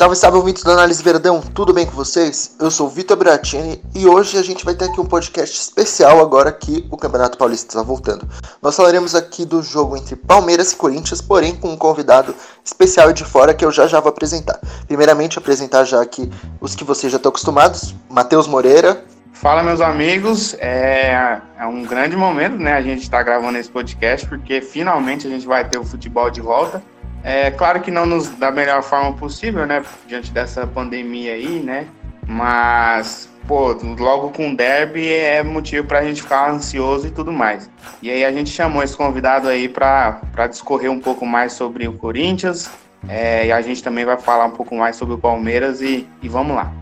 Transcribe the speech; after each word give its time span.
Salve, 0.00 0.16
salve, 0.16 0.38
ouvintes 0.38 0.62
do 0.62 0.70
Análise 0.70 1.02
Verdão, 1.02 1.42
tudo 1.42 1.74
bem 1.74 1.84
com 1.84 1.92
vocês? 1.92 2.56
Eu 2.58 2.70
sou 2.70 2.86
o 2.86 2.88
Vitor 2.88 3.18
Bratini 3.18 3.82
e 3.94 4.06
hoje 4.06 4.38
a 4.38 4.42
gente 4.42 4.64
vai 4.64 4.74
ter 4.74 4.86
aqui 4.86 4.98
um 4.98 5.04
podcast 5.04 5.54
especial 5.54 6.20
agora 6.20 6.50
que 6.50 6.88
o 6.90 6.96
Campeonato 6.96 7.36
Paulista 7.36 7.68
está 7.68 7.82
voltando. 7.82 8.26
Nós 8.62 8.74
falaremos 8.74 9.14
aqui 9.14 9.44
do 9.44 9.62
jogo 9.62 9.98
entre 9.98 10.16
Palmeiras 10.16 10.72
e 10.72 10.76
Corinthians, 10.76 11.20
porém 11.20 11.54
com 11.54 11.68
um 11.68 11.76
convidado 11.76 12.34
especial 12.64 13.12
de 13.12 13.26
fora 13.26 13.52
que 13.52 13.62
eu 13.62 13.70
já 13.70 13.86
já 13.86 14.00
vou 14.00 14.08
apresentar. 14.08 14.58
Primeiramente, 14.86 15.38
apresentar 15.38 15.84
já 15.84 16.00
aqui 16.00 16.32
os 16.62 16.74
que 16.74 16.82
vocês 16.82 17.12
já 17.12 17.18
estão 17.18 17.28
acostumados, 17.28 17.94
Matheus 18.08 18.46
Moreira. 18.46 19.04
Fala, 19.34 19.62
meus 19.62 19.82
amigos, 19.82 20.56
é, 20.60 21.42
é 21.58 21.66
um 21.66 21.84
grande 21.84 22.16
momento, 22.16 22.56
né, 22.56 22.72
a 22.72 22.80
gente 22.80 23.02
está 23.02 23.22
gravando 23.22 23.58
esse 23.58 23.70
podcast, 23.70 24.26
porque 24.26 24.62
finalmente 24.62 25.26
a 25.26 25.30
gente 25.30 25.46
vai 25.46 25.68
ter 25.68 25.76
o 25.76 25.84
futebol 25.84 26.30
de 26.30 26.40
volta. 26.40 26.82
É 27.22 27.50
claro 27.50 27.80
que 27.80 27.90
não 27.90 28.06
nos 28.06 28.28
da 28.28 28.50
melhor 28.50 28.82
forma 28.82 29.12
possível, 29.12 29.66
né? 29.66 29.84
Diante 30.06 30.30
dessa 30.30 30.66
pandemia 30.66 31.34
aí, 31.34 31.60
né? 31.60 31.86
Mas, 32.26 33.28
pô, 33.46 33.72
logo 33.98 34.30
com 34.30 34.52
o 34.52 34.56
derby 34.56 35.06
é 35.12 35.42
motivo 35.42 35.86
para 35.86 35.98
a 35.98 36.04
gente 36.04 36.22
ficar 36.22 36.50
ansioso 36.50 37.06
e 37.06 37.10
tudo 37.10 37.32
mais. 37.32 37.70
E 38.00 38.10
aí 38.10 38.24
a 38.24 38.32
gente 38.32 38.50
chamou 38.50 38.82
esse 38.82 38.96
convidado 38.96 39.48
aí 39.48 39.68
para 39.68 40.20
discorrer 40.48 40.90
um 40.90 41.00
pouco 41.00 41.26
mais 41.26 41.52
sobre 41.52 41.86
o 41.86 41.92
Corinthians. 41.92 42.70
É, 43.08 43.46
e 43.46 43.52
a 43.52 43.60
gente 43.60 43.82
também 43.82 44.04
vai 44.04 44.18
falar 44.18 44.46
um 44.46 44.50
pouco 44.50 44.74
mais 44.74 44.96
sobre 44.96 45.14
o 45.14 45.18
Palmeiras 45.18 45.80
e, 45.80 46.08
e 46.22 46.28
vamos 46.28 46.54
lá. 46.54 46.72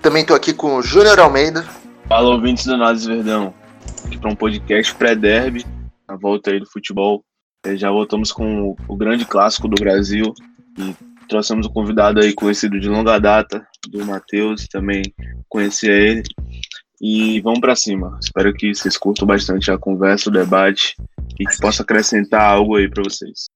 Também 0.00 0.22
estou 0.22 0.36
aqui 0.36 0.52
com 0.52 0.76
o 0.76 0.82
Júnior 0.82 1.18
Almeida. 1.18 1.64
Fala, 2.08 2.28
ouvintes 2.28 2.66
do 2.66 2.76
Nós 2.76 3.04
Verdão. 3.04 3.54
Aqui 4.04 4.18
para 4.18 4.30
um 4.30 4.34
podcast 4.34 4.94
pré-derby, 4.94 5.64
a 6.06 6.16
volta 6.16 6.50
aí 6.50 6.60
do 6.60 6.68
futebol 6.68 7.24
já 7.76 7.90
voltamos 7.90 8.32
com 8.32 8.70
o, 8.70 8.76
o 8.88 8.96
grande 8.96 9.24
clássico 9.24 9.68
do 9.68 9.80
Brasil 9.80 10.34
e 10.78 10.94
trouxemos 11.28 11.66
um 11.66 11.72
convidado 11.72 12.20
aí 12.20 12.32
conhecido 12.32 12.78
de 12.78 12.88
longa 12.88 13.18
data, 13.18 13.66
do 13.88 14.04
Matheus, 14.04 14.66
também 14.68 15.02
conhecia 15.48 15.92
ele. 15.92 16.22
E 17.00 17.40
vamos 17.40 17.60
para 17.60 17.74
cima. 17.74 18.18
Espero 18.20 18.52
que 18.52 18.74
vocês 18.74 18.96
curtam 18.96 19.26
bastante 19.26 19.70
a 19.70 19.78
conversa, 19.78 20.28
o 20.28 20.32
debate 20.32 20.96
e 21.38 21.44
que 21.44 21.58
possa 21.58 21.82
acrescentar 21.82 22.42
algo 22.42 22.76
aí 22.76 22.88
para 22.88 23.02
vocês. 23.02 23.46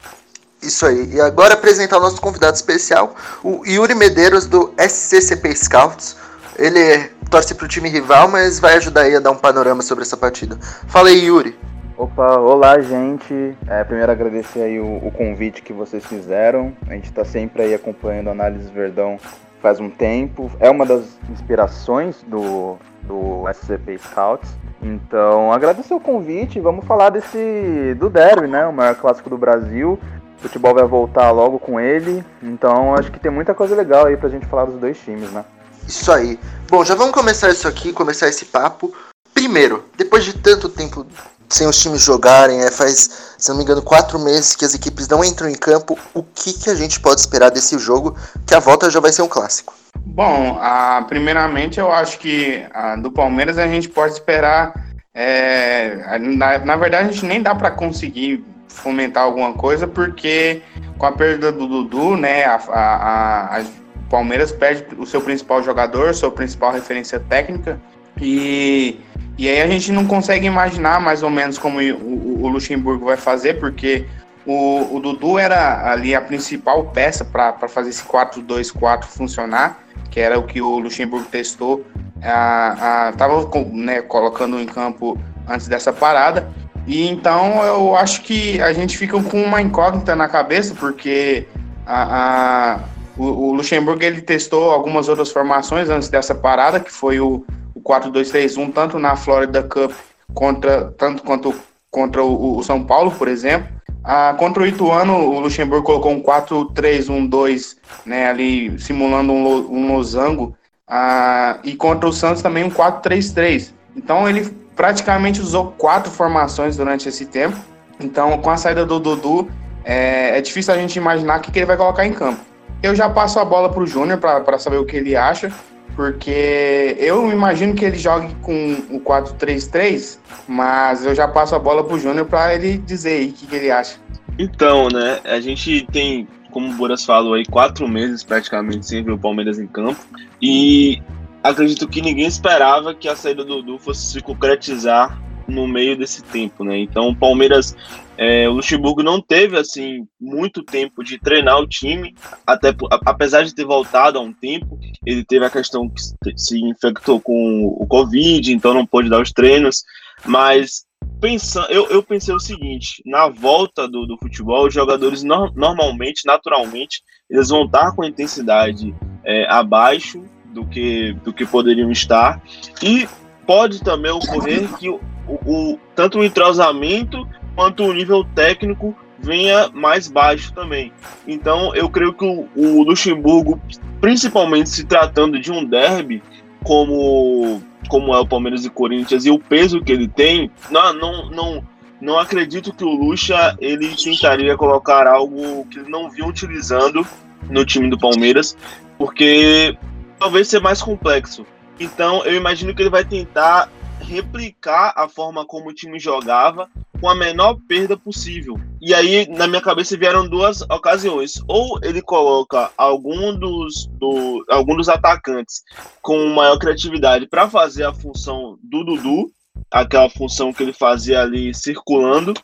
Isso 0.62 0.86
aí. 0.86 1.14
E 1.14 1.20
agora 1.20 1.54
apresentar 1.54 1.98
o 1.98 2.00
nosso 2.00 2.20
convidado 2.20 2.56
especial, 2.56 3.14
o 3.44 3.64
Yuri 3.64 3.94
Medeiros 3.94 4.46
do 4.46 4.74
SCCP 4.78 5.54
Scouts. 5.54 6.16
Ele 6.58 7.10
torce 7.30 7.54
para 7.54 7.66
o 7.66 7.68
time 7.68 7.88
rival, 7.88 8.28
mas 8.28 8.58
vai 8.58 8.77
ajudar 8.77 9.02
aí 9.02 9.14
a 9.14 9.20
dar 9.20 9.30
um 9.30 9.36
panorama 9.36 9.82
sobre 9.82 10.02
essa 10.02 10.16
partida. 10.16 10.58
Fala 10.88 11.08
aí, 11.08 11.27
Yuri. 11.27 11.56
Opa, 11.98 12.39
olá 12.39 12.78
gente. 12.78 13.56
É, 13.66 13.83
primeiro 13.83 14.12
agradecer 14.12 14.61
aí 14.61 14.78
o, 14.78 14.98
o, 14.98 15.11
convite 15.11 15.62
que 15.62 15.72
vocês 15.72 16.05
fizeram. 16.05 16.77
A 16.86 16.92
gente 16.92 17.06
está 17.06 17.25
sempre 17.25 17.62
aí 17.62 17.75
acompanhando 17.75 18.28
a 18.28 18.33
Análise 18.33 18.70
Verdão 18.70 19.19
faz 19.62 19.80
um 19.80 19.89
tempo. 19.89 20.52
É 20.61 20.69
uma 20.69 20.84
das 20.84 21.19
inspirações 21.30 22.22
do, 22.27 22.77
do 23.02 23.44
SCP 23.50 23.97
Scouts. 23.97 24.50
Então, 24.83 25.50
agradecer 25.50 25.94
o 25.94 26.00
convite. 26.00 26.61
Vamos 26.61 26.84
falar 26.84 27.08
desse 27.08 27.97
do 27.98 28.11
derby, 28.11 28.47
né? 28.47 28.67
O 28.67 28.74
maior 28.74 28.94
clássico 28.97 29.30
do 29.30 29.39
Brasil. 29.39 29.98
O 30.36 30.42
futebol 30.42 30.74
vai 30.74 30.84
voltar 30.84 31.30
logo 31.30 31.58
com 31.58 31.80
ele. 31.80 32.22
Então, 32.42 32.94
acho 32.94 33.11
que 33.11 33.19
tem 33.19 33.33
muita 33.33 33.55
coisa 33.55 33.74
legal 33.74 34.05
aí 34.05 34.19
pra 34.19 34.28
gente 34.28 34.44
falar 34.44 34.67
dos 34.67 34.78
dois 34.78 34.98
times, 34.98 35.30
né? 35.33 35.47
Isso 35.89 36.12
aí. 36.12 36.39
Bom, 36.69 36.84
já 36.84 36.94
vamos 36.94 37.14
começar 37.14 37.48
isso 37.48 37.67
aqui, 37.67 37.91
começar 37.91 38.28
esse 38.28 38.44
papo. 38.44 38.92
Primeiro, 39.33 39.84
depois 39.97 40.24
de 40.24 40.34
tanto 40.34 40.69
tempo 40.69 41.06
sem 41.48 41.66
os 41.66 41.80
times 41.80 42.02
jogarem, 42.02 42.61
é, 42.61 42.70
faz, 42.70 43.34
se 43.39 43.48
não 43.48 43.56
me 43.56 43.62
engano, 43.62 43.83
quatro 43.83 44.19
meses 44.19 44.56
que 44.56 44.64
as 44.64 44.75
equipes 44.75 45.08
não 45.08 45.25
entram 45.25 45.48
em 45.48 45.55
campo. 45.55 45.98
O 46.12 46.22
que, 46.22 46.52
que 46.52 46.70
a 46.70 46.75
gente 46.75 47.00
pode 47.00 47.20
esperar 47.20 47.51
desse 47.51 47.79
jogo? 47.79 48.17
Que 48.46 48.55
a 48.55 48.58
volta 48.58 48.90
já 48.90 49.01
vai 49.01 49.12
ser 49.12 49.23
um 49.23 49.29
clássico. 49.29 49.74
Bom, 49.98 50.58
a, 50.61 51.05
primeiramente 51.08 51.79
eu 51.80 51.90
acho 51.92 52.18
que 52.18 52.64
a, 52.73 52.96
do 52.96 53.11
Palmeiras 53.11 53.58
a 53.58 53.67
gente 53.67 53.89
pode 53.89 54.14
esperar. 54.14 54.73
É, 55.14 56.18
na, 56.18 56.58
na 56.58 56.77
verdade, 56.77 57.08
a 57.08 57.12
gente 57.12 57.24
nem 57.24 57.42
dá 57.42 57.55
para 57.55 57.70
conseguir 57.70 58.45
fomentar 58.68 59.24
alguma 59.24 59.55
coisa, 59.55 59.86
porque 59.86 60.63
com 60.98 61.07
a 61.07 61.13
perda 61.13 61.51
do 61.51 61.67
Dudu, 61.67 62.17
né, 62.17 62.45
a, 62.45 62.57
a, 62.57 63.58
a 63.58 63.64
Palmeiras 64.11 64.52
perde 64.52 64.86
o 64.98 65.07
seu 65.07 65.20
principal 65.20 65.63
jogador, 65.63 66.14
sua 66.14 66.30
principal 66.30 66.73
referência 66.73 67.18
técnica, 67.18 67.80
e 68.20 69.01
e 69.39 69.48
aí 69.48 69.61
a 69.61 69.67
gente 69.67 69.92
não 69.92 70.07
consegue 70.07 70.47
imaginar 70.47 71.01
mais 71.01 71.23
ou 71.23 71.30
menos 71.30 71.58
como 71.58 71.79
o, 71.79 72.48
Luxemburgo 72.48 73.05
vai 73.05 73.17
fazer, 73.17 73.61
porque 73.61 74.07
o, 74.47 74.97
o, 74.97 75.01
Dudu 75.01 75.39
era 75.39 75.91
ali 75.91 76.14
a 76.14 76.20
principal 76.20 76.85
peça 76.86 77.24
para 77.24 77.69
fazer 77.69 77.91
esse 77.91 78.02
4-2-4 78.05 79.05
funcionar, 79.05 79.83
que 80.11 80.20
era 80.20 80.39
o 80.39 80.45
que 80.45 80.63
o 80.63 80.79
Luxemburgo 80.79 81.27
testou, 81.27 81.85
estava 82.17 83.46
né, 83.73 84.01
colocando 84.01 84.58
em 84.58 84.67
campo 84.67 85.19
antes 85.46 85.69
dessa 85.69 85.92
parada. 85.92 86.48
E 86.86 87.07
então 87.07 87.63
eu 87.64 87.96
acho 87.96 88.23
que 88.23 88.61
a 88.63 88.73
gente 88.73 88.96
fica 88.96 89.20
com 89.23 89.42
uma 89.42 89.61
incógnita 89.61 90.17
na 90.17 90.29
cabeça, 90.29 90.75
porque 90.75 91.46
a, 91.85 92.75
a 92.75 92.80
o, 93.19 93.25
o 93.25 93.52
Luxemburgo 93.52 94.02
ele 94.02 94.20
testou 94.20 94.70
algumas 94.70 95.08
outras 95.08 95.30
formações 95.30 95.89
antes 95.89 96.08
dessa 96.08 96.35
parada, 96.35 96.79
que 96.79 96.92
foi 96.92 97.19
o, 97.19 97.45
4-2-3-1, 97.86 98.73
tanto 98.73 98.98
na 98.98 99.17
Florida 99.17 99.63
Cup 99.63 99.92
contra, 100.35 100.92
tanto 100.98 101.23
quanto 101.23 101.55
contra 101.91 102.23
o, 102.23 102.58
o 102.58 102.63
São 102.63 102.85
Paulo, 102.85 103.11
por 103.11 103.29
exemplo. 103.29 103.69
Ah, 104.05 104.35
contra 104.39 104.63
o 104.63 104.67
Ituano, 104.67 105.14
o 105.14 105.41
Luxemburgo 105.41 105.85
colocou 105.85 106.13
um 106.13 106.23
4-3-1-2, 106.23 107.77
né, 108.05 108.29
ali 108.29 108.79
simulando 108.79 109.33
um, 109.33 109.46
um 109.73 109.92
losango. 109.95 110.57
Ah, 110.86 111.58
e 111.64 111.75
contra 111.75 112.08
o 112.08 112.13
Santos 112.13 112.42
também 112.42 112.64
um 112.64 112.70
4-3-3. 112.70 113.73
Então 113.96 114.29
ele 114.29 114.48
praticamente 114.77 115.41
usou 115.41 115.73
quatro 115.73 116.11
formações 116.11 116.77
durante 116.77 117.08
esse 117.08 117.27
tempo. 117.27 117.57
Então, 117.98 118.39
com 118.39 118.51
a 118.51 118.57
saída 118.57 118.85
do 118.85 119.01
Dudu, 119.01 119.51
é, 119.83 120.36
é 120.36 120.41
difícil 120.41 120.75
a 120.75 120.77
gente 120.77 120.96
imaginar 120.96 121.39
o 121.39 121.41
que, 121.41 121.51
que 121.51 121.58
ele 121.58 121.67
vai 121.67 121.77
colocar 121.77 122.07
em 122.07 122.13
campo. 122.13 122.41
Eu 122.83 122.95
já 122.95 123.08
passo 123.08 123.41
a 123.41 123.45
bola 123.45 123.70
para 123.70 123.83
o 123.83 123.86
Júnior 123.86 124.19
para 124.19 124.58
saber 124.58 124.77
o 124.77 124.85
que 124.85 124.96
ele 124.96 125.17
acha 125.17 125.51
porque 125.96 126.95
eu 126.98 127.33
imagino 127.33 127.74
que 127.74 127.84
ele 127.84 127.96
jogue 127.96 128.32
com 128.43 128.75
o 128.90 129.00
4-3-3, 129.00 130.19
mas 130.46 131.05
eu 131.06 131.14
já 131.14 131.26
passo 131.26 131.55
a 131.55 131.58
bola 131.58 131.82
pro 131.82 131.99
Júnior 131.99 132.26
para 132.26 132.55
ele 132.55 132.76
dizer 132.76 133.19
aí 133.19 133.29
o 133.31 133.32
que, 133.32 133.46
que, 133.46 133.56
ele 133.56 133.70
acha. 133.70 133.99
Então, 134.38 134.88
né, 134.88 135.20
a 135.25 135.40
gente 135.40 135.87
tem, 135.90 136.29
como 136.50 136.70
o 136.70 136.75
Boras 136.75 137.02
falou 137.02 137.32
aí, 137.32 137.46
quatro 137.46 137.88
meses 137.88 138.23
praticamente 138.23 138.87
sem 138.87 139.02
ver 139.02 139.12
o 139.12 139.19
Palmeiras 139.19 139.58
em 139.58 139.67
campo, 139.67 139.99
e 140.40 141.02
acredito 141.43 141.88
que 141.88 142.02
ninguém 142.02 142.26
esperava 142.26 142.94
que 142.94 143.08
a 143.08 143.17
saída 143.17 143.43
do 143.43 143.62
Dudu 143.62 143.78
fosse 143.78 144.12
se 144.12 144.20
concretizar 144.20 145.19
no 145.49 145.67
meio 145.67 145.96
desse 145.96 146.23
tempo, 146.23 146.62
né? 146.62 146.76
Então, 146.76 147.08
o 147.08 147.17
Palmeiras, 147.17 147.75
é, 148.19 148.49
o 148.49 148.52
Luxemburgo 148.52 149.02
não 149.02 149.20
teve 149.20 149.58
assim 149.58 150.06
muito 150.20 150.62
tempo 150.62 151.04
de 151.04 151.19
treinar 151.19 151.58
o 151.58 151.66
time, 151.66 152.14
até 152.46 152.75
apesar 153.04 153.44
de 153.44 153.54
ter 153.54 153.64
voltado 153.64 154.19
há 154.19 154.22
um 154.22 154.32
tempo, 154.32 154.78
ele 155.04 155.25
teve 155.25 155.44
a 155.44 155.50
questão 155.50 155.88
que 155.88 156.02
se 156.37 156.58
infectou 156.60 157.20
com 157.20 157.66
o 157.66 157.87
Covid, 157.87 158.52
então 158.52 158.72
não 158.72 158.87
pôde 158.87 159.10
dar 159.10 159.20
os 159.20 159.32
treinos, 159.32 159.82
mas 160.25 160.87
pensando, 161.20 161.70
eu, 161.70 161.87
eu 161.88 162.02
pensei 162.02 162.34
o 162.34 162.40
seguinte: 162.40 163.02
na 163.04 163.28
volta 163.28 163.87
do, 163.87 164.06
do 164.06 164.16
futebol, 164.19 164.66
os 164.66 164.75
jogadores 164.75 165.22
no, 165.22 165.52
normalmente, 165.54 166.26
naturalmente, 166.26 167.02
eles 167.28 167.48
vão 167.48 167.64
estar 167.64 167.94
com 167.94 168.02
a 168.02 168.08
intensidade 168.08 168.94
é, 169.25 169.46
abaixo 169.50 170.25
do 170.46 170.64
que, 170.66 171.12
do 171.22 171.32
que 171.32 171.44
poderiam 171.44 171.90
estar, 171.90 172.40
e 172.82 173.06
pode 173.46 173.82
também 173.82 174.10
ocorrer 174.10 174.72
que 174.78 174.88
o, 174.88 175.00
o, 175.28 175.78
tanto 175.94 176.19
o 176.19 176.24
entrosamento 176.24 177.28
quanto 177.56 177.82
o 177.85 177.93
nível 177.93 178.23
técnico 178.23 178.94
venha 179.19 179.69
mais 179.73 180.06
baixo 180.06 180.53
também. 180.53 180.93
Então 181.26 181.75
eu 181.75 181.88
creio 181.88 182.12
que 182.12 182.25
o, 182.25 182.49
o 182.55 182.82
Luxemburgo, 182.85 183.61
principalmente 184.00 184.69
se 184.69 184.85
tratando 184.85 185.41
de 185.41 185.50
um 185.50 185.64
derby, 185.64 186.23
como, 186.62 187.62
como 187.88 188.14
é 188.14 188.20
o 188.20 188.26
Palmeiras 188.26 188.64
e 188.64 188.70
Corinthians, 188.70 189.25
e 189.25 189.31
o 189.31 189.38
peso 189.38 189.81
que 189.81 189.93
ele 189.93 190.06
tem, 190.06 190.50
não, 190.70 190.93
não, 190.93 191.31
não, 191.31 191.64
não 192.00 192.19
acredito 192.19 192.73
que 192.73 192.85
o 192.85 192.94
Luxa 192.94 193.56
ele 193.58 193.94
tentaria 193.97 194.56
colocar 194.56 195.06
algo 195.06 195.64
que 195.70 195.79
ele 195.79 195.88
não 195.88 196.11
vinha 196.11 196.26
utilizando 196.26 197.06
no 197.49 197.64
time 197.64 197.88
do 197.88 197.99
Palmeiras, 197.99 198.56
porque 198.99 199.76
talvez 200.19 200.49
seja 200.49 200.62
mais 200.62 200.82
complexo. 200.82 201.47
Então 201.79 202.25
eu 202.25 202.35
imagino 202.35 202.75
que 202.75 202.82
ele 202.82 202.91
vai 202.91 203.05
tentar 203.05 203.70
replicar 204.06 204.93
a 204.97 205.08
forma 205.08 205.44
como 205.44 205.69
o 205.69 205.75
time 205.75 205.99
jogava 205.99 206.69
com 207.00 207.08
a 207.08 207.14
menor 207.14 207.58
perda 207.69 207.97
possível. 207.97 208.58
E 208.81 208.94
aí, 208.94 209.29
na 209.29 209.47
minha 209.47 209.61
cabeça, 209.61 209.97
vieram 209.97 210.29
duas 210.29 210.62
ocasiões. 210.62 211.43
Ou 211.47 211.79
ele 211.82 212.00
coloca 212.00 212.70
algum 212.76 213.35
dos, 213.35 213.87
do, 213.99 214.44
algum 214.49 214.76
dos 214.76 214.88
atacantes 214.88 215.62
com 216.00 216.29
maior 216.29 216.58
criatividade 216.58 217.26
para 217.26 217.49
fazer 217.49 217.85
a 217.85 217.93
função 217.93 218.58
do 218.62 218.85
Dudu, 218.85 219.31
aquela 219.70 220.08
função 220.08 220.53
que 220.53 220.62
ele 220.62 220.73
fazia 220.73 221.20
ali 221.20 221.53
circulando, 221.55 222.35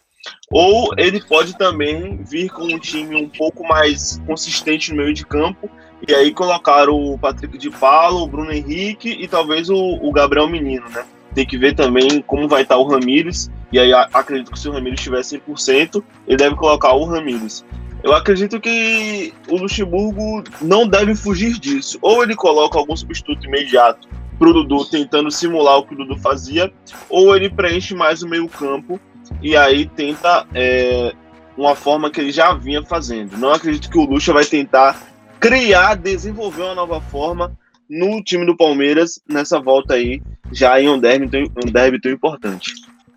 ou 0.50 0.92
ele 0.96 1.20
pode 1.20 1.56
também 1.56 2.22
vir 2.24 2.50
com 2.50 2.64
um 2.64 2.78
time 2.78 3.16
um 3.16 3.28
pouco 3.28 3.66
mais 3.66 4.20
consistente 4.26 4.90
no 4.90 4.98
meio 4.98 5.12
de 5.12 5.26
campo 5.26 5.68
E 6.06 6.14
aí 6.14 6.32
colocaram 6.32 6.94
o 6.94 7.18
Patrick 7.18 7.58
de 7.58 7.70
Paulo, 7.70 8.22
o 8.22 8.26
Bruno 8.28 8.52
Henrique 8.52 9.10
e 9.10 9.26
talvez 9.26 9.68
o, 9.68 9.76
o 9.76 10.12
Gabriel 10.12 10.48
Menino, 10.48 10.88
né? 10.90 11.04
Tem 11.34 11.46
que 11.46 11.56
ver 11.56 11.74
também 11.74 12.22
como 12.22 12.48
vai 12.48 12.62
estar 12.62 12.76
o 12.76 12.86
Ramires. 12.86 13.50
E 13.72 13.78
aí 13.78 13.92
acredito 14.12 14.52
que 14.52 14.58
se 14.58 14.68
o 14.68 14.72
Ramires 14.72 15.00
estiver 15.00 15.20
100%, 15.20 16.02
ele 16.26 16.36
deve 16.36 16.56
colocar 16.56 16.92
o 16.92 17.04
Ramires. 17.04 17.64
Eu 18.02 18.12
acredito 18.12 18.60
que 18.60 19.32
o 19.48 19.56
Luxemburgo 19.56 20.42
não 20.60 20.86
deve 20.86 21.14
fugir 21.14 21.58
disso. 21.58 21.98
Ou 22.02 22.22
ele 22.22 22.34
coloca 22.34 22.78
algum 22.78 22.96
substituto 22.96 23.46
imediato 23.46 24.08
para 24.38 24.48
o 24.48 24.52
Dudu 24.52 24.84
tentando 24.86 25.30
simular 25.30 25.78
o 25.78 25.84
que 25.84 25.94
o 25.94 25.96
Dudu 25.96 26.18
fazia, 26.18 26.72
ou 27.08 27.36
ele 27.36 27.48
preenche 27.48 27.94
mais 27.94 28.24
o 28.24 28.28
meio 28.28 28.48
campo 28.48 29.00
e 29.40 29.56
aí 29.56 29.86
tenta 29.86 30.46
é, 30.52 31.12
uma 31.56 31.76
forma 31.76 32.10
que 32.10 32.20
ele 32.20 32.32
já 32.32 32.52
vinha 32.52 32.82
fazendo. 32.82 33.36
Não 33.38 33.52
acredito 33.52 33.88
que 33.88 33.98
o 33.98 34.04
Lucha 34.04 34.32
vai 34.32 34.44
tentar 34.44 35.00
criar, 35.38 35.94
desenvolver 35.94 36.62
uma 36.62 36.74
nova 36.74 37.00
forma 37.00 37.56
no 37.88 38.22
time 38.22 38.44
do 38.44 38.56
Palmeiras 38.56 39.20
nessa 39.28 39.60
volta 39.60 39.94
aí, 39.94 40.20
já 40.52 40.80
em 40.80 40.88
um 40.88 40.98
derby, 40.98 41.50
um 41.56 41.70
derby 41.70 42.00
tão 42.00 42.12
importante. 42.12 42.72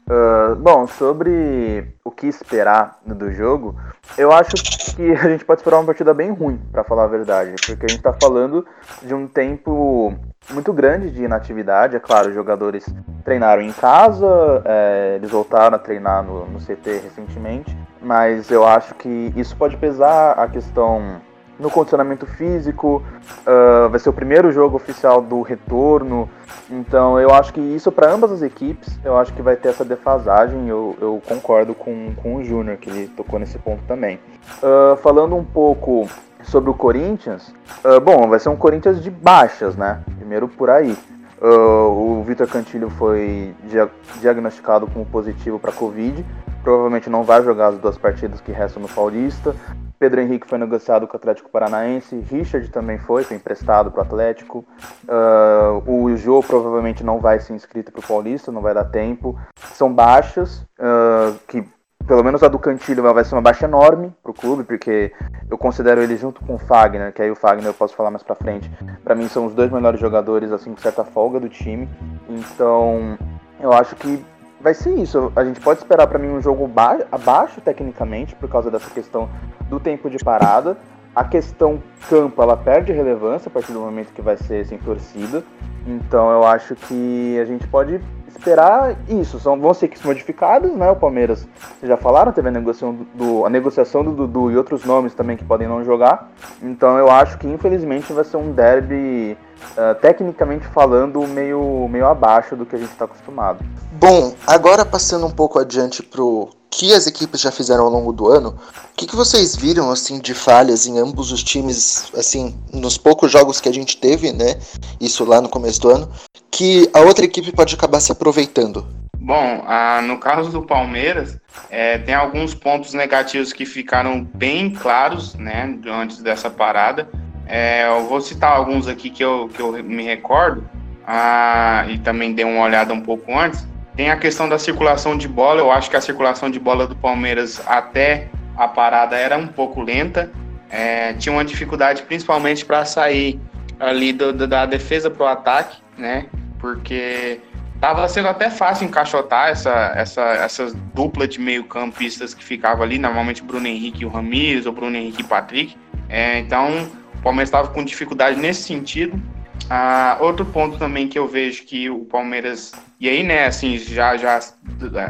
Uh, 0.07 0.55
bom, 0.57 0.85
sobre 0.85 1.95
o 2.03 2.11
que 2.11 2.27
esperar 2.27 2.99
do 3.03 3.31
jogo, 3.31 3.75
eu 4.15 4.31
acho 4.31 4.53
que 4.95 5.11
a 5.13 5.29
gente 5.29 5.43
pode 5.43 5.61
esperar 5.61 5.77
uma 5.77 5.85
partida 5.85 6.13
bem 6.13 6.31
ruim, 6.31 6.61
para 6.71 6.83
falar 6.83 7.05
a 7.05 7.07
verdade, 7.07 7.55
porque 7.65 7.85
a 7.85 7.89
gente 7.89 7.97
está 7.97 8.13
falando 8.13 8.63
de 9.01 9.15
um 9.15 9.27
tempo 9.27 10.13
muito 10.51 10.71
grande 10.71 11.09
de 11.09 11.23
inatividade. 11.23 11.95
É 11.95 11.99
claro, 11.99 12.29
os 12.29 12.35
jogadores 12.35 12.85
treinaram 13.23 13.63
em 13.63 13.71
casa, 13.71 14.27
é, 14.63 15.15
eles 15.15 15.31
voltaram 15.31 15.75
a 15.75 15.79
treinar 15.79 16.23
no, 16.23 16.45
no 16.45 16.59
CT 16.59 16.99
recentemente, 17.03 17.75
mas 17.99 18.51
eu 18.51 18.63
acho 18.63 18.93
que 18.93 19.33
isso 19.35 19.55
pode 19.57 19.75
pesar 19.77 20.33
a 20.33 20.47
questão 20.47 21.19
no 21.59 21.69
condicionamento 21.69 22.25
físico. 22.25 23.03
Uh, 23.45 23.89
vai 23.89 23.99
ser 23.99 24.09
o 24.09 24.13
primeiro 24.13 24.51
jogo 24.51 24.75
oficial 24.75 25.21
do 25.21 25.41
retorno. 25.41 26.29
Então 26.69 27.19
eu 27.19 27.33
acho 27.33 27.53
que 27.53 27.61
isso 27.61 27.91
para 27.91 28.11
ambas 28.11 28.31
as 28.31 28.41
equipes, 28.41 28.97
eu 29.03 29.17
acho 29.17 29.33
que 29.33 29.41
vai 29.41 29.55
ter 29.55 29.69
essa 29.69 29.85
defasagem. 29.85 30.67
Eu, 30.67 30.95
eu 30.99 31.21
concordo 31.25 31.73
com, 31.73 32.13
com 32.15 32.35
o 32.35 32.43
Júnior, 32.43 32.77
que 32.77 32.89
ele 32.89 33.07
tocou 33.07 33.39
nesse 33.39 33.57
ponto 33.57 33.83
também. 33.87 34.19
Uh, 34.57 34.95
falando 34.97 35.35
um 35.35 35.43
pouco 35.43 36.07
sobre 36.43 36.69
o 36.69 36.73
Corinthians, 36.73 37.53
uh, 37.83 37.99
bom, 37.99 38.27
vai 38.27 38.39
ser 38.39 38.49
um 38.49 38.55
Corinthians 38.55 39.01
de 39.01 39.09
baixas, 39.09 39.75
né? 39.75 40.01
Primeiro 40.17 40.47
por 40.47 40.69
aí. 40.69 40.97
o 41.41 42.23
Vitor 42.23 42.47
Cantilho 42.47 42.89
foi 42.89 43.53
dia 43.69 43.89
diagnosticado 44.19 44.87
como 44.87 45.05
positivo 45.05 45.59
para 45.59 45.71
Covid. 45.71 46.25
Provavelmente 46.63 47.11
não 47.11 47.23
vai 47.23 47.43
jogar 47.43 47.67
as 47.67 47.77
duas 47.77 47.95
partidas 47.95 48.41
que 48.41 48.51
restam 48.51 48.81
no 48.81 48.89
Paulista. 48.89 49.55
Pedro 49.97 50.21
Henrique 50.21 50.47
foi 50.47 50.57
negociado 50.57 51.07
com 51.07 51.13
o 51.13 51.17
Atlético 51.17 51.49
Paranaense, 51.49 52.19
Richard 52.29 52.69
também 52.69 52.97
foi, 52.97 53.23
foi 53.23 53.37
emprestado 53.37 53.91
para 53.91 53.99
o 53.99 54.03
Atlético. 54.03 54.65
Uh, 55.07 55.91
o 55.91 56.15
Jô 56.17 56.41
provavelmente 56.41 57.03
não 57.03 57.19
vai 57.19 57.39
ser 57.39 57.53
inscrito 57.53 57.91
para 57.91 57.99
o 57.99 58.07
Paulista, 58.07 58.51
não 58.51 58.61
vai 58.61 58.73
dar 58.73 58.85
tempo. 58.85 59.39
São 59.73 59.93
baixas, 59.93 60.65
uh, 60.79 61.37
que 61.47 61.63
pelo 62.05 62.23
menos 62.23 62.43
a 62.43 62.47
do 62.47 62.59
Cantilho 62.59 63.01
vai 63.01 63.23
ser 63.23 63.35
uma 63.35 63.41
baixa 63.41 63.65
enorme 63.65 64.13
para 64.21 64.31
o 64.31 64.35
clube, 64.35 64.63
porque 64.63 65.11
eu 65.49 65.57
considero 65.57 66.01
ele 66.01 66.17
junto 66.17 66.43
com 66.45 66.55
o 66.55 66.59
Fagner, 66.59 67.11
que 67.11 67.21
aí 67.21 67.31
o 67.31 67.35
Fagner 67.35 67.67
eu 67.67 67.73
posso 67.73 67.95
falar 67.95 68.11
mais 68.11 68.21
para 68.21 68.35
frente. 68.35 68.69
Para 69.03 69.15
mim 69.15 69.27
são 69.27 69.45
os 69.45 69.53
dois 69.53 69.71
melhores 69.71 69.99
jogadores, 69.99 70.51
assim, 70.51 70.71
com 70.71 70.77
certa 70.77 71.03
folga 71.03 71.39
do 71.39 71.49
time. 71.49 71.89
Então, 72.29 73.17
eu 73.59 73.73
acho 73.73 73.95
que 73.95 74.23
vai 74.65 74.73
ser 74.73 74.95
isso. 74.95 75.31
A 75.35 75.45
gente 75.45 75.59
pode 75.59 75.79
esperar 75.79 76.07
para 76.07 76.17
mim 76.17 76.27
um 76.27 76.41
jogo 76.41 76.67
abaixo 77.11 77.61
tecnicamente 77.61 78.33
por 78.33 78.49
causa 78.49 78.71
dessa 78.71 78.89
questão 78.89 79.29
do 79.69 79.79
tempo 79.79 80.09
de 80.09 80.17
parada. 80.17 80.75
A 81.15 81.23
questão 81.23 81.83
campo 82.09 82.41
ela 82.41 82.57
perde 82.57 82.91
relevância 82.91 83.47
a 83.47 83.51
partir 83.51 83.71
do 83.73 83.79
momento 83.79 84.11
que 84.11 84.23
vai 84.23 84.35
ser 84.37 84.65
sem 84.65 84.79
torcida. 84.79 85.43
Então 85.85 86.31
eu 86.31 86.43
acho 86.43 86.75
que 86.75 87.37
a 87.39 87.45
gente 87.45 87.67
pode 87.67 88.01
esperar 88.27 88.95
isso. 89.07 89.39
São, 89.39 89.59
vão 89.59 89.71
ser 89.71 89.85
equipes 89.85 90.03
modificadas, 90.03 90.71
né? 90.71 90.89
O 90.89 90.95
Palmeiras, 90.95 91.47
vocês 91.77 91.87
já 91.87 91.95
falaram, 91.95 92.31
teve 92.31 92.47
a 92.47 92.51
negociação 92.51 93.05
do, 93.13 93.45
a 93.45 93.49
negociação 93.51 94.03
do 94.03 94.13
Dudu 94.13 94.49
e 94.49 94.57
outros 94.57 94.83
nomes 94.83 95.13
também 95.13 95.37
que 95.37 95.45
podem 95.45 95.67
não 95.67 95.85
jogar. 95.85 96.31
Então 96.59 96.97
eu 96.97 97.11
acho 97.11 97.37
que 97.37 97.45
infelizmente 97.45 98.11
vai 98.11 98.23
ser 98.23 98.37
um 98.37 98.51
derby 98.51 99.37
uh, 99.77 99.95
tecnicamente 100.01 100.65
falando, 100.67 101.25
meio, 101.27 101.87
meio 101.89 102.07
abaixo 102.07 102.55
do 102.55 102.65
que 102.65 102.75
a 102.75 102.79
gente 102.79 102.91
está 102.91 103.05
acostumado. 103.05 103.63
Bom, 103.93 104.33
agora 104.45 104.85
passando 104.85 105.25
um 105.25 105.31
pouco 105.31 105.59
adiante 105.59 106.03
pro 106.03 106.49
que 106.69 106.93
as 106.93 107.07
equipes 107.07 107.39
já 107.39 107.51
fizeram 107.51 107.85
ao 107.85 107.89
longo 107.89 108.11
do 108.11 108.27
ano, 108.27 108.49
o 108.49 108.95
que, 108.97 109.07
que 109.07 109.15
vocês 109.15 109.55
viram 109.55 109.89
assim 109.89 110.19
de 110.19 110.33
falhas 110.33 110.85
em 110.85 110.99
ambos 110.99 111.31
os 111.31 111.41
times, 111.41 112.11
assim, 112.13 112.53
nos 112.73 112.97
poucos 112.97 113.31
jogos 113.31 113.61
que 113.61 113.69
a 113.69 113.73
gente 113.73 113.95
teve, 113.97 114.33
né? 114.33 114.59
Isso 114.99 115.23
lá 115.23 115.39
no 115.39 115.47
começo 115.47 115.79
do 115.81 115.89
ano, 115.89 116.09
que 116.51 116.89
a 116.93 116.99
outra 116.99 117.23
equipe 117.23 117.51
pode 117.53 117.73
acabar 117.75 118.01
se 118.01 118.11
aproveitando? 118.11 118.85
Bom, 119.17 119.63
ah, 119.65 120.01
no 120.03 120.19
caso 120.19 120.51
do 120.51 120.61
Palmeiras, 120.61 121.37
é, 121.69 121.97
tem 121.97 122.13
alguns 122.13 122.53
pontos 122.53 122.93
negativos 122.93 123.51
que 123.51 123.65
ficaram 123.65 124.23
bem 124.23 124.69
claros, 124.69 125.33
né, 125.35 125.79
antes 125.87 126.21
dessa 126.21 126.49
parada. 126.49 127.09
É, 127.47 127.87
eu 127.87 128.07
vou 128.07 128.21
citar 128.21 128.55
alguns 128.55 128.87
aqui 128.87 129.09
que 129.09 129.23
eu, 129.23 129.49
que 129.53 129.61
eu 129.61 129.71
me 129.83 130.03
recordo 130.03 130.67
ah, 131.05 131.85
e 131.87 131.97
também 131.99 132.33
dei 132.33 132.45
uma 132.45 132.63
olhada 132.63 132.93
um 132.93 133.01
pouco 133.01 133.37
antes. 133.37 133.67
Tem 133.95 134.09
a 134.09 134.17
questão 134.17 134.49
da 134.49 134.57
circulação 134.57 135.17
de 135.17 135.27
bola. 135.27 135.61
Eu 135.61 135.71
acho 135.71 135.89
que 135.89 135.95
a 135.95 136.01
circulação 136.01 136.49
de 136.49 136.59
bola 136.59 136.87
do 136.87 136.95
Palmeiras 136.95 137.61
até 137.65 138.27
a 138.57 138.67
parada 138.67 139.15
era 139.15 139.37
um 139.37 139.47
pouco 139.47 139.81
lenta. 139.81 140.31
É, 140.69 141.13
tinha 141.13 141.31
uma 141.31 141.45
dificuldade 141.45 142.01
principalmente 142.03 142.65
para 142.65 142.83
sair 142.83 143.39
ali 143.79 144.11
do, 144.11 144.33
do, 144.33 144.47
da 144.47 144.65
defesa 144.65 145.09
para 145.09 145.23
o 145.23 145.27
ataque, 145.27 145.77
né? 145.97 146.25
Porque 146.59 147.39
tava 147.79 148.07
sendo 148.07 148.27
até 148.27 148.49
fácil 148.49 148.85
encaixotar 148.85 149.49
essa, 149.49 149.93
essa, 149.95 150.21
essas 150.21 150.73
dupla 150.93 151.27
de 151.27 151.39
meio 151.39 151.63
campistas 151.65 152.33
que 152.33 152.43
ficava 152.43 152.83
ali, 152.83 152.97
normalmente 152.97 153.43
Bruno 153.43 153.67
Henrique 153.67 154.03
e 154.03 154.05
o 154.05 154.09
Ramires, 154.09 154.65
ou 154.65 154.73
Bruno 154.73 154.97
Henrique 154.97 155.21
e 155.21 155.25
Patrick. 155.25 155.77
É, 156.09 156.39
então 156.39 156.89
Palmeiras 157.25 157.49
estava 157.49 157.69
com 157.69 157.83
dificuldade 157.83 158.39
nesse 158.39 158.61
sentido. 158.61 159.19
Ah, 159.67 160.17
outro 160.21 160.45
ponto 160.45 160.77
também 160.77 161.07
que 161.07 161.17
eu 161.17 161.27
vejo 161.27 161.63
que 161.63 161.89
o 161.89 162.05
Palmeiras, 162.05 162.71
e 162.99 163.09
aí, 163.09 163.23
né, 163.23 163.47
assim, 163.47 163.79
já, 163.79 164.15
já 164.15 164.39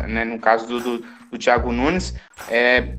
né, 0.07 0.23
no 0.23 0.39
caso 0.39 0.65
do, 0.65 0.79
do, 0.79 1.05
do 1.29 1.37
Thiago 1.37 1.73
Nunes, 1.73 2.15
é, 2.49 2.93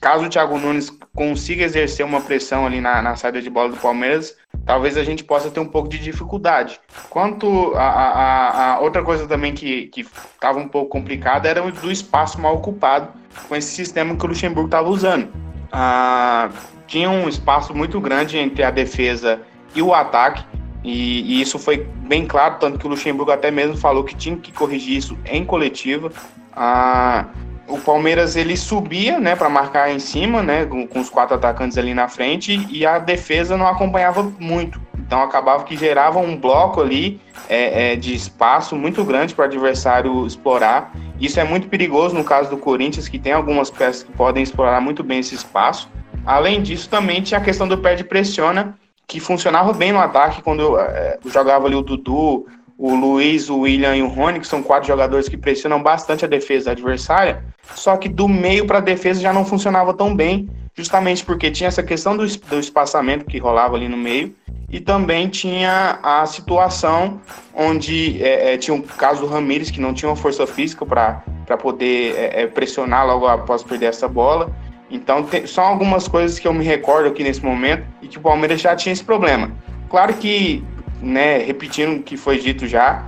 caso 0.00 0.24
o 0.24 0.28
Thiago 0.30 0.58
Nunes 0.58 0.90
consiga 1.14 1.64
exercer 1.64 2.06
uma 2.06 2.22
pressão 2.22 2.64
ali 2.64 2.80
na, 2.80 3.02
na 3.02 3.14
saída 3.14 3.42
de 3.42 3.50
bola 3.50 3.68
do 3.68 3.76
Palmeiras, 3.76 4.34
talvez 4.64 4.96
a 4.96 5.04
gente 5.04 5.22
possa 5.22 5.50
ter 5.50 5.60
um 5.60 5.68
pouco 5.68 5.90
de 5.90 5.98
dificuldade. 5.98 6.80
Quanto 7.10 7.74
a, 7.74 7.82
a, 7.82 8.72
a 8.72 8.80
outra 8.80 9.02
coisa 9.02 9.26
também 9.26 9.52
que 9.52 9.90
estava 10.34 10.58
um 10.58 10.68
pouco 10.68 10.88
complicada 10.88 11.46
era 11.46 11.60
do 11.60 11.92
espaço 11.92 12.40
mal 12.40 12.54
ocupado 12.54 13.08
com 13.48 13.54
esse 13.54 13.68
sistema 13.68 14.16
que 14.16 14.24
o 14.24 14.28
Luxemburgo 14.28 14.68
estava 14.68 14.88
usando. 14.88 15.28
Ah, 15.70 16.48
tinha 16.92 17.08
um 17.08 17.26
espaço 17.26 17.74
muito 17.74 17.98
grande 17.98 18.36
entre 18.36 18.62
a 18.62 18.70
defesa 18.70 19.40
e 19.74 19.80
o 19.80 19.94
ataque, 19.94 20.44
e, 20.84 21.22
e, 21.22 21.40
isso 21.40 21.58
foi 21.58 21.88
bem 22.06 22.26
claro, 22.26 22.56
tanto 22.60 22.78
que 22.78 22.86
o 22.86 22.90
Luxemburgo 22.90 23.32
até 23.32 23.50
mesmo 23.50 23.78
falou 23.78 24.04
que 24.04 24.14
tinha 24.14 24.36
que 24.36 24.52
corrigir 24.52 24.98
isso 24.98 25.16
em 25.24 25.42
coletiva. 25.42 26.12
Ah, 26.54 27.28
o 27.66 27.78
Palmeiras 27.78 28.36
ele 28.36 28.58
subia, 28.58 29.18
né, 29.18 29.34
para 29.34 29.48
marcar 29.48 29.90
em 29.90 29.98
cima, 29.98 30.42
né, 30.42 30.66
com, 30.66 30.86
com, 30.86 31.00
os 31.00 31.08
quatro 31.08 31.34
atacantes 31.34 31.78
ali 31.78 31.94
na 31.94 32.08
frente 32.08 32.66
e 32.68 32.84
a 32.84 32.98
defesa 32.98 33.56
não 33.56 33.66
acompanhava 33.66 34.30
muito. 34.38 34.78
Então 34.98 35.22
acabava 35.22 35.64
que 35.64 35.74
gerava 35.74 36.18
um 36.18 36.36
bloco 36.36 36.82
ali 36.82 37.18
é, 37.48 37.92
é, 37.92 37.96
de 37.96 38.14
espaço 38.14 38.76
muito 38.76 39.02
grande 39.02 39.34
para 39.34 39.44
o 39.44 39.46
adversário 39.46 40.26
explorar. 40.26 40.92
Isso 41.18 41.40
é 41.40 41.44
muito 41.44 41.68
perigoso 41.68 42.14
no 42.14 42.24
caso 42.24 42.50
do 42.50 42.58
Corinthians, 42.58 43.08
que 43.08 43.18
tem 43.18 43.32
algumas 43.32 43.70
peças 43.70 44.02
que 44.02 44.12
podem 44.12 44.42
explorar 44.42 44.80
muito 44.82 45.02
bem 45.02 45.20
esse 45.20 45.34
espaço. 45.34 45.88
Além 46.24 46.62
disso, 46.62 46.88
também 46.88 47.22
tinha 47.22 47.38
a 47.38 47.42
questão 47.42 47.66
do 47.66 47.78
pé 47.78 47.94
de 47.94 48.04
pressiona, 48.04 48.78
que 49.06 49.20
funcionava 49.20 49.72
bem 49.72 49.92
no 49.92 49.98
ataque 49.98 50.42
quando 50.42 50.78
é, 50.78 51.18
jogava 51.26 51.66
ali 51.66 51.74
o 51.74 51.82
Dudu, 51.82 52.46
o 52.78 52.94
Luiz, 52.94 53.48
o 53.48 53.60
William 53.60 53.94
e 53.94 54.02
o 54.02 54.08
Rony, 54.08 54.40
que 54.40 54.46
são 54.46 54.62
quatro 54.62 54.88
jogadores 54.88 55.28
que 55.28 55.36
pressionam 55.36 55.82
bastante 55.82 56.24
a 56.24 56.28
defesa 56.28 56.70
adversária, 56.70 57.44
só 57.74 57.96
que 57.96 58.08
do 58.08 58.26
meio 58.28 58.66
para 58.66 58.78
a 58.78 58.80
defesa 58.80 59.20
já 59.20 59.32
não 59.32 59.44
funcionava 59.44 59.94
tão 59.94 60.14
bem, 60.14 60.48
justamente 60.74 61.24
porque 61.24 61.50
tinha 61.50 61.68
essa 61.68 61.82
questão 61.82 62.16
do, 62.16 62.26
do 62.26 62.58
espaçamento 62.58 63.24
que 63.24 63.38
rolava 63.38 63.76
ali 63.76 63.88
no 63.88 63.96
meio, 63.96 64.34
e 64.70 64.80
também 64.80 65.28
tinha 65.28 65.98
a 66.02 66.24
situação 66.24 67.20
onde 67.54 68.22
é, 68.22 68.54
é, 68.54 68.56
tinha 68.56 68.74
o 68.74 68.82
caso 68.82 69.20
do 69.20 69.26
Ramires, 69.26 69.70
que 69.70 69.80
não 69.80 69.92
tinha 69.92 70.08
uma 70.08 70.16
força 70.16 70.46
física 70.46 70.86
para 70.86 71.22
poder 71.58 72.14
é, 72.16 72.46
pressionar 72.46 73.06
logo 73.06 73.26
após 73.26 73.62
perder 73.62 73.86
essa 73.86 74.08
bola, 74.08 74.50
então, 74.92 75.22
tem, 75.22 75.46
são 75.46 75.64
algumas 75.64 76.06
coisas 76.06 76.38
que 76.38 76.46
eu 76.46 76.52
me 76.52 76.64
recordo 76.64 77.08
aqui 77.08 77.24
nesse 77.24 77.42
momento 77.42 77.84
e 78.02 78.06
que 78.06 78.18
o 78.18 78.20
Palmeiras 78.20 78.60
já 78.60 78.76
tinha 78.76 78.92
esse 78.92 79.02
problema. 79.02 79.50
Claro 79.88 80.12
que, 80.14 80.62
né, 81.00 81.38
repetindo 81.38 81.96
o 81.96 82.02
que 82.02 82.16
foi 82.16 82.38
dito 82.38 82.66
já, 82.66 83.02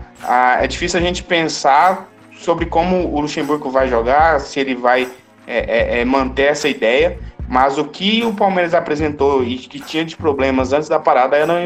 é 0.59 0.67
difícil 0.67 0.99
a 0.99 1.03
gente 1.03 1.23
pensar 1.23 2.09
sobre 2.37 2.67
como 2.67 3.07
o 3.15 3.21
Luxemburgo 3.21 3.71
vai 3.71 3.87
jogar, 3.89 4.41
se 4.41 4.59
ele 4.59 4.75
vai 4.75 5.07
é, 5.47 5.99
é, 5.99 6.01
é 6.01 6.05
manter 6.05 6.45
essa 6.45 6.69
ideia, 6.69 7.19
Mas 7.49 7.77
o 7.77 7.85
que 7.85 8.25
o 8.25 8.33
Palmeiras 8.33 8.75
apresentou 8.75 9.45
e 9.45 9.59
que 9.59 9.79
tinha 9.79 10.05
de 10.05 10.17
problemas 10.17 10.73
antes 10.73 10.89
da 10.89 10.99
parada, 10.99 11.45
não, 11.47 11.57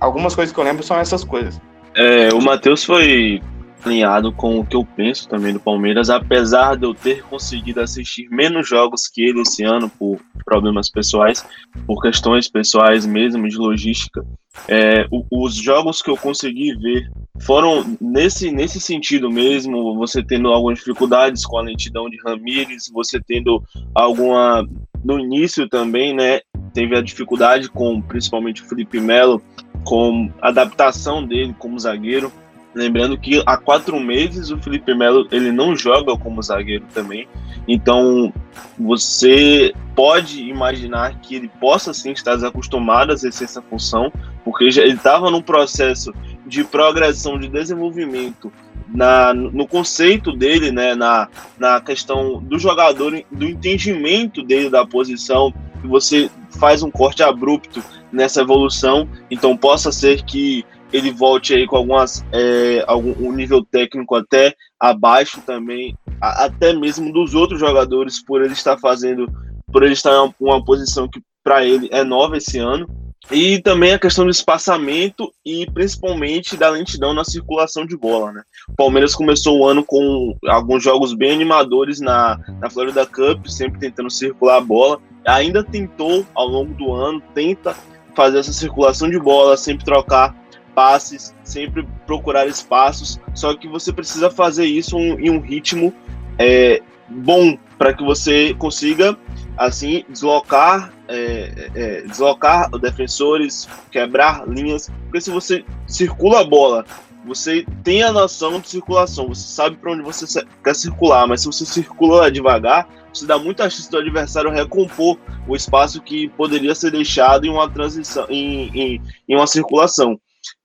algumas 0.00 0.34
coisas 0.34 0.52
que 0.52 0.60
eu 0.60 0.64
lembro 0.64 0.82
são 0.82 0.98
essas 0.98 1.22
coisas. 1.22 1.60
É, 1.94 2.28
o 2.34 2.40
Matheus 2.40 2.84
foi 2.84 3.40
alinhado 3.86 4.32
com 4.32 4.58
o 4.58 4.66
que 4.66 4.76
eu 4.76 4.84
penso 4.84 5.28
também 5.28 5.52
do 5.52 5.60
Palmeiras, 5.60 6.10
apesar 6.10 6.76
de 6.76 6.84
eu 6.84 6.94
ter 6.94 7.22
conseguido 7.22 7.80
assistir 7.80 8.28
menos 8.30 8.68
jogos 8.68 9.06
que 9.06 9.22
ele 9.22 9.40
esse 9.40 9.62
ano 9.62 9.88
por 9.88 10.18
problemas 10.44 10.90
pessoais, 10.90 11.44
por 11.86 12.02
questões 12.02 12.48
pessoais 12.48 13.06
mesmo 13.06 13.48
de 13.48 13.56
logística. 13.56 14.24
É, 14.68 15.06
os 15.30 15.54
jogos 15.54 16.00
que 16.00 16.10
eu 16.10 16.16
consegui 16.16 16.74
ver 16.76 17.10
foram 17.42 17.96
nesse, 18.00 18.50
nesse 18.50 18.80
sentido 18.80 19.30
mesmo, 19.30 19.94
você 19.94 20.22
tendo 20.22 20.48
algumas 20.48 20.78
dificuldades 20.78 21.44
com 21.44 21.58
a 21.58 21.62
lentidão 21.62 22.08
de 22.08 22.18
Ramires, 22.24 22.90
você 22.92 23.20
tendo 23.20 23.62
alguma 23.94 24.66
no 25.04 25.20
início 25.20 25.68
também, 25.68 26.14
né, 26.14 26.40
teve 26.72 26.96
a 26.96 27.02
dificuldade 27.02 27.68
com 27.68 28.00
principalmente 28.02 28.62
o 28.62 28.64
Felipe 28.64 28.98
Melo, 28.98 29.40
com 29.84 30.30
a 30.42 30.48
adaptação 30.48 31.24
dele 31.24 31.54
como 31.58 31.78
zagueiro. 31.78 32.32
Lembrando 32.76 33.16
que 33.16 33.42
há 33.46 33.56
quatro 33.56 33.98
meses 33.98 34.50
o 34.50 34.58
Felipe 34.58 34.94
Melo 34.94 35.26
ele 35.32 35.50
não 35.50 35.74
joga 35.74 36.14
como 36.14 36.42
zagueiro 36.42 36.84
também. 36.92 37.26
Então 37.66 38.30
você 38.78 39.72
pode 39.94 40.42
imaginar 40.42 41.18
que 41.20 41.36
ele 41.36 41.50
possa 41.58 41.94
sim 41.94 42.12
estar 42.12 42.34
desacostumado 42.34 43.12
a 43.12 43.14
exercer 43.14 43.46
essa 43.46 43.62
função, 43.62 44.12
porque 44.44 44.70
já, 44.70 44.82
ele 44.82 44.92
estava 44.92 45.30
num 45.30 45.40
processo 45.40 46.12
de 46.46 46.62
progressão, 46.64 47.38
de 47.38 47.48
desenvolvimento 47.48 48.52
na, 48.88 49.32
no 49.32 49.66
conceito 49.66 50.30
dele, 50.32 50.70
né, 50.70 50.94
na, 50.94 51.28
na 51.58 51.80
questão 51.80 52.42
do 52.42 52.58
jogador, 52.58 53.24
do 53.32 53.46
entendimento 53.46 54.42
dele 54.42 54.68
da 54.68 54.86
posição, 54.86 55.50
que 55.80 55.86
você 55.86 56.30
faz 56.58 56.82
um 56.82 56.90
corte 56.90 57.22
abrupto 57.22 57.82
nessa 58.12 58.42
evolução, 58.42 59.08
então 59.30 59.56
possa 59.56 59.90
ser 59.90 60.22
que 60.22 60.64
ele 60.92 61.10
volte 61.10 61.54
aí 61.54 61.66
com 61.66 61.76
algumas 61.76 62.24
é, 62.32 62.84
algum 62.86 63.14
um 63.26 63.32
nível 63.32 63.64
técnico 63.64 64.14
até 64.14 64.54
abaixo 64.78 65.40
também, 65.42 65.96
a, 66.20 66.44
até 66.44 66.72
mesmo 66.72 67.12
dos 67.12 67.34
outros 67.34 67.60
jogadores 67.60 68.24
por 68.24 68.42
ele 68.42 68.52
estar 68.52 68.78
fazendo, 68.78 69.26
por 69.72 69.82
ele 69.82 69.92
estar 69.92 70.10
em 70.10 70.18
uma, 70.18 70.34
uma 70.40 70.64
posição 70.64 71.08
que 71.08 71.20
para 71.42 71.64
ele 71.64 71.88
é 71.92 72.02
nova 72.02 72.36
esse 72.36 72.58
ano. 72.58 72.88
E 73.30 73.60
também 73.60 73.92
a 73.92 73.98
questão 73.98 74.24
do 74.24 74.30
espaçamento 74.30 75.32
e 75.44 75.68
principalmente 75.72 76.56
da 76.56 76.70
lentidão 76.70 77.12
na 77.12 77.24
circulação 77.24 77.84
de 77.84 77.96
bola, 77.96 78.30
né? 78.30 78.42
O 78.68 78.74
Palmeiras 78.76 79.16
começou 79.16 79.58
o 79.58 79.66
ano 79.66 79.84
com 79.84 80.36
alguns 80.46 80.84
jogos 80.84 81.12
bem 81.12 81.32
animadores 81.32 81.98
na, 82.00 82.38
na 82.60 82.70
Florida 82.70 83.04
Cup, 83.04 83.46
sempre 83.48 83.80
tentando 83.80 84.10
circular 84.10 84.58
a 84.58 84.60
bola. 84.60 85.00
Ainda 85.26 85.64
tentou 85.64 86.24
ao 86.36 86.46
longo 86.46 86.72
do 86.74 86.92
ano, 86.92 87.20
tenta 87.34 87.74
fazer 88.14 88.38
essa 88.38 88.52
circulação 88.52 89.10
de 89.10 89.18
bola, 89.18 89.56
sempre 89.56 89.84
trocar 89.84 90.32
passes, 90.76 91.34
sempre 91.42 91.88
procurar 92.06 92.46
espaços. 92.46 93.18
Só 93.34 93.56
que 93.56 93.66
você 93.66 93.90
precisa 93.90 94.30
fazer 94.30 94.66
isso 94.66 94.98
em 94.98 95.30
um 95.30 95.40
ritmo 95.40 95.92
é, 96.38 96.82
bom 97.08 97.56
para 97.78 97.94
que 97.94 98.04
você 98.04 98.54
consiga 98.54 99.16
assim 99.56 100.04
deslocar 100.06 100.92
é, 101.08 101.70
é, 101.74 102.00
deslocar 102.02 102.68
defensores, 102.72 103.66
quebrar 103.90 104.46
linhas, 104.46 104.90
porque 105.04 105.20
se 105.20 105.30
você 105.30 105.64
circula 105.86 106.40
a 106.40 106.44
bola, 106.44 106.84
você 107.24 107.64
tem 107.82 108.02
a 108.02 108.12
noção 108.12 108.60
de 108.60 108.68
circulação, 108.68 109.28
você 109.28 109.46
sabe 109.46 109.76
para 109.76 109.92
onde 109.92 110.02
você 110.02 110.44
quer 110.62 110.74
circular, 110.74 111.26
mas 111.26 111.40
se 111.40 111.46
você 111.46 111.64
circula 111.64 112.30
devagar, 112.30 112.88
você 113.12 113.24
dá 113.26 113.38
muita 113.38 113.70
chance 113.70 113.90
do 113.90 113.98
adversário 113.98 114.50
recompor 114.50 115.18
o 115.48 115.56
espaço 115.56 116.02
que 116.02 116.28
poderia 116.30 116.74
ser 116.74 116.90
deixado 116.90 117.46
em 117.46 117.50
uma 117.50 117.68
transição, 117.68 118.26
em, 118.28 118.68
em, 118.74 119.02
em 119.28 119.36
uma 119.36 119.46
circulação. 119.46 120.20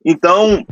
Então, 0.05 0.65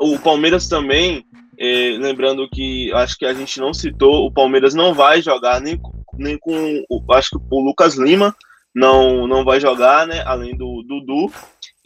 o 0.00 0.18
Palmeiras 0.18 0.68
também, 0.68 1.24
é, 1.58 1.96
lembrando 1.98 2.48
que 2.50 2.92
acho 2.92 3.16
que 3.18 3.26
a 3.26 3.34
gente 3.34 3.60
não 3.60 3.74
citou, 3.74 4.26
o 4.26 4.32
Palmeiras 4.32 4.74
não 4.74 4.94
vai 4.94 5.20
jogar 5.20 5.60
nem, 5.60 5.80
nem 6.18 6.38
com, 6.38 6.84
acho 7.12 7.30
que 7.30 7.36
o 7.50 7.60
Lucas 7.60 7.96
Lima 7.96 8.34
não, 8.74 9.26
não 9.26 9.44
vai 9.44 9.60
jogar, 9.60 10.06
né, 10.06 10.22
além 10.26 10.56
do 10.56 10.82
Dudu, 10.82 11.32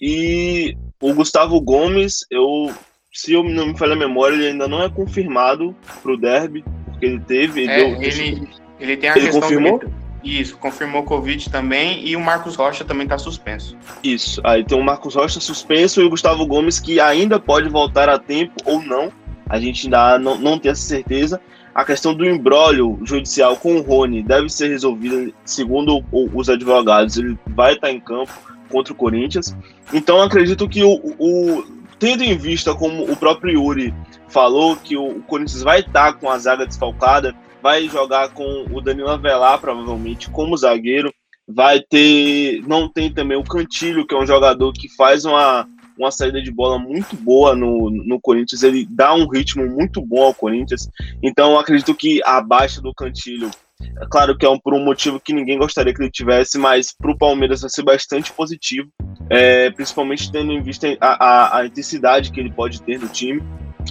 e 0.01 0.77
o 1.03 1.13
Gustavo 1.13 1.61
Gomes, 1.61 2.25
eu, 2.31 2.73
se 3.13 3.33
eu 3.33 3.43
não 3.43 3.69
me 3.69 3.79
falha 3.79 3.95
a 3.95 3.97
memória, 3.97 4.35
ele 4.35 4.49
ainda 4.49 4.69
não 4.69 4.83
é 4.83 4.89
confirmado 4.89 5.75
para 6.03 6.13
o 6.13 6.17
derby, 6.17 6.65
porque 6.85 7.07
ele 7.07 7.21
teve. 7.21 7.63
Ele, 7.63 7.71
é, 7.71 7.77
deu, 7.77 8.03
ele, 8.03 8.49
ele 8.79 8.97
tem 8.97 9.11
a 9.11 9.17
ele 9.17 9.31
confirmou? 9.31 9.81
Isso, 10.23 10.57
confirmou 10.57 11.05
Covid 11.05 11.49
também 11.49 12.07
e 12.07 12.17
o 12.17 12.21
Marcos 12.21 12.57
Rocha 12.57 12.85
também 12.85 13.05
está 13.05 13.19
suspenso. 13.19 13.77
Isso, 14.03 14.41
aí 14.45 14.65
tem 14.65 14.79
o 14.79 14.83
Marcos 14.83 15.15
Rocha 15.15 15.41
suspenso 15.41 16.01
e 16.01 16.05
o 16.05 16.11
Gustavo 16.11 16.47
Gomes 16.47 16.81
que 16.81 17.01
ainda 17.01 17.39
pode 17.39 17.69
voltar 17.69 18.09
a 18.09 18.19
tempo 18.19 18.55
ou 18.65 18.83
não. 18.83 19.13
A 19.49 19.59
gente 19.59 19.87
ainda 19.87 20.19
não, 20.19 20.37
não 20.37 20.59
tem 20.59 20.73
essa 20.73 20.83
certeza. 20.83 21.41
A 21.75 21.85
questão 21.85 22.13
do 22.13 22.29
embrólio 22.29 22.99
judicial 23.05 23.57
com 23.57 23.77
o 23.77 23.83
Rony 23.83 24.23
deve 24.23 24.49
ser 24.49 24.69
resolvida, 24.69 25.33
segundo 25.45 26.05
os 26.13 26.51
advogados, 26.51 27.17
ele 27.17 27.39
vai 27.47 27.75
estar 27.75 27.91
em 27.91 28.01
campo 28.01 28.33
contra 28.69 28.93
o 28.93 28.97
Corinthians. 28.97 29.57
Então 29.93 30.21
acredito 30.21 30.69
que 30.69 30.83
o, 30.83 31.01
o 31.19 31.65
tendo 31.99 32.23
em 32.23 32.37
vista 32.37 32.75
como 32.75 33.11
o 33.11 33.17
próprio 33.17 33.55
Yuri 33.55 33.95
falou 34.29 34.77
que 34.77 34.97
o 34.97 35.21
Corinthians 35.23 35.63
vai 35.63 35.81
estar 35.81 36.15
com 36.15 36.31
a 36.31 36.39
zaga 36.39 36.67
desfalcada, 36.67 37.35
vai 37.63 37.89
jogar 37.89 38.31
com 38.31 38.67
o 38.71 38.81
Danilo 38.81 39.11
Avelar, 39.11 39.61
provavelmente, 39.61 40.31
como 40.31 40.57
zagueiro. 40.57 41.13
Vai 41.47 41.81
ter. 41.81 42.63
Não 42.67 42.89
tem 42.89 43.13
também 43.13 43.37
o 43.37 43.45
Cantilho, 43.45 44.07
que 44.07 44.15
é 44.15 44.19
um 44.19 44.27
jogador 44.27 44.73
que 44.73 44.89
faz 44.97 45.25
uma, 45.25 45.67
uma 45.99 46.11
saída 46.11 46.43
de 46.43 46.51
bola 46.51 46.79
muito 46.79 47.17
boa 47.17 47.55
no, 47.55 47.91
no 47.91 48.21
Corinthians. 48.21 48.63
Ele 48.63 48.87
dá 48.89 49.15
um 49.15 49.27
ritmo 49.27 49.67
muito 49.67 50.01
bom 50.01 50.25
ao 50.25 50.35
Corinthians. 50.35 50.89
Então, 51.23 51.59
acredito 51.59 51.95
que 51.95 52.21
a 52.25 52.41
baixa 52.41 52.81
do 52.81 52.95
Cantilho. 52.95 53.51
É 53.81 54.07
claro 54.11 54.37
que 54.37 54.45
é 54.45 54.49
um, 54.49 54.59
por 54.59 54.75
um 54.75 54.85
motivo 54.85 55.21
que 55.21 55.33
ninguém 55.33 55.57
gostaria 55.57 55.95
que 55.95 56.03
ele 56.03 56.11
tivesse, 56.11 56.59
mas 56.59 56.93
para 56.93 57.13
o 57.13 57.17
Palmeiras 57.17 57.61
vai 57.61 57.71
ser 57.71 57.85
bastante 57.85 58.33
positivo, 58.33 58.89
é, 59.31 59.71
principalmente 59.71 60.33
tendo 60.33 60.53
em 60.53 60.61
vista 60.61 60.89
a, 61.01 61.25
a, 61.25 61.59
a 61.59 61.67
intensidade 61.67 62.33
que 62.33 62.41
ele 62.41 62.51
pode 62.51 62.83
ter 62.83 62.99
no 62.99 63.07
time. 63.07 63.41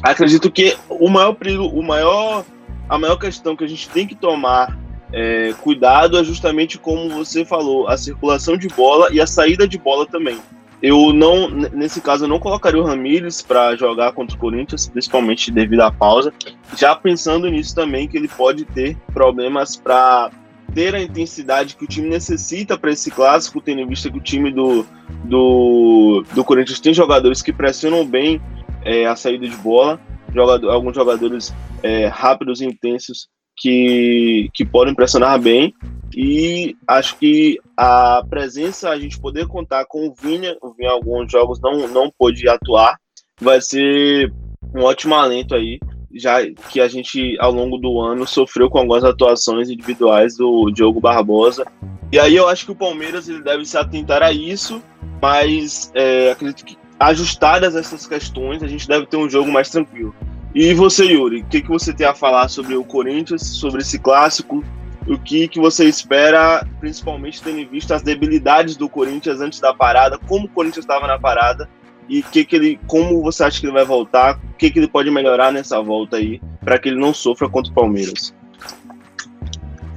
Acredito 0.04 0.52
que 0.52 0.78
o 0.90 1.10
maior 1.10 1.34
perigo, 1.34 1.68
o 1.68 1.82
maior 1.82 2.46
a 2.90 2.98
maior 2.98 3.18
questão 3.18 3.56
que 3.56 3.64
a 3.64 3.68
gente 3.68 3.90
tem 3.90 4.08
que 4.08 4.16
tomar 4.16 4.78
é, 5.12 5.54
cuidado 5.62 6.18
é 6.18 6.24
justamente 6.24 6.78
como 6.78 7.10
você 7.10 7.46
falou, 7.46 7.88
a 7.88 7.98
circulação 7.98 8.58
de 8.58 8.68
bola 8.68 9.10
e 9.12 9.22
a 9.22 9.28
saída 9.28 9.68
de 9.68 9.78
bola 9.78 10.06
também. 10.06 10.40
Eu 10.82 11.12
não, 11.12 11.50
nesse 11.50 12.00
caso, 12.00 12.26
eu 12.26 12.28
não 12.28 12.40
colocaria 12.40 12.80
o 12.80 12.86
Ramires 12.86 13.42
para 13.42 13.76
jogar 13.76 14.12
contra 14.12 14.36
o 14.36 14.40
Corinthians, 14.40 14.88
principalmente 14.88 15.50
devido 15.50 15.82
à 15.82 15.92
pausa. 15.92 16.32
Já 16.76 16.96
pensando 16.96 17.50
nisso 17.50 17.74
também, 17.74 18.08
que 18.08 18.16
ele 18.16 18.28
pode 18.28 18.64
ter 18.64 18.96
problemas 19.12 19.76
para 19.76 20.30
ter 20.76 20.94
a 20.94 21.02
intensidade 21.02 21.76
que 21.76 21.86
o 21.86 21.88
time 21.88 22.08
necessita 22.08 22.78
para 22.78 22.92
esse 22.92 23.10
clássico, 23.10 23.60
tendo 23.60 23.82
em 23.82 23.88
vista 23.88 24.12
que 24.12 24.18
o 24.18 24.22
time 24.22 24.52
do, 24.52 24.86
do, 25.24 26.24
do 26.36 26.44
Corinthians 26.44 26.80
tem 26.80 26.94
jogadores 26.94 27.42
que 27.42 27.52
pressionam 27.52 28.06
bem 28.06 28.40
é, 28.86 29.08
a 29.08 29.16
saída 29.16 29.48
de 29.48 29.56
bola 29.58 30.00
jogador, 30.34 30.70
alguns 30.70 30.96
jogadores 30.96 31.54
é, 31.84 32.08
rápidos 32.08 32.62
e 32.62 32.66
intensos 32.66 33.28
que, 33.58 34.50
que 34.54 34.66
podem 34.66 34.94
pressionar 34.94 35.40
bem. 35.42 35.74
E 36.16 36.76
acho 36.88 37.18
que 37.18 37.60
a 37.76 38.24
presença, 38.30 38.90
a 38.90 39.00
gente 39.00 39.20
poder 39.20 39.48
contar 39.48 39.86
com 39.86 40.08
o 40.08 40.14
Vinha, 40.14 40.56
o 40.62 40.74
Vinha 40.74 40.92
alguns 40.92 41.32
jogos 41.32 41.60
não, 41.60 41.88
não 41.88 42.12
pôde 42.18 42.48
atuar, 42.48 42.96
vai 43.42 43.62
ser 43.62 44.32
um 44.74 44.84
ótimo 44.84 45.16
alento 45.16 45.54
aí, 45.54 45.80
já 46.14 46.38
que 46.72 46.80
a 46.80 46.88
gente 46.88 47.38
ao 47.40 47.52
longo 47.52 47.78
do 47.78 48.00
ano 48.00 48.26
sofreu 48.26 48.70
com 48.70 48.80
algumas 48.80 49.04
atuações 49.04 49.70
individuais 49.70 50.38
do 50.38 50.72
Diogo 50.72 51.00
Barbosa. 51.00 51.66
E 52.12 52.18
aí 52.18 52.36
eu 52.36 52.48
acho 52.48 52.66
que 52.66 52.72
o 52.72 52.76
Palmeiras 52.76 53.28
ele 53.28 53.42
deve 53.42 53.66
se 53.66 53.78
atentar 53.78 54.24
a 54.24 54.32
isso, 54.32 54.82
mas 55.22 55.92
é, 55.94 56.32
acredito 56.32 56.64
que 56.64 56.78
ajustadas 57.00 57.76
essas 57.76 58.08
questões, 58.08 58.64
a 58.64 58.68
gente 58.68 58.88
deve 58.88 59.06
ter 59.06 59.18
um 59.18 59.30
jogo 59.30 59.52
mais 59.52 59.70
tranquilo. 59.70 60.16
E 60.54 60.74
você, 60.74 61.06
Yuri, 61.06 61.42
o 61.42 61.46
que, 61.46 61.62
que 61.62 61.70
você 61.70 61.94
tem 61.94 62.08
a 62.08 62.16
falar 62.16 62.48
sobre 62.48 62.76
o 62.76 62.84
Corinthians, 62.84 63.46
sobre 63.46 63.82
esse 63.82 64.00
clássico? 64.00 64.64
O 65.08 65.18
que, 65.18 65.48
que 65.48 65.60
você 65.60 65.86
espera, 65.86 66.66
principalmente 66.80 67.42
tendo 67.42 67.60
em 67.60 67.66
vista 67.66 67.96
as 67.96 68.02
debilidades 68.02 68.76
do 68.76 68.90
Corinthians 68.90 69.40
antes 69.40 69.60
da 69.60 69.74
parada, 69.74 70.18
como 70.18 70.46
o 70.46 70.50
Corinthians 70.50 70.84
estava 70.84 71.08
na 71.08 71.20
parada 71.20 71.70
e 72.10 72.24
que 72.24 72.44
que 72.46 72.56
ele, 72.56 72.80
como 72.88 73.22
você 73.22 73.44
acha 73.44 73.60
que 73.60 73.66
ele 73.66 73.74
vai 73.74 73.86
voltar, 73.86 74.40
o 74.54 74.58
que, 74.58 74.70
que 74.72 74.80
ele 74.80 74.88
pode 74.88 75.12
melhorar 75.12 75.52
nessa 75.52 75.82
volta 75.82 76.18
aí, 76.18 76.42
para 76.62 76.80
que 76.80 76.90
ele 76.90 77.00
não 77.00 77.14
sofra 77.14 77.48
contra 77.48 77.72
o 77.72 77.76
Palmeiras? 77.76 78.34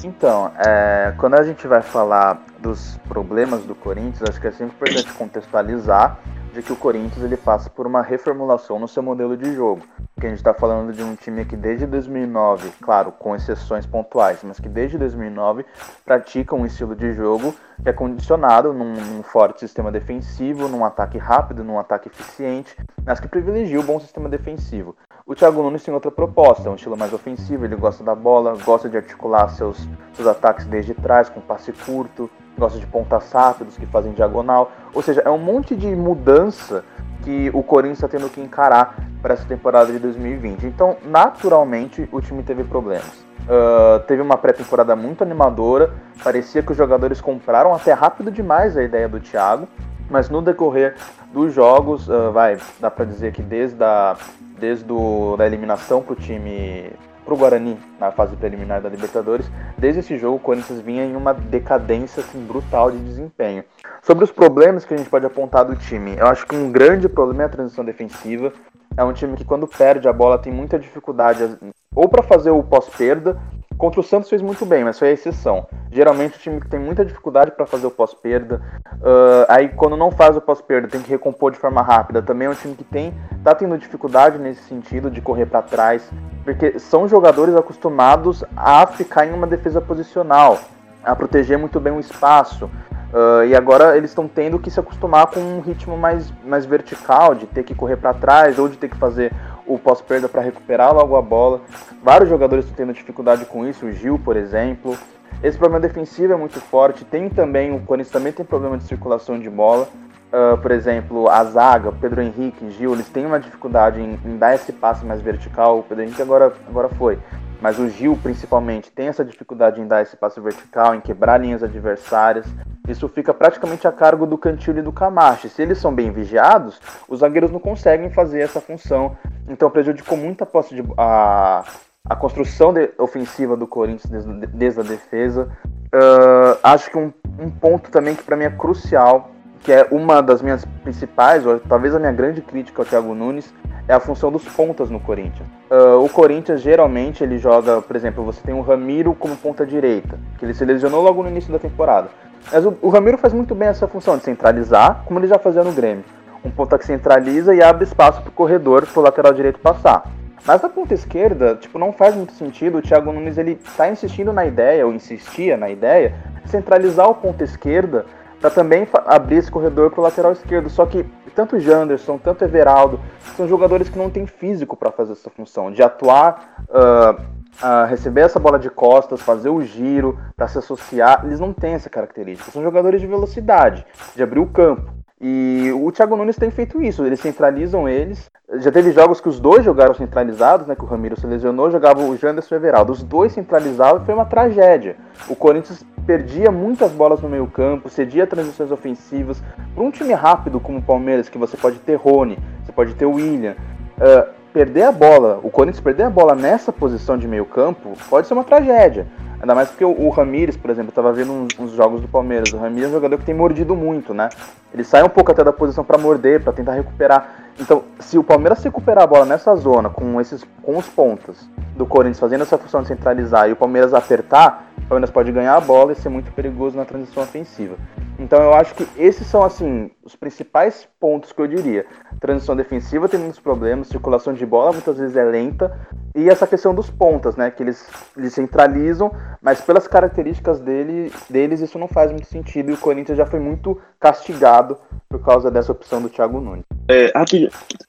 Então, 0.05 0.51
é, 0.59 1.15
quando 1.19 1.35
a 1.35 1.43
gente 1.43 1.67
vai 1.67 1.83
falar 1.83 2.45
dos 2.59 2.99
problemas 3.09 3.63
do 3.65 3.75
Corinthians, 3.75 4.29
acho 4.29 4.41
que 4.41 4.47
é 4.47 4.53
sempre 4.53 4.75
importante 4.75 5.13
contextualizar 5.15 6.19
de 6.53 6.63
que 6.63 6.73
o 6.73 6.77
Corinthians 6.77 7.25
ele 7.25 7.37
passa 7.37 7.71
por 7.71 7.87
uma 7.87 8.03
reformulação 8.03 8.79
no 8.79 8.89
seu 8.89 9.03
modelo 9.03 9.37
de 9.37 9.55
jogo. 9.55 9.83
Que 10.19 10.27
a 10.27 10.29
gente 10.29 10.39
está 10.39 10.53
falando 10.53 10.93
de 10.93 11.03
um 11.03 11.15
time 11.15 11.45
que 11.45 11.57
desde 11.57 11.87
2009, 11.87 12.71
claro, 12.81 13.13
com 13.13 13.35
exceções 13.35 13.87
pontuais, 13.87 14.41
mas 14.43 14.59
que 14.59 14.69
desde 14.69 14.99
2009 14.99 15.65
pratica 16.05 16.55
um 16.55 16.67
estilo 16.67 16.95
de 16.95 17.13
jogo 17.13 17.55
que 17.83 17.89
é 17.89 17.93
condicionado 17.93 18.73
num, 18.73 18.93
num 18.93 19.23
forte 19.23 19.61
sistema 19.61 19.91
defensivo, 19.91 20.69
num 20.69 20.85
ataque 20.85 21.17
rápido, 21.17 21.65
num 21.65 21.79
ataque 21.79 22.09
eficiente, 22.09 22.77
mas 23.05 23.19
que 23.19 23.29
privilegia 23.29 23.81
o 23.81 23.83
bom 23.83 23.99
sistema 23.99 24.29
defensivo. 24.29 24.95
O 25.27 25.35
Thiago 25.35 25.63
Nunes 25.63 25.85
tem 25.85 25.95
outra 25.95 26.11
proposta, 26.11 26.69
é 26.69 26.73
um 26.73 26.75
estilo 26.75 26.97
mais 26.97 27.13
ofensivo, 27.13 27.65
ele 27.65 27.77
gosta 27.77 28.03
da 28.03 28.15
bola, 28.15 28.57
gosta 28.65 28.89
de 28.89 28.97
articular 28.97 29.49
seus, 29.49 29.89
seus 30.15 30.27
ataques 30.27 30.67
desde 30.67 30.93
trás, 30.93 31.29
com 31.29 31.41
passe 31.41 31.73
curto, 31.73 32.29
gosta 32.61 32.79
de 32.79 32.87
pontas 32.87 33.33
rápidos 33.33 33.77
que 33.77 33.87
fazem 33.87 34.13
diagonal. 34.13 34.71
Ou 34.95 35.03
seja, 35.03 35.23
é 35.25 35.31
um 35.31 35.39
monte 35.39 35.75
de 35.75 35.89
mudança 35.89 36.85
que 37.25 37.51
o 37.53 37.63
Corinthians 37.63 37.99
está 37.99 38.09
tendo 38.09 38.31
que 38.31 38.41
encarar 38.41 38.97
para 39.21 39.35
essa 39.35 39.45
temporada 39.45 39.93
de 39.93 39.99
2020. 39.99 40.67
Então, 40.67 40.97
naturalmente, 41.05 42.09
o 42.13 42.21
time 42.21 42.43
teve 42.43 42.63
problemas. 42.65 43.25
Uh, 43.41 43.99
teve 44.07 44.23
uma 44.23 44.37
pré-temporada 44.37 44.95
muito 44.95 45.23
animadora, 45.23 45.93
parecia 46.23 46.63
que 46.63 46.71
os 46.71 46.79
jogadores 46.79 47.21
compraram 47.21 47.75
até 47.75 47.93
rápido 47.93 48.31
demais 48.31 48.77
a 48.77 48.83
ideia 48.83 49.09
do 49.09 49.19
Thiago, 49.19 49.67
mas 50.09 50.29
no 50.29 50.41
decorrer 50.41 50.95
dos 51.33 51.53
jogos, 51.53 52.09
uh, 52.09 52.31
vai, 52.33 52.59
dá 52.79 52.91
para 52.91 53.05
dizer 53.05 53.33
que 53.33 53.43
desde 53.43 53.83
a, 53.83 54.17
desde 54.59 54.85
do, 54.85 55.37
da 55.37 55.47
eliminação 55.47 56.03
para 56.03 56.13
o 56.13 56.17
time 56.17 56.93
para 57.31 57.35
o 57.35 57.39
Guarani 57.39 57.79
na 58.01 58.11
fase 58.11 58.35
preliminar 58.35 58.81
da 58.81 58.89
Libertadores, 58.89 59.49
desde 59.79 60.01
esse 60.01 60.19
jogo 60.19 60.37
o 60.37 60.41
Corinthians 60.41 60.81
vinha 60.81 61.05
em 61.05 61.15
uma 61.15 61.33
decadência 61.33 62.23
assim, 62.23 62.45
brutal 62.45 62.91
de 62.91 62.99
desempenho. 62.99 63.63
Sobre 64.03 64.25
os 64.25 64.33
problemas 64.33 64.85
que 64.85 64.93
a 64.93 64.97
gente 64.97 65.09
pode 65.09 65.27
apontar 65.27 65.65
do 65.65 65.77
time, 65.77 66.17
eu 66.17 66.27
acho 66.27 66.45
que 66.45 66.57
um 66.57 66.73
grande 66.73 67.09
problema 67.09 67.45
é 67.45 67.47
a 67.47 67.51
transição 67.51 67.85
defensiva. 67.85 68.53
É 68.97 69.05
um 69.05 69.13
time 69.13 69.37
que 69.37 69.45
quando 69.45 69.69
perde 69.69 70.09
a 70.09 70.13
bola 70.13 70.39
tem 70.39 70.53
muita 70.53 70.77
dificuldade 70.77 71.57
ou 71.95 72.09
para 72.09 72.25
fazer 72.25 72.51
o 72.51 72.63
pós-perda 72.63 73.41
Contra 73.81 73.99
o 73.99 74.05
Santos 74.05 74.29
fez 74.29 74.43
muito 74.43 74.67
bem, 74.67 74.85
mas 74.85 74.99
foi 74.99 75.09
a 75.09 75.13
exceção. 75.13 75.67
Geralmente 75.91 76.37
o 76.37 76.39
time 76.39 76.61
que 76.61 76.69
tem 76.69 76.79
muita 76.79 77.03
dificuldade 77.03 77.53
para 77.53 77.65
fazer 77.65 77.87
o 77.87 77.91
pós-perda, 77.91 78.61
uh, 78.97 79.47
aí 79.49 79.71
quando 79.71 79.97
não 79.97 80.11
faz 80.11 80.37
o 80.37 80.41
pós-perda 80.41 80.87
tem 80.87 81.01
que 81.01 81.09
recompor 81.09 81.51
de 81.51 81.57
forma 81.57 81.81
rápida. 81.81 82.21
Também 82.21 82.47
é 82.47 82.51
um 82.51 82.55
time 82.55 82.75
que 82.75 82.85
tem 82.85 83.15
tá 83.43 83.55
tendo 83.55 83.79
dificuldade 83.79 84.39
nesse 84.39 84.63
sentido 84.65 85.11
de 85.11 85.23
correr 85.23 85.47
para 85.47 85.63
trás, 85.63 86.07
porque 86.45 86.79
são 86.79 87.09
jogadores 87.09 87.57
acostumados 87.57 88.45
a 88.55 88.87
ficar 88.87 89.27
em 89.27 89.33
uma 89.33 89.47
defesa 89.47 89.81
posicional, 89.81 90.59
a 91.05 91.15
proteger 91.15 91.59
muito 91.59 91.81
bem 91.81 91.93
o 91.93 92.01
espaço. 92.01 92.71
Uh, 93.13 93.45
e 93.45 93.57
agora 93.57 93.97
eles 93.97 94.11
estão 94.11 94.29
tendo 94.29 94.59
que 94.59 94.71
se 94.71 94.79
acostumar 94.79 95.27
com 95.27 95.41
um 95.41 95.61
ritmo 95.61 95.97
mais, 95.97 96.33
mais 96.45 96.65
vertical, 96.65 97.35
de 97.35 97.47
ter 97.47 97.65
que 97.65 97.75
correr 97.75 97.97
para 97.97 98.15
trás 98.15 98.59
ou 98.59 98.69
de 98.69 98.77
ter 98.77 98.89
que 98.89 98.97
fazer 98.97 99.33
o 99.67 99.79
pós-perda 99.79 100.29
para 100.29 100.41
recuperar 100.41 100.95
logo 100.95 101.17
a 101.17 101.23
bola. 101.23 101.61
Vários 102.03 102.29
jogadores 102.29 102.65
estão 102.65 102.77
tendo 102.87 102.95
dificuldade 102.95 103.45
com 103.47 103.67
isso, 103.67 103.87
o 103.87 103.93
Gil, 103.93 104.19
por 104.19 104.37
exemplo. 104.37 104.97
Esse 105.43 105.57
problema 105.57 105.81
defensivo 105.81 106.33
é 106.33 106.37
muito 106.37 106.61
forte. 106.61 107.05
Tem 107.05 107.29
também, 107.29 107.75
o 107.75 107.81
Corinthians 107.81 108.13
também 108.13 108.33
tem 108.33 108.45
problema 108.45 108.77
de 108.77 108.85
circulação 108.85 109.39
de 109.39 109.49
bola. 109.49 109.89
Uh, 110.33 110.57
por 110.59 110.71
exemplo, 110.71 111.29
a 111.29 111.43
zaga, 111.43 111.91
Pedro 111.91 112.23
Henrique, 112.23 112.71
Gil, 112.71 112.93
eles 112.93 113.09
têm 113.09 113.27
uma 113.27 113.41
dificuldade 113.41 114.01
em, 114.01 114.17
em, 114.25 114.37
dar 114.37 114.55
esse 114.55 114.73
passe 114.73 115.05
mais 115.05 115.21
vertical. 115.21 115.81
O 115.81 115.83
Pedro 115.83 116.05
Henrique 116.05 116.23
agora, 116.23 116.53
agora 116.69 116.89
foi. 116.91 117.19
Mas 117.61 117.79
o 117.79 117.89
Gil, 117.89 118.19
principalmente, 118.23 118.91
tem 118.91 119.09
essa 119.09 119.25
dificuldade 119.25 119.81
em 119.81 119.87
dar 119.87 120.03
esse 120.03 120.17
passe 120.17 120.41
vertical, 120.41 120.95
em 120.95 121.01
quebrar 121.01 121.39
linhas 121.39 121.63
adversárias. 121.63 122.47
Isso 122.89 123.09
fica 123.09 123.35
praticamente 123.35 123.87
a 123.87 123.93
cargo 123.93 124.27
do 124.27 124.39
Cantilho 124.39 124.79
e 124.79 124.83
do 124.83 124.93
Camacho. 124.93 125.49
Se 125.49 125.63
eles 125.63 125.79
são 125.79 125.95
bem 125.95 126.11
vigiados, 126.11 126.81
os 127.09 127.21
zagueiros 127.21 127.51
não 127.51 127.61
conseguem 127.61 128.11
fazer 128.11 128.41
essa 128.41 128.61
função. 128.61 129.17
Então 129.49 129.71
prejudicou 129.71 130.17
muito 130.17 130.43
a 130.43 130.47
posse 130.47 130.75
de, 130.75 130.83
a, 130.97 131.65
a 132.05 132.17
construção 132.17 132.73
de, 132.73 132.91
ofensiva 132.99 133.57
do 133.57 133.67
Corinthians 133.67 134.11
desde, 134.11 134.47
desde 134.47 134.81
a 134.81 134.83
defesa. 134.83 135.51
Uh, 135.93 136.59
acho 136.63 136.91
que 136.91 136.97
um, 136.97 137.13
um 137.39 137.51
ponto 137.51 137.91
também 137.91 138.15
que 138.15 138.23
para 138.23 138.37
mim 138.37 138.45
é 138.45 138.51
crucial, 138.51 139.31
que 139.61 139.73
é 139.73 139.87
uma 139.91 140.23
das 140.23 140.41
minhas 140.41 140.65
principais, 140.83 141.45
ou 141.45 141.61
talvez 141.61 141.95
a 141.95 141.99
minha 141.99 142.13
grande 142.13 142.41
crítica 142.41 142.81
ao 142.81 142.87
Thiago 142.87 143.15
Nunes, 143.15 143.53
é 143.89 143.95
a 143.95 144.01
função 144.01 144.31
dos 144.31 144.45
pontas 144.45 144.91
no 144.91 145.01
Corinthians. 145.01 145.49
Uh, 145.71 146.05
o 146.05 146.09
Corinthians 146.09 146.61
geralmente 146.61 147.23
ele 147.23 147.39
joga, 147.39 147.81
por 147.81 147.97
exemplo, 147.97 148.25
você 148.25 148.41
tem 148.43 148.55
o 148.55 148.61
Ramiro 148.61 149.15
como 149.15 149.37
ponta 149.37 149.67
direita, 149.67 150.19
que 150.39 150.45
ele 150.45 150.55
se 150.55 150.65
lesionou 150.65 151.03
logo 151.03 151.23
no 151.23 151.29
início 151.29 151.53
da 151.53 151.59
temporada. 151.59 152.09
Mas 152.53 152.65
o, 152.65 152.77
o 152.81 152.89
Ramiro 152.89 153.19
faz 153.19 153.33
muito 153.33 153.55
bem 153.55 153.69
essa 153.69 153.87
função 153.87 154.17
de 154.17 154.25
centralizar, 154.25 155.03
como 155.05 155.19
ele 155.19 155.27
já 155.27 155.39
fazia 155.39 155.63
no 155.63 155.73
Grêmio. 155.73 156.05
Um 156.45 156.51
ponta 156.51 156.79
que 156.79 156.87
centraliza 156.87 157.55
e 157.55 157.63
abre 157.63 157.85
espaço 157.85 158.23
para 158.23 158.31
o 158.31 158.33
corredor, 158.33 158.87
para 158.87 159.01
o 159.01 159.03
lateral 159.03 159.33
direito 159.33 159.59
passar. 159.59 160.11
Mas 160.47 160.63
na 160.63 160.69
ponta 160.69 160.95
esquerda, 160.95 161.55
tipo, 161.55 161.79
não 161.79 161.93
faz 161.93 162.15
muito 162.15 162.33
sentido. 162.33 162.79
O 162.79 162.83
Thiago 162.83 163.13
Nunes 163.13 163.37
ele 163.37 163.59
tá 163.77 163.91
insistindo 163.91 164.33
na 164.33 164.47
ideia, 164.47 164.87
ou 164.87 164.93
insistia 164.93 165.57
na 165.57 165.69
ideia, 165.69 166.15
de 166.43 166.51
centralizar 166.51 167.09
o 167.09 167.15
ponta 167.15 167.45
esquerda 167.45 168.07
para 168.41 168.49
também 168.49 168.89
abrir 169.07 169.37
esse 169.37 169.51
corredor 169.51 169.91
para 169.91 170.01
o 170.01 170.03
lateral 170.03 170.33
esquerdo. 170.33 170.71
Só 170.71 170.87
que 170.87 171.05
tanto 171.35 171.57
o 171.57 171.61
Janderson, 171.61 172.19
tanto 172.19 172.43
o 172.43 172.45
Everaldo, 172.45 173.01
são 173.37 173.49
jogadores 173.49 173.89
que 173.89 173.99
não 173.99 174.11
têm 174.11 174.27
físico 174.27 174.77
para 174.77 174.91
fazer 174.91 175.13
essa 175.13 175.31
função, 175.31 175.71
de 175.71 175.83
atuar, 175.83 176.65
uh, 176.69 177.21
uh, 177.21 177.87
receber 177.89 178.23
essa 178.23 178.39
bola 178.39 178.59
de 178.59 178.71
costas, 178.71 179.21
fazer 179.21 179.49
o 179.49 179.63
giro, 179.63 180.19
para 180.37 180.49
se 180.49 180.59
associar. 180.59 181.25
Eles 181.25 181.41
não 181.41 181.53
têm 181.53 181.75
essa 181.75 181.89
característica. 181.89 182.51
São 182.51 182.63
jogadores 182.63 183.01
de 183.01 183.07
velocidade, 183.07 183.87
de 184.15 184.23
abrir 184.23 184.41
o 184.41 184.47
campo. 184.47 185.00
E 185.23 185.71
o 185.73 185.93
Thiago 185.93 186.17
Nunes 186.17 186.37
tem 186.37 186.51
feito 186.51 186.81
isso, 186.81 187.05
eles 187.05 187.21
centralizam 187.21 187.87
eles. 187.87 188.31
Já 188.55 188.73
teve 188.73 188.91
jogos 188.91 189.21
que 189.21 189.29
os 189.29 189.39
dois 189.39 189.63
jogaram 189.63 189.93
centralizados, 189.93 190.67
né? 190.67 190.75
Que 190.75 190.83
o 190.83 190.87
Ramiro 190.87 191.21
se 191.21 191.27
lesionou, 191.27 191.71
jogava 191.71 192.01
o 192.01 192.17
Janderson 192.17 192.55
e 192.55 192.57
o 192.57 192.61
Everaldo. 192.61 192.93
Os 192.93 193.03
dois 193.03 193.33
centralizavam 193.33 194.01
e 194.03 194.07
foi 194.07 194.15
uma 194.15 194.25
tragédia. 194.25 194.97
O 195.29 195.37
Corinthians 195.37 195.85
perdia 196.07 196.51
muitas 196.51 196.91
bolas 196.93 197.21
no 197.21 197.29
meio 197.29 197.47
campo, 197.47 197.91
cedia 197.91 198.27
transições 198.27 198.71
ofensivas. 198.71 199.43
Para 199.75 199.85
um 199.85 199.91
time 199.91 200.15
rápido 200.15 200.59
como 200.59 200.79
o 200.79 200.83
Palmeiras, 200.83 201.29
que 201.29 201.37
você 201.37 201.55
pode 201.55 201.79
ter 201.81 201.97
Rony, 201.97 202.39
você 202.65 202.73
pode 202.73 202.95
ter 202.95 203.05
William, 203.05 203.55
uh, 203.99 204.33
perder 204.55 204.85
a 204.85 204.93
bola, 204.93 205.39
o 205.43 205.51
Corinthians 205.51 205.83
perder 205.83 206.05
a 206.05 206.11
bola 206.11 206.35
nessa 206.35 206.73
posição 206.73 207.19
de 207.19 207.29
meio 207.29 207.45
campo, 207.45 207.93
pode 208.09 208.27
ser 208.27 208.33
uma 208.33 208.43
tragédia. 208.43 209.07
Ainda 209.41 209.55
mais 209.55 209.71
porque 209.71 209.85
o, 209.85 210.09
Ramires, 210.11 210.57
por 210.57 210.71
exemplo, 210.71 210.91
estava 210.91 211.13
vendo 211.13 211.33
uns, 211.33 211.49
uns, 211.59 211.71
jogos 211.73 212.03
do 212.03 212.09
Palmeiras. 212.09 212.53
O 212.53 212.59
Ramires 212.59 212.85
é 212.85 212.89
um 212.89 212.93
jogador 212.93 213.17
que 213.17 213.25
tem 213.25 213.35
mordido 213.35 213.75
muito, 213.75 214.13
né? 214.13 214.29
Ele 214.73 214.85
sai 214.85 215.03
um 215.03 215.09
pouco 215.09 215.33
até 215.33 215.43
da 215.43 215.53
posição 215.53 215.83
para 215.83 215.97
morder, 215.97 216.43
para 216.43 216.53
tentar 216.53 216.75
recuperar. 216.75 217.51
Então, 217.59 217.85
se 217.99 218.19
o 218.19 218.25
Palmeiras 218.25 218.63
recuperar 218.63 219.05
a 219.05 219.07
bola 219.07 219.25
nessa 219.25 219.57
zona, 219.57 219.89
com 219.89 220.21
esses 220.21 220.45
com 220.63 220.77
os 220.77 220.87
pontas 220.87 221.49
do 221.75 221.87
Corinthians 221.87 222.21
fazendo 222.21 222.43
essa 222.43 222.59
função 222.59 222.83
de 222.83 222.89
centralizar 222.89 223.49
e 223.49 223.53
o 223.53 223.57
Palmeiras 223.57 223.95
apertar, 223.95 224.67
o 224.77 224.83
Palmeiras 224.89 225.11
pode 225.11 225.33
ganhar 225.33 225.57
a 225.57 225.61
bola 225.61 225.93
e 225.93 225.95
ser 225.95 226.11
muito 226.11 226.31
perigoso 226.33 226.77
na 226.77 226.85
transição 226.85 227.23
ofensiva. 227.23 227.77
Então 228.19 228.43
eu 228.43 228.53
acho 228.53 228.75
que 228.75 228.87
esses 228.99 229.27
são 229.27 229.43
assim 229.43 229.91
os 230.05 230.15
principais 230.15 230.87
pontos 231.01 231.33
que 231.33 231.41
eu 231.41 231.47
diria. 231.47 231.87
Transição 232.21 232.55
defensiva 232.55 233.09
tem 233.09 233.19
muitos 233.19 233.41
problemas, 233.41 233.89
circulação 233.89 234.35
de 234.35 234.45
bola 234.45 234.73
muitas 234.73 234.99
vezes 234.99 235.17
é 235.17 235.25
lenta 235.25 235.75
e 236.15 236.29
essa 236.29 236.47
questão 236.47 236.75
dos 236.75 236.91
pontas, 236.91 237.37
né, 237.37 237.51
que 237.51 237.63
eles, 237.63 237.89
eles 238.17 238.35
centralizam, 238.35 239.11
mas 239.41 239.61
pelas 239.61 239.87
características 239.87 240.61
dele, 240.61 241.13
deles 241.29 241.61
isso 241.61 241.79
não 241.79 241.89
faz 241.89 242.11
muito 242.11 242.27
sentido 242.27 242.71
e 242.71 242.75
o 242.75 242.79
Corinthians 242.79 243.19
já 243.19 243.27
foi 243.27 243.41
muito 243.41 243.81
castigado 243.99 244.77
por 245.09 245.23
causa 245.25 245.51
dessa 245.51 245.73
opção 245.73 246.01
do 246.01 246.09
Thiago 246.09 246.41
Nunes. 246.41 246.65
É, 246.89 247.13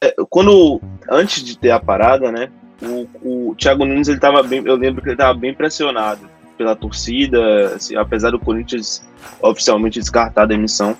é, 0.01 0.15
quando 0.29 0.81
antes 1.09 1.43
de 1.43 1.57
ter 1.57 1.71
a 1.71 1.79
parada, 1.79 2.31
né, 2.31 2.49
o, 2.81 3.49
o 3.49 3.55
Thiago 3.55 3.85
Nunes 3.85 4.07
ele 4.07 4.19
tava 4.19 4.41
bem, 4.43 4.63
eu 4.65 4.75
lembro 4.75 5.01
que 5.01 5.09
ele 5.09 5.15
estava 5.15 5.37
bem 5.37 5.53
pressionado 5.53 6.29
pela 6.57 6.75
torcida, 6.75 7.75
assim, 7.75 7.95
apesar 7.95 8.31
do 8.31 8.39
Corinthians 8.39 9.03
oficialmente 9.41 9.99
descartar 9.99 10.43
a 10.43 10.45
demissão, 10.45 10.95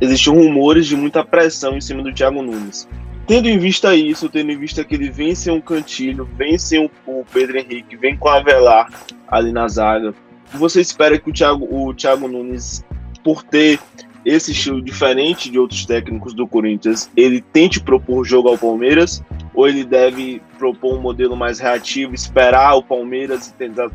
existiam 0.00 0.36
rumores 0.36 0.86
de 0.86 0.96
muita 0.96 1.24
pressão 1.24 1.76
em 1.76 1.80
cima 1.80 2.02
do 2.02 2.12
Thiago 2.12 2.42
Nunes. 2.42 2.88
Tendo 3.26 3.48
em 3.48 3.58
vista 3.58 3.94
isso, 3.94 4.28
tendo 4.28 4.50
em 4.50 4.58
vista 4.58 4.84
que 4.84 4.94
ele 4.94 5.08
vem 5.08 5.34
sem 5.34 5.52
um 5.52 5.60
cantilho, 5.60 6.28
vem 6.36 6.58
sem 6.58 6.90
o 7.06 7.24
Pedro 7.32 7.58
Henrique, 7.58 7.96
vem 7.96 8.16
com 8.16 8.28
a 8.28 8.38
Avelar 8.38 8.88
ali 9.30 9.52
na 9.52 9.68
zaga, 9.68 10.14
você 10.52 10.80
espera 10.80 11.18
que 11.18 11.30
o 11.30 11.32
Thiago, 11.32 11.66
o 11.70 11.94
Thiago 11.94 12.26
Nunes, 12.26 12.84
por 13.22 13.42
ter 13.42 13.78
esse 14.24 14.52
estilo 14.52 14.82
diferente 14.82 15.50
de 15.50 15.58
outros 15.58 15.86
técnicos 15.86 16.34
do 16.34 16.46
Corinthians, 16.46 17.10
ele 17.16 17.40
tente 17.40 17.80
propor 17.80 18.24
jogo 18.24 18.48
ao 18.48 18.58
Palmeiras 18.58 19.22
ou 19.54 19.66
ele 19.68 19.84
deve 19.84 20.42
propor 20.58 20.96
um 20.96 21.00
modelo 21.00 21.36
mais 21.36 21.58
reativo, 21.58 22.14
esperar 22.14 22.74
o 22.74 22.82
Palmeiras 22.82 23.48
e 23.48 23.52
tentar, 23.54 23.90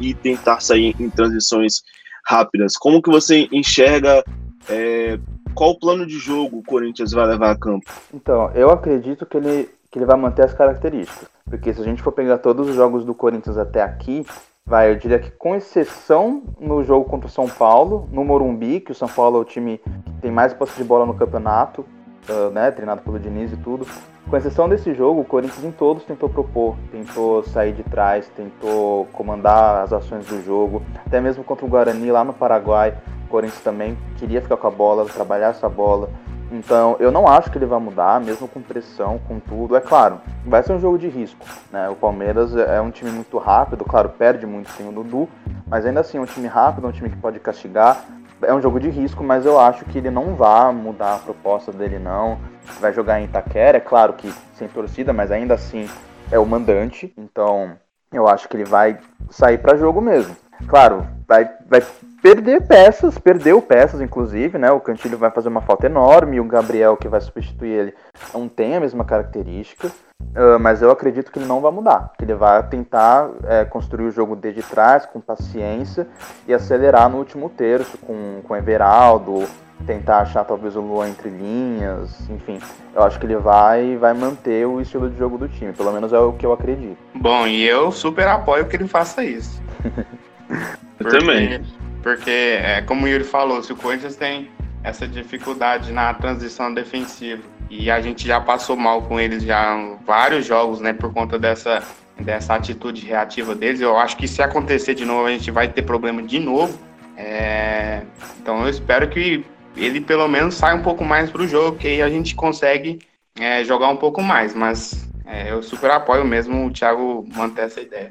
e, 0.00 0.14
tentar 0.14 0.60
sair 0.60 0.94
em 0.98 1.08
transições 1.08 1.82
rápidas? 2.26 2.76
Como 2.76 3.00
que 3.00 3.10
você 3.10 3.48
enxerga 3.52 4.24
é, 4.68 5.18
qual 5.54 5.70
o 5.70 5.78
plano 5.78 6.06
de 6.06 6.18
jogo 6.18 6.58
o 6.58 6.62
Corinthians 6.62 7.12
vai 7.12 7.26
levar 7.26 7.52
a 7.52 7.58
campo? 7.58 7.90
Então, 8.12 8.50
eu 8.54 8.70
acredito 8.70 9.26
que 9.26 9.36
ele, 9.36 9.68
que 9.90 9.98
ele 9.98 10.06
vai 10.06 10.16
manter 10.16 10.44
as 10.44 10.54
características, 10.54 11.28
porque 11.44 11.72
se 11.72 11.80
a 11.80 11.84
gente 11.84 12.02
for 12.02 12.12
pegar 12.12 12.38
todos 12.38 12.68
os 12.68 12.74
jogos 12.74 13.04
do 13.04 13.14
Corinthians 13.14 13.56
até 13.56 13.82
aqui, 13.82 14.24
vai, 14.66 14.90
eu 14.90 14.96
diria 14.96 15.18
que 15.18 15.30
com 15.30 15.54
exceção 15.54 16.42
no 16.58 16.82
jogo 16.82 17.04
contra 17.04 17.26
o 17.26 17.30
São 17.30 17.48
Paulo, 17.48 18.08
no 18.10 18.24
Morumbi, 18.24 18.80
que 18.80 18.92
o 18.92 18.94
São 18.94 19.08
Paulo 19.08 19.38
é 19.38 19.40
o 19.40 19.44
time 19.44 19.78
que 19.78 20.22
tem 20.22 20.30
mais 20.30 20.54
posse 20.54 20.76
de 20.76 20.84
bola 20.84 21.04
no 21.04 21.14
campeonato, 21.14 21.84
uh, 22.28 22.50
né, 22.50 22.70
treinado 22.70 23.02
pelo 23.02 23.18
Diniz 23.18 23.52
e 23.52 23.56
tudo. 23.56 23.86
Com 24.30 24.36
exceção 24.36 24.68
desse 24.68 24.94
jogo, 24.94 25.20
o 25.20 25.24
Corinthians 25.24 25.64
em 25.64 25.72
todos 25.72 26.04
tentou 26.04 26.28
propor, 26.28 26.76
tentou 26.90 27.42
sair 27.42 27.72
de 27.72 27.82
trás, 27.82 28.30
tentou 28.36 29.06
comandar 29.12 29.82
as 29.82 29.92
ações 29.92 30.24
do 30.26 30.40
jogo. 30.42 30.80
Até 31.04 31.20
mesmo 31.20 31.42
contra 31.42 31.66
o 31.66 31.68
Guarani 31.68 32.10
lá 32.10 32.24
no 32.24 32.32
Paraguai, 32.32 32.96
o 33.26 33.28
Corinthians 33.28 33.62
também 33.62 33.98
queria 34.16 34.40
ficar 34.40 34.56
com 34.56 34.68
a 34.68 34.70
bola, 34.70 35.04
trabalhar 35.04 35.48
essa 35.48 35.68
bola. 35.68 36.08
Então, 36.52 36.96
eu 37.00 37.10
não 37.10 37.26
acho 37.26 37.50
que 37.50 37.56
ele 37.56 37.64
vai 37.64 37.80
mudar, 37.80 38.20
mesmo 38.20 38.46
com 38.46 38.60
pressão, 38.60 39.18
com 39.26 39.40
tudo. 39.40 39.74
É 39.74 39.80
claro, 39.80 40.20
vai 40.44 40.62
ser 40.62 40.74
um 40.74 40.78
jogo 40.78 40.98
de 40.98 41.08
risco. 41.08 41.44
Né? 41.70 41.88
O 41.88 41.96
Palmeiras 41.96 42.54
é 42.54 42.78
um 42.78 42.90
time 42.90 43.10
muito 43.10 43.38
rápido, 43.38 43.86
claro, 43.86 44.10
perde 44.10 44.46
muito 44.46 44.70
sem 44.72 44.86
o 44.86 44.92
Dudu, 44.92 45.26
mas 45.66 45.86
ainda 45.86 46.00
assim 46.00 46.18
é 46.18 46.20
um 46.20 46.26
time 46.26 46.46
rápido, 46.46 46.86
é 46.86 46.90
um 46.90 46.92
time 46.92 47.08
que 47.08 47.16
pode 47.16 47.40
castigar. 47.40 48.04
É 48.42 48.52
um 48.52 48.60
jogo 48.60 48.78
de 48.78 48.90
risco, 48.90 49.24
mas 49.24 49.46
eu 49.46 49.58
acho 49.58 49.84
que 49.86 49.96
ele 49.96 50.10
não 50.10 50.34
vai 50.34 50.70
mudar 50.72 51.14
a 51.14 51.18
proposta 51.18 51.72
dele, 51.72 51.98
não. 51.98 52.38
Vai 52.80 52.92
jogar 52.92 53.18
em 53.20 53.24
Itaquera, 53.24 53.78
é 53.78 53.80
claro 53.80 54.12
que 54.12 54.30
sem 54.54 54.68
torcida, 54.68 55.12
mas 55.12 55.30
ainda 55.30 55.54
assim 55.54 55.88
é 56.30 56.38
o 56.38 56.44
mandante. 56.44 57.14
Então, 57.16 57.72
eu 58.12 58.28
acho 58.28 58.46
que 58.48 58.56
ele 58.56 58.64
vai 58.64 58.98
sair 59.30 59.56
para 59.56 59.76
jogo 59.76 60.02
mesmo. 60.02 60.36
Claro, 60.66 61.06
vai, 61.26 61.48
vai 61.66 61.82
perder 62.22 62.62
peças, 62.62 63.18
perdeu 63.18 63.60
peças, 63.60 64.00
inclusive, 64.00 64.56
né? 64.56 64.70
O 64.70 64.80
Cantilho 64.80 65.18
vai 65.18 65.30
fazer 65.30 65.48
uma 65.48 65.60
falta 65.60 65.86
enorme, 65.86 66.38
o 66.38 66.44
Gabriel, 66.44 66.96
que 66.96 67.08
vai 67.08 67.20
substituir 67.20 67.70
ele, 67.70 67.94
não 68.32 68.48
tem 68.48 68.76
a 68.76 68.80
mesma 68.80 69.04
característica. 69.04 69.88
Uh, 70.20 70.58
mas 70.60 70.80
eu 70.80 70.90
acredito 70.90 71.32
que 71.32 71.38
ele 71.40 71.46
não 71.46 71.60
vai 71.60 71.72
mudar. 71.72 72.12
Que 72.16 72.24
ele 72.24 72.34
vai 72.34 72.62
tentar 72.62 73.28
é, 73.44 73.64
construir 73.64 74.06
o 74.06 74.10
jogo 74.12 74.36
desde 74.36 74.62
trás, 74.62 75.04
com 75.04 75.20
paciência, 75.20 76.06
e 76.46 76.54
acelerar 76.54 77.10
no 77.10 77.18
último 77.18 77.50
terço, 77.50 77.98
com, 77.98 78.40
com 78.46 78.56
Everaldo, 78.56 79.44
tentar 79.84 80.20
achar 80.20 80.44
talvez 80.44 80.76
o 80.76 80.80
Luan 80.80 81.08
entre 81.08 81.28
linhas, 81.28 82.30
enfim. 82.30 82.60
Eu 82.94 83.02
acho 83.02 83.18
que 83.18 83.26
ele 83.26 83.36
vai 83.36 83.96
vai 83.96 84.14
manter 84.14 84.64
o 84.64 84.80
estilo 84.80 85.10
de 85.10 85.18
jogo 85.18 85.36
do 85.36 85.48
time, 85.48 85.72
pelo 85.72 85.92
menos 85.92 86.12
é 86.12 86.18
o 86.18 86.32
que 86.32 86.46
eu 86.46 86.52
acredito. 86.52 86.98
Bom, 87.16 87.46
e 87.46 87.66
eu 87.66 87.90
super 87.90 88.28
apoio 88.28 88.66
que 88.66 88.76
ele 88.76 88.86
faça 88.86 89.24
isso. 89.24 89.60
eu 91.00 91.10
também. 91.10 91.60
Porque, 92.02 92.30
é, 92.30 92.82
como 92.82 93.06
o 93.06 93.08
Yuri 93.08 93.24
falou, 93.24 93.62
se 93.62 93.72
o 93.72 93.76
Corinthians 93.76 94.16
tem 94.16 94.50
essa 94.82 95.06
dificuldade 95.06 95.92
na 95.92 96.12
transição 96.12 96.74
defensiva 96.74 97.42
e 97.70 97.90
a 97.90 98.00
gente 98.00 98.26
já 98.26 98.40
passou 98.40 98.76
mal 98.76 99.02
com 99.02 99.18
eles 99.18 99.44
já 99.44 99.76
vários 100.04 100.44
jogos, 100.44 100.80
né, 100.80 100.92
por 100.92 101.12
conta 101.12 101.38
dessa, 101.38 101.82
dessa 102.20 102.54
atitude 102.54 103.06
reativa 103.06 103.54
deles, 103.54 103.80
eu 103.80 103.96
acho 103.96 104.16
que 104.16 104.26
se 104.26 104.42
acontecer 104.42 104.94
de 104.94 105.04
novo 105.04 105.26
a 105.26 105.30
gente 105.30 105.50
vai 105.50 105.68
ter 105.68 105.82
problema 105.82 106.22
de 106.22 106.38
novo. 106.40 106.76
É, 107.16 108.02
então 108.40 108.62
eu 108.62 108.68
espero 108.68 109.08
que 109.08 109.44
ele 109.76 110.00
pelo 110.00 110.26
menos 110.28 110.54
saia 110.54 110.74
um 110.74 110.82
pouco 110.82 111.04
mais 111.04 111.30
para 111.30 111.42
o 111.42 111.48
jogo, 111.48 111.78
que 111.78 111.86
aí 111.86 112.02
a 112.02 112.08
gente 112.08 112.34
consegue 112.34 112.98
é, 113.38 113.62
jogar 113.64 113.88
um 113.88 113.96
pouco 113.96 114.20
mais. 114.20 114.54
Mas 114.54 115.08
é, 115.24 115.52
eu 115.52 115.62
super 115.62 115.90
apoio 115.92 116.24
mesmo 116.24 116.66
o 116.66 116.70
Thiago 116.70 117.24
manter 117.34 117.62
essa 117.62 117.80
ideia. 117.80 118.10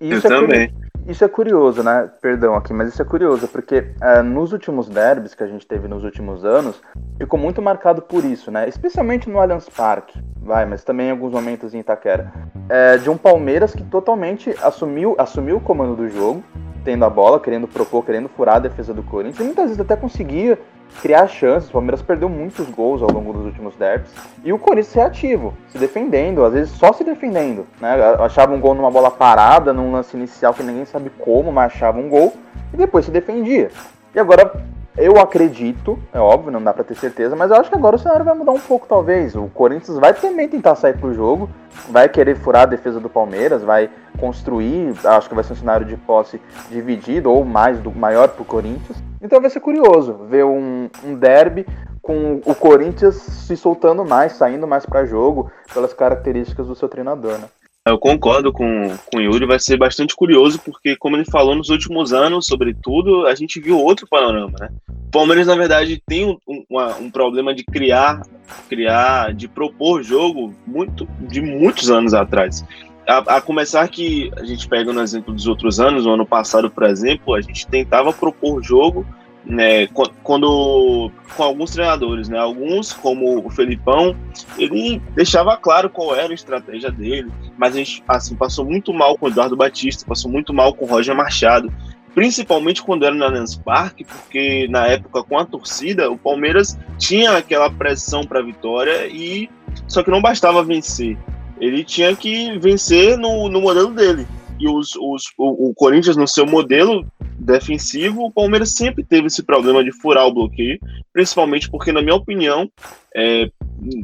Isso 0.00 0.26
eu 0.26 0.32
é 0.32 0.40
também. 0.40 0.83
Isso 1.06 1.22
é 1.22 1.28
curioso, 1.28 1.82
né? 1.82 2.10
Perdão 2.22 2.54
aqui, 2.54 2.72
mas 2.72 2.88
isso 2.88 3.02
é 3.02 3.04
curioso, 3.04 3.46
porque 3.48 3.92
é, 4.00 4.22
nos 4.22 4.52
últimos 4.52 4.88
derbys 4.88 5.34
que 5.34 5.42
a 5.42 5.46
gente 5.46 5.66
teve 5.66 5.86
nos 5.86 6.02
últimos 6.02 6.46
anos, 6.46 6.80
ficou 7.18 7.38
muito 7.38 7.60
marcado 7.60 8.00
por 8.00 8.24
isso, 8.24 8.50
né? 8.50 8.66
Especialmente 8.66 9.28
no 9.28 9.38
Allianz 9.38 9.68
Parque, 9.68 10.18
vai, 10.40 10.64
mas 10.64 10.82
também 10.82 11.08
em 11.08 11.10
alguns 11.10 11.32
momentos 11.32 11.74
em 11.74 11.80
Itaquera. 11.80 12.32
É, 12.70 12.96
de 12.96 13.10
um 13.10 13.18
Palmeiras 13.18 13.74
que 13.74 13.82
totalmente 13.82 14.54
assumiu, 14.62 15.14
assumiu 15.18 15.58
o 15.58 15.60
comando 15.60 15.94
do 15.94 16.08
jogo, 16.08 16.42
tendo 16.84 17.04
a 17.04 17.10
bola, 17.10 17.38
querendo 17.38 17.68
propor, 17.68 18.02
querendo 18.02 18.28
furar 18.28 18.56
a 18.56 18.60
defesa 18.60 18.94
do 18.94 19.02
Corinthians, 19.02 19.40
e 19.40 19.44
muitas 19.44 19.64
vezes 19.66 19.80
até 19.80 19.96
conseguia 19.96 20.58
criar 21.00 21.26
chances. 21.28 21.68
O 21.68 21.72
Palmeiras 21.72 22.02
perdeu 22.02 22.28
muitos 22.28 22.68
gols 22.70 23.02
ao 23.02 23.10
longo 23.10 23.32
dos 23.32 23.46
últimos 23.46 23.74
derbys. 23.76 24.10
E 24.44 24.52
o 24.52 24.58
Corinthians 24.58 24.94
reativo, 24.94 25.54
se 25.68 25.78
defendendo, 25.78 26.44
às 26.44 26.52
vezes 26.52 26.70
só 26.70 26.92
se 26.92 27.04
defendendo. 27.04 27.66
Né? 27.80 27.94
Achava 28.20 28.54
um 28.54 28.60
gol 28.60 28.74
numa 28.74 28.90
bola 28.90 29.10
parada, 29.10 29.72
num 29.72 29.92
lance 29.92 30.16
inicial 30.16 30.54
que 30.54 30.62
ninguém 30.62 30.84
sabe 30.84 31.10
como, 31.18 31.52
mas 31.52 31.72
achava 31.72 31.98
um 31.98 32.08
gol 32.08 32.34
e 32.72 32.76
depois 32.76 33.04
se 33.04 33.10
defendia. 33.10 33.70
E 34.14 34.18
agora 34.18 34.52
eu 34.96 35.18
acredito, 35.18 35.98
é 36.12 36.20
óbvio, 36.20 36.52
não 36.52 36.62
dá 36.62 36.72
para 36.72 36.84
ter 36.84 36.94
certeza, 36.94 37.34
mas 37.34 37.50
eu 37.50 37.56
acho 37.56 37.68
que 37.68 37.76
agora 37.76 37.96
o 37.96 37.98
cenário 37.98 38.24
vai 38.24 38.34
mudar 38.34 38.52
um 38.52 38.60
pouco, 38.60 38.86
talvez. 38.86 39.34
O 39.34 39.48
Corinthians 39.48 39.98
vai 39.98 40.14
também 40.14 40.48
tentar 40.48 40.76
sair 40.76 40.96
pro 40.96 41.12
jogo, 41.12 41.50
vai 41.88 42.08
querer 42.08 42.36
furar 42.36 42.62
a 42.62 42.66
defesa 42.66 43.00
do 43.00 43.08
Palmeiras, 43.08 43.62
vai 43.62 43.90
construir, 44.18 44.94
acho 45.04 45.28
que 45.28 45.34
vai 45.34 45.42
ser 45.42 45.54
um 45.54 45.56
cenário 45.56 45.84
de 45.84 45.96
posse 45.96 46.40
dividido 46.70 47.30
ou 47.30 47.44
mais 47.44 47.80
do 47.80 47.90
maior 47.90 48.28
pro 48.28 48.44
Corinthians. 48.44 49.02
Então 49.20 49.40
vai 49.40 49.50
ser 49.50 49.60
curioso 49.60 50.14
ver 50.28 50.44
um, 50.44 50.88
um 51.04 51.14
derby 51.14 51.66
com 52.00 52.40
o 52.44 52.54
Corinthians 52.54 53.16
se 53.16 53.56
soltando 53.56 54.04
mais, 54.04 54.34
saindo 54.34 54.66
mais 54.66 54.86
para 54.86 55.06
jogo, 55.06 55.50
pelas 55.72 55.92
características 55.92 56.66
do 56.68 56.74
seu 56.74 56.88
treinador, 56.88 57.38
né? 57.38 57.48
Eu 57.86 57.98
concordo 57.98 58.50
com, 58.50 58.96
com 59.12 59.18
o 59.18 59.20
Yuri, 59.20 59.44
vai 59.44 59.60
ser 59.60 59.76
bastante 59.76 60.16
curioso, 60.16 60.58
porque, 60.58 60.96
como 60.96 61.16
ele 61.16 61.26
falou 61.26 61.54
nos 61.54 61.68
últimos 61.68 62.14
anos, 62.14 62.46
sobretudo, 62.46 63.26
a 63.26 63.34
gente 63.34 63.60
viu 63.60 63.78
outro 63.78 64.06
panorama, 64.08 64.56
né? 64.58 64.70
O 64.88 65.10
Palmeiras, 65.10 65.46
na 65.46 65.54
verdade, 65.54 66.02
tem 66.06 66.24
um, 66.24 66.64
um, 66.70 67.10
problema 67.10 67.54
de 67.54 67.62
criar, 67.62 68.22
criar, 68.70 69.34
de 69.34 69.46
propor 69.46 70.02
jogo 70.02 70.54
muito, 70.66 71.06
de 71.28 71.42
muitos 71.42 71.90
anos 71.90 72.14
atrás. 72.14 72.64
A, 73.06 73.36
a, 73.36 73.40
começar 73.42 73.86
que 73.88 74.30
a 74.38 74.44
gente 74.44 74.66
pega 74.66 74.90
no 74.90 75.02
exemplo 75.02 75.34
dos 75.34 75.46
outros 75.46 75.78
anos, 75.78 76.06
no 76.06 76.14
ano 76.14 76.24
passado, 76.24 76.70
por 76.70 76.84
exemplo, 76.84 77.34
a 77.34 77.42
gente 77.42 77.66
tentava 77.66 78.14
propor 78.14 78.62
jogo 78.62 79.06
né, 79.46 79.86
quando 80.22 81.10
com 81.36 81.42
alguns 81.42 81.70
treinadores, 81.70 82.28
né, 82.28 82.38
alguns 82.38 82.92
como 82.92 83.46
o 83.46 83.50
Felipão, 83.50 84.16
ele 84.58 85.00
deixava 85.14 85.56
claro 85.56 85.90
qual 85.90 86.14
era 86.14 86.30
a 86.30 86.34
estratégia 86.34 86.90
dele, 86.90 87.30
mas 87.58 87.74
a 87.74 87.78
gente 87.78 88.02
assim 88.08 88.34
passou 88.34 88.64
muito 88.64 88.92
mal 88.92 89.18
com 89.18 89.26
o 89.26 89.28
Eduardo 89.28 89.56
Batista, 89.56 90.06
passou 90.06 90.30
muito 90.30 90.52
mal 90.54 90.74
com 90.74 90.84
o 90.86 90.88
Roger 90.88 91.14
Machado, 91.14 91.72
principalmente 92.14 92.82
quando 92.82 93.04
era 93.04 93.14
no 93.14 93.24
Allianz 93.24 93.56
Parque, 93.56 94.04
porque 94.04 94.66
na 94.70 94.86
época 94.86 95.22
com 95.22 95.38
a 95.38 95.44
torcida 95.44 96.10
o 96.10 96.16
Palmeiras 96.16 96.78
tinha 96.96 97.36
aquela 97.36 97.68
pressão 97.68 98.22
para 98.22 98.40
vitória 98.40 99.06
e 99.08 99.50
só 99.88 100.02
que 100.02 100.10
não 100.10 100.22
bastava 100.22 100.62
vencer, 100.62 101.18
ele 101.60 101.84
tinha 101.84 102.14
que 102.16 102.58
vencer 102.58 103.18
no, 103.18 103.48
no 103.48 103.60
modelo 103.60 103.90
dele. 103.90 104.26
E 104.58 104.68
os, 104.68 104.94
os, 104.96 105.24
o, 105.36 105.70
o 105.70 105.74
Corinthians, 105.74 106.16
no 106.16 106.28
seu 106.28 106.46
modelo, 106.46 107.04
defensivo, 107.38 108.24
o 108.24 108.32
Palmeiras 108.32 108.74
sempre 108.74 109.04
teve 109.04 109.26
esse 109.26 109.42
problema 109.42 109.82
de 109.82 109.92
furar 109.92 110.26
o 110.26 110.32
bloqueio, 110.32 110.78
principalmente 111.12 111.70
porque, 111.70 111.92
na 111.92 112.00
minha 112.00 112.14
opinião, 112.14 112.70
é, 113.14 113.50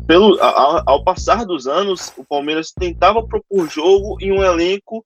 pelo, 0.07 0.41
a, 0.41 0.83
ao 0.87 1.03
passar 1.03 1.45
dos 1.45 1.67
anos, 1.67 2.13
o 2.17 2.25
Palmeiras 2.25 2.73
tentava 2.73 3.27
propor 3.27 3.69
jogo 3.69 4.17
em 4.21 4.33
um 4.33 4.43
elenco 4.43 5.05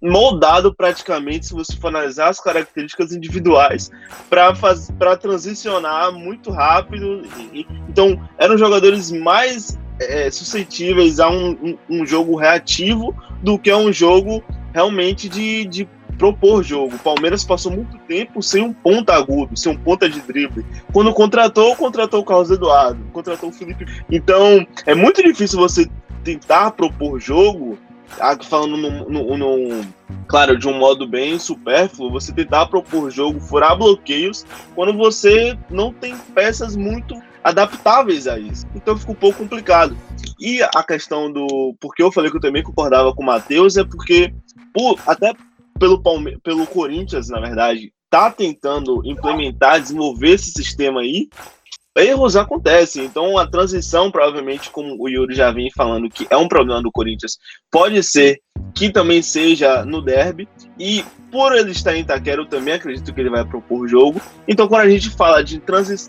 moldado 0.00 0.74
praticamente, 0.74 1.46
se 1.46 1.54
você 1.54 1.76
for 1.76 1.88
analisar 1.88 2.28
as 2.28 2.40
características 2.40 3.12
individuais, 3.12 3.90
para 4.28 5.16
transicionar 5.16 6.12
muito 6.12 6.50
rápido. 6.50 7.22
E, 7.52 7.66
então, 7.88 8.20
eram 8.38 8.56
jogadores 8.56 9.10
mais 9.10 9.78
é, 10.00 10.30
suscetíveis 10.30 11.20
a 11.20 11.30
um, 11.30 11.50
um, 11.50 11.78
um, 11.88 12.06
jogo 12.06 12.36
reativo 12.36 13.14
do 13.42 13.58
que 13.58 13.70
a 13.70 13.76
um 13.76 13.92
jogo 13.92 14.42
realmente 14.72 15.28
de, 15.28 15.64
de 15.64 15.88
propor 16.18 16.62
jogo. 16.62 16.96
O 16.96 16.98
Palmeiras 16.98 17.44
passou 17.44 17.72
muito 17.72 17.98
tempo 18.06 18.42
sem 18.42 18.62
um 18.62 18.72
ponta 18.72 19.14
agudo, 19.14 19.56
sem 19.56 19.72
um 19.72 19.76
ponta 19.76 20.08
de 20.08 20.20
drible. 20.20 20.64
Quando 20.92 21.12
contratou, 21.12 21.74
contratou 21.76 22.20
o 22.20 22.24
Carlos 22.24 22.50
Eduardo, 22.50 23.02
contratou 23.12 23.50
o 23.50 23.52
Felipe. 23.52 23.86
Então, 24.10 24.66
é 24.86 24.94
muito 24.94 25.22
difícil 25.22 25.58
você 25.58 25.88
tentar 26.22 26.70
propor 26.72 27.20
jogo, 27.20 27.78
falando 28.42 28.76
no, 28.76 29.08
no, 29.08 29.36
no, 29.36 29.86
claro, 30.26 30.56
de 30.56 30.68
um 30.68 30.78
modo 30.78 31.06
bem 31.06 31.38
supérfluo, 31.38 32.10
você 32.10 32.32
tentar 32.32 32.66
propor 32.66 33.10
jogo, 33.10 33.40
furar 33.40 33.76
bloqueios, 33.76 34.44
quando 34.74 34.92
você 34.96 35.56
não 35.70 35.92
tem 35.92 36.16
peças 36.34 36.76
muito 36.76 37.20
adaptáveis 37.42 38.26
a 38.26 38.38
isso. 38.38 38.66
Então 38.74 38.96
fica 38.96 39.12
um 39.12 39.16
pouco 39.16 39.38
complicado. 39.38 39.96
E 40.38 40.62
a 40.62 40.82
questão 40.82 41.30
do. 41.30 41.76
Porque 41.80 42.02
eu 42.02 42.12
falei 42.12 42.30
que 42.30 42.36
eu 42.36 42.40
também 42.40 42.62
concordava 42.62 43.14
com 43.14 43.22
o 43.22 43.26
Matheus, 43.26 43.76
é 43.76 43.84
porque, 43.84 44.32
por, 44.72 44.98
até 45.06 45.32
pelo, 45.78 46.00
Palme 46.00 46.38
pelo 46.40 46.66
Corinthians, 46.66 47.28
na 47.28 47.40
verdade, 47.40 47.92
tá 48.10 48.30
tentando 48.30 49.02
implementar, 49.04 49.80
desenvolver 49.80 50.32
esse 50.32 50.50
sistema 50.52 51.00
aí, 51.00 51.28
erros 51.96 52.36
acontecem. 52.36 53.04
Então, 53.04 53.38
a 53.38 53.46
transição, 53.46 54.10
provavelmente, 54.10 54.70
como 54.70 54.96
o 54.98 55.08
Yuri 55.08 55.34
já 55.34 55.50
vem 55.50 55.70
falando, 55.70 56.10
que 56.10 56.26
é 56.30 56.36
um 56.36 56.48
problema 56.48 56.82
do 56.82 56.92
Corinthians, 56.92 57.38
pode 57.70 58.02
ser 58.02 58.40
que 58.74 58.90
também 58.90 59.22
seja 59.22 59.84
no 59.84 60.02
derby. 60.02 60.48
E 60.78 61.04
por 61.32 61.56
ele 61.56 61.70
estar 61.70 61.96
em 61.96 62.00
Itaquera, 62.00 62.42
eu 62.42 62.46
também 62.46 62.74
acredito 62.74 63.12
que 63.12 63.18
ele 63.18 63.30
vai 63.30 63.42
propor 63.42 63.88
jogo. 63.88 64.20
Então, 64.46 64.68
quando 64.68 64.82
a 64.82 64.90
gente 64.90 65.08
fala 65.08 65.42
de 65.42 65.62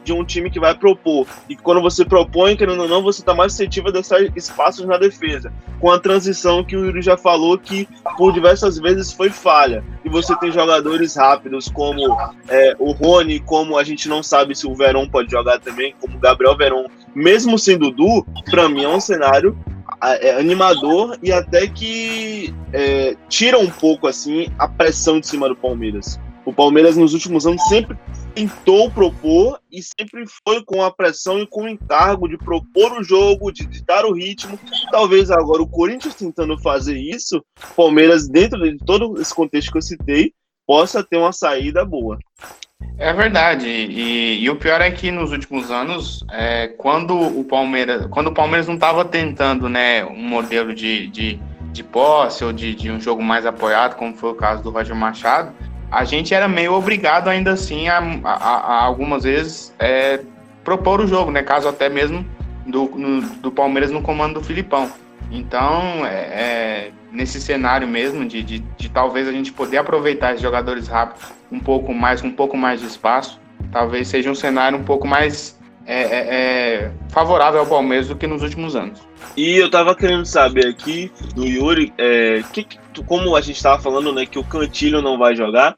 de 0.03 0.11
um 0.11 0.25
time 0.25 0.51
que 0.51 0.59
vai 0.59 0.75
propor, 0.75 1.25
e 1.47 1.55
quando 1.55 1.81
você 1.81 2.03
propõe, 2.03 2.57
querendo 2.57 2.81
ou 2.81 2.89
não, 2.89 3.01
você 3.01 3.21
está 3.21 3.33
mais 3.33 3.53
suscetível 3.53 3.89
a 3.89 3.93
deixar 3.93 4.21
espaços 4.35 4.85
na 4.85 4.97
defesa. 4.97 5.53
Com 5.79 5.89
a 5.89 5.97
transição 5.97 6.63
que 6.63 6.75
o 6.75 6.85
Yuri 6.85 7.01
já 7.01 7.15
falou, 7.15 7.57
que 7.57 7.87
por 8.17 8.33
diversas 8.33 8.77
vezes 8.77 9.13
foi 9.13 9.29
falha. 9.29 9.81
E 10.03 10.09
você 10.09 10.35
tem 10.35 10.51
jogadores 10.51 11.15
rápidos, 11.15 11.69
como 11.69 12.17
é, 12.49 12.75
o 12.77 12.91
Rony, 12.91 13.39
como 13.39 13.77
a 13.77 13.83
gente 13.83 14.09
não 14.09 14.21
sabe 14.21 14.53
se 14.55 14.67
o 14.67 14.75
Verón 14.75 15.07
pode 15.07 15.31
jogar 15.31 15.59
também, 15.59 15.95
como 16.01 16.17
o 16.17 16.19
Gabriel 16.19 16.57
Verón, 16.57 16.87
mesmo 17.15 17.57
sendo 17.57 17.91
Dudu, 17.91 18.25
para 18.49 18.67
mim 18.67 18.83
é 18.83 18.89
um 18.89 18.99
cenário 18.99 19.57
é, 20.01 20.39
animador 20.39 21.17
e 21.21 21.31
até 21.31 21.67
que 21.67 22.53
é, 22.71 23.15
tira 23.29 23.57
um 23.57 23.69
pouco 23.69 24.07
assim 24.07 24.47
a 24.57 24.67
pressão 24.67 25.19
de 25.19 25.27
cima 25.27 25.47
do 25.47 25.55
Palmeiras. 25.55 26.19
O 26.45 26.53
Palmeiras 26.53 26.97
nos 26.97 27.13
últimos 27.13 27.47
anos 27.47 27.61
sempre 27.69 27.97
tentou 28.35 28.91
propor 28.91 29.59
e 29.71 29.81
sempre 29.81 30.25
foi 30.45 30.63
com 30.65 30.83
a 30.83 30.91
pressão 30.91 31.39
e 31.39 31.47
com 31.47 31.63
o 31.63 31.69
encargo 31.69 32.27
de 32.27 32.37
propor 32.37 32.91
o 32.93 33.03
jogo, 33.03 33.51
de 33.51 33.65
ditar 33.65 34.05
o 34.05 34.13
ritmo. 34.13 34.59
Talvez 34.91 35.31
agora 35.31 35.61
o 35.61 35.67
Corinthians 35.67 36.15
tentando 36.15 36.57
fazer 36.57 36.97
isso, 36.97 37.43
Palmeiras 37.75 38.27
dentro 38.27 38.59
de 38.59 38.77
todo 38.77 39.21
esse 39.21 39.33
contexto 39.33 39.71
que 39.71 39.77
eu 39.77 39.81
citei, 39.81 40.33
possa 40.67 41.03
ter 41.03 41.17
uma 41.17 41.31
saída 41.31 41.85
boa. 41.85 42.17
É 42.97 43.11
verdade. 43.11 43.67
E, 43.67 44.43
e, 44.43 44.49
o 44.49 44.55
pior 44.55 44.79
é 44.79 44.91
que 44.91 45.11
nos 45.11 45.31
últimos 45.31 45.71
anos, 45.71 46.23
é, 46.31 46.67
quando 46.67 47.17
o 47.17 47.43
Palmeiras, 47.43 48.05
quando 48.07 48.27
o 48.27 48.33
Palmeiras 48.33 48.67
não 48.67 48.75
estava 48.75 49.03
tentando, 49.03 49.67
né, 49.67 50.05
um 50.05 50.21
modelo 50.21 50.73
de, 50.73 51.07
de, 51.07 51.39
de 51.71 51.83
posse 51.83 52.43
ou 52.43 52.53
de, 52.53 52.75
de 52.75 52.91
um 52.91 53.01
jogo 53.01 53.21
mais 53.23 53.45
apoiado, 53.45 53.95
como 53.95 54.15
foi 54.15 54.31
o 54.31 54.35
caso 54.35 54.63
do 54.63 54.69
Roger 54.69 54.95
Machado, 54.95 55.51
a 55.91 56.03
gente 56.03 56.33
era 56.33 56.47
meio 56.47 56.73
obrigado 56.73 57.27
ainda 57.27 57.51
assim 57.51 57.87
a, 57.87 57.99
a, 58.23 58.33
a 58.33 58.83
algumas 58.83 59.23
vezes 59.23 59.73
é, 59.77 60.21
propor 60.63 61.01
o 61.01 61.07
jogo, 61.07 61.31
né? 61.31 61.43
Caso 61.43 61.67
até 61.67 61.89
mesmo 61.89 62.25
do, 62.65 62.85
no, 62.85 63.21
do 63.21 63.51
Palmeiras 63.51 63.91
no 63.91 64.01
comando 64.01 64.35
do 64.35 64.43
Filipão. 64.43 64.89
Então, 65.31 66.05
é, 66.05 66.11
é, 66.11 66.91
nesse 67.11 67.39
cenário 67.41 67.87
mesmo 67.87 68.25
de, 68.25 68.43
de, 68.43 68.59
de, 68.59 68.89
talvez 68.89 69.27
a 69.27 69.31
gente 69.31 69.51
poder 69.51 69.77
aproveitar 69.77 70.31
esses 70.31 70.41
jogadores 70.41 70.87
rápidos 70.87 71.31
um 71.51 71.59
pouco 71.59 71.93
mais, 71.93 72.23
um 72.23 72.31
pouco 72.31 72.57
mais 72.57 72.81
de 72.81 72.87
espaço, 72.87 73.39
talvez 73.71 74.07
seja 74.07 74.29
um 74.29 74.35
cenário 74.35 74.77
um 74.77 74.83
pouco 74.83 75.07
mais 75.07 75.59
é, 75.85 76.01
é, 76.01 76.35
é 76.85 76.91
favorável 77.09 77.59
ao 77.59 77.65
Palmeiras 77.65 78.07
do 78.07 78.15
que 78.15 78.27
nos 78.27 78.41
últimos 78.41 78.75
anos. 78.75 79.01
E 79.35 79.55
eu 79.55 79.69
tava 79.69 79.95
querendo 79.95 80.25
saber 80.25 80.67
aqui 80.67 81.11
do 81.35 81.45
Yuri, 81.45 81.93
é, 81.97 82.43
que, 82.53 82.65
como 83.05 83.35
a 83.35 83.41
gente 83.41 83.61
tava 83.61 83.81
falando, 83.81 84.13
né, 84.13 84.25
que 84.25 84.39
o 84.39 84.43
Cantilho 84.43 85.01
não 85.01 85.17
vai 85.17 85.35
jogar, 85.35 85.71
o 85.71 85.75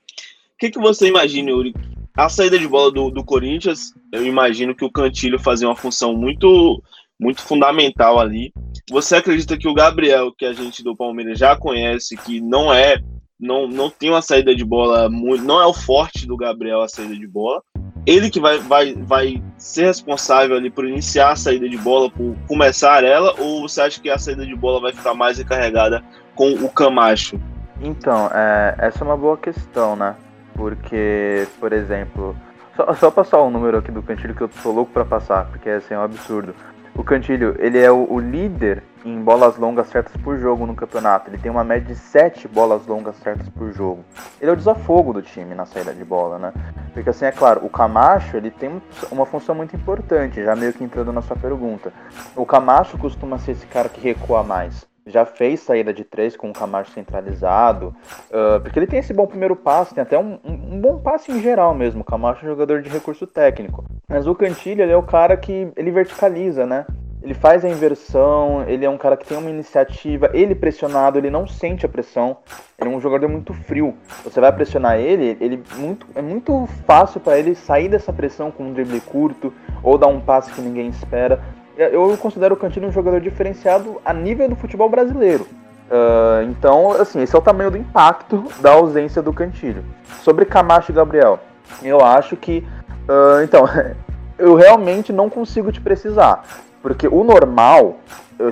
que, 0.57 0.69
que 0.69 0.79
você 0.79 1.07
imagina, 1.07 1.51
Yuri? 1.51 1.73
A 2.17 2.29
saída 2.29 2.57
de 2.57 2.67
bola 2.67 2.91
do, 2.91 3.09
do 3.09 3.25
Corinthians, 3.25 3.93
eu 4.11 4.25
imagino 4.25 4.73
que 4.73 4.85
o 4.85 4.91
Cantilho 4.91 5.37
fazia 5.37 5.67
uma 5.67 5.75
função 5.75 6.13
muito 6.13 6.81
muito 7.19 7.41
fundamental 7.41 8.19
ali. 8.19 8.51
Você 8.89 9.15
acredita 9.15 9.57
que 9.57 9.67
o 9.67 9.73
Gabriel, 9.73 10.31
que 10.37 10.45
a 10.45 10.53
gente 10.53 10.83
do 10.83 10.95
Palmeiras 10.95 11.39
já 11.39 11.55
conhece, 11.55 12.15
que 12.17 12.41
não 12.41 12.73
é, 12.73 12.99
não, 13.39 13.67
não 13.67 13.89
tem 13.89 14.09
uma 14.09 14.21
saída 14.21 14.55
de 14.55 14.63
bola 14.63 15.09
muito, 15.09 15.43
não 15.43 15.61
é 15.61 15.65
o 15.65 15.73
forte 15.73 16.27
do 16.27 16.37
Gabriel 16.37 16.81
a 16.81 16.89
saída 16.89 17.15
de 17.15 17.27
bola. 17.27 17.61
Ele 18.05 18.29
que 18.29 18.39
vai, 18.39 18.59
vai, 18.59 18.93
vai 18.93 19.43
ser 19.57 19.85
responsável 19.85 20.55
ali 20.55 20.69
por 20.69 20.87
iniciar 20.87 21.31
a 21.31 21.35
saída 21.35 21.67
de 21.67 21.77
bola, 21.77 22.09
por 22.09 22.35
começar 22.47 23.03
ela, 23.03 23.33
ou 23.39 23.67
você 23.67 23.81
acha 23.81 23.99
que 23.99 24.09
a 24.09 24.17
saída 24.17 24.45
de 24.45 24.55
bola 24.55 24.79
vai 24.79 24.93
ficar 24.93 25.15
mais 25.15 25.39
encarregada 25.39 26.03
com 26.35 26.51
o 26.51 26.69
Camacho? 26.69 27.39
Então, 27.81 28.29
é, 28.31 28.75
essa 28.77 29.03
é 29.03 29.07
uma 29.07 29.17
boa 29.17 29.37
questão, 29.37 29.95
né? 29.95 30.15
Porque, 30.53 31.47
por 31.59 31.73
exemplo, 31.73 32.35
só, 32.75 32.93
só 32.93 33.11
passar 33.11 33.39
o 33.39 33.49
número 33.49 33.77
aqui 33.77 33.91
do 33.91 34.03
cantilho 34.03 34.35
que 34.35 34.41
eu 34.41 34.49
tô 34.49 34.71
louco 34.71 34.91
para 34.91 35.03
passar, 35.03 35.45
porque 35.47 35.69
assim, 35.69 35.93
é 35.93 35.97
um 35.97 36.03
absurdo. 36.03 36.53
O 36.97 37.03
Cantilho, 37.03 37.55
ele 37.59 37.77
é 37.77 37.91
o, 37.91 38.07
o, 38.09 38.19
líder 38.19 38.81
em 39.03 39.21
bolas 39.21 39.57
longas 39.57 39.87
certas 39.89 40.15
por 40.21 40.37
jogo 40.39 40.65
no 40.65 40.73
campeonato. 40.73 41.29
Ele 41.29 41.37
tem 41.37 41.51
uma 41.51 41.63
média 41.63 41.93
de 41.93 41.95
7 41.99 42.47
bolas 42.47 42.87
longas 42.87 43.17
certas 43.17 43.49
por 43.49 43.73
jogo. 43.73 44.05
Ele 44.39 44.49
é 44.49 44.53
o 44.53 44.55
desafogo 44.55 45.11
do 45.11 45.21
time 45.21 45.53
na 45.53 45.65
saída 45.65 45.93
de 45.93 46.05
bola, 46.05 46.39
né? 46.39 46.53
Porque 46.93 47.09
assim, 47.09 47.25
é 47.25 47.33
claro, 47.33 47.65
o 47.65 47.69
Camacho, 47.69 48.37
ele 48.37 48.49
tem 48.49 48.81
uma 49.11 49.25
função 49.25 49.53
muito 49.53 49.75
importante, 49.75 50.41
já 50.41 50.55
meio 50.55 50.71
que 50.71 50.85
entrando 50.85 51.11
na 51.11 51.21
sua 51.21 51.35
pergunta. 51.35 51.91
O 52.33 52.45
Camacho 52.45 52.97
costuma 52.97 53.37
ser 53.39 53.51
esse 53.51 53.67
cara 53.67 53.89
que 53.89 53.99
recua 53.99 54.41
mais 54.41 54.87
já 55.05 55.25
fez 55.25 55.59
saída 55.59 55.93
de 55.93 56.03
três 56.03 56.35
com 56.35 56.49
o 56.49 56.53
Camacho 56.53 56.91
centralizado, 56.91 57.95
uh, 58.29 58.59
porque 58.61 58.79
ele 58.79 58.87
tem 58.87 58.99
esse 58.99 59.13
bom 59.13 59.27
primeiro 59.27 59.55
passe, 59.55 59.93
tem 59.93 60.01
até 60.01 60.17
um, 60.17 60.39
um, 60.43 60.79
bom 60.81 60.99
passe 60.99 61.31
em 61.31 61.41
geral 61.41 61.75
mesmo. 61.75 62.01
O 62.01 62.05
Camacho 62.05 62.43
é 62.43 62.45
um 62.45 62.51
jogador 62.51 62.81
de 62.81 62.89
recurso 62.89 63.27
técnico. 63.27 63.85
Mas 64.07 64.25
o 64.25 64.33
Cantilho, 64.33 64.81
ele 64.81 64.91
é 64.91 64.97
o 64.97 65.03
cara 65.03 65.37
que 65.37 65.71
ele 65.75 65.91
verticaliza, 65.91 66.65
né? 66.65 66.85
Ele 67.21 67.33
faz 67.33 67.65
a 67.65 67.69
inversão, 67.69 68.63
ele 68.67 68.85
é 68.85 68.89
um 68.89 68.97
cara 68.97 69.17
que 69.17 69.25
tem 69.25 69.35
uma 69.35 69.49
iniciativa, 69.49 70.29
ele 70.31 70.53
pressionado, 70.53 71.17
ele 71.17 71.31
não 71.31 71.47
sente 71.47 71.83
a 71.83 71.89
pressão. 71.89 72.37
Ele 72.77 72.93
é 72.93 72.95
um 72.95 73.01
jogador 73.01 73.27
muito 73.27 73.51
frio. 73.51 73.95
Você 74.23 74.39
vai 74.39 74.51
pressionar 74.51 74.99
ele, 74.99 75.35
ele 75.41 75.63
muito, 75.75 76.05
é 76.13 76.21
muito 76.21 76.67
fácil 76.85 77.19
para 77.19 77.39
ele 77.39 77.55
sair 77.55 77.89
dessa 77.89 78.13
pressão 78.13 78.51
com 78.51 78.65
um 78.65 78.73
drible 78.73 79.01
curto 79.01 79.51
ou 79.81 79.97
dar 79.97 80.07
um 80.07 80.21
passe 80.21 80.51
que 80.51 80.61
ninguém 80.61 80.87
espera 80.89 81.41
eu 81.77 82.17
considero 82.17 82.55
o 82.55 82.57
Cantino 82.57 82.87
um 82.87 82.91
jogador 82.91 83.19
diferenciado 83.19 84.01
a 84.03 84.13
nível 84.13 84.49
do 84.49 84.55
futebol 84.55 84.89
brasileiro. 84.89 85.45
Uh, 85.89 86.49
então, 86.49 86.91
assim, 86.93 87.21
esse 87.21 87.35
é 87.35 87.37
o 87.37 87.41
tamanho 87.41 87.69
do 87.69 87.77
impacto 87.77 88.43
da 88.59 88.71
ausência 88.71 89.21
do 89.21 89.31
Cantilho. 89.31 89.83
Sobre 90.21 90.45
Camacho 90.45 90.91
e 90.91 90.95
Gabriel, 90.95 91.39
eu 91.83 92.03
acho 92.03 92.35
que. 92.35 92.65
Uh, 93.07 93.43
então, 93.43 93.65
eu 94.37 94.55
realmente 94.55 95.13
não 95.13 95.29
consigo 95.29 95.71
te 95.71 95.79
precisar. 95.79 96.43
Porque 96.81 97.07
o 97.07 97.23
normal 97.23 97.97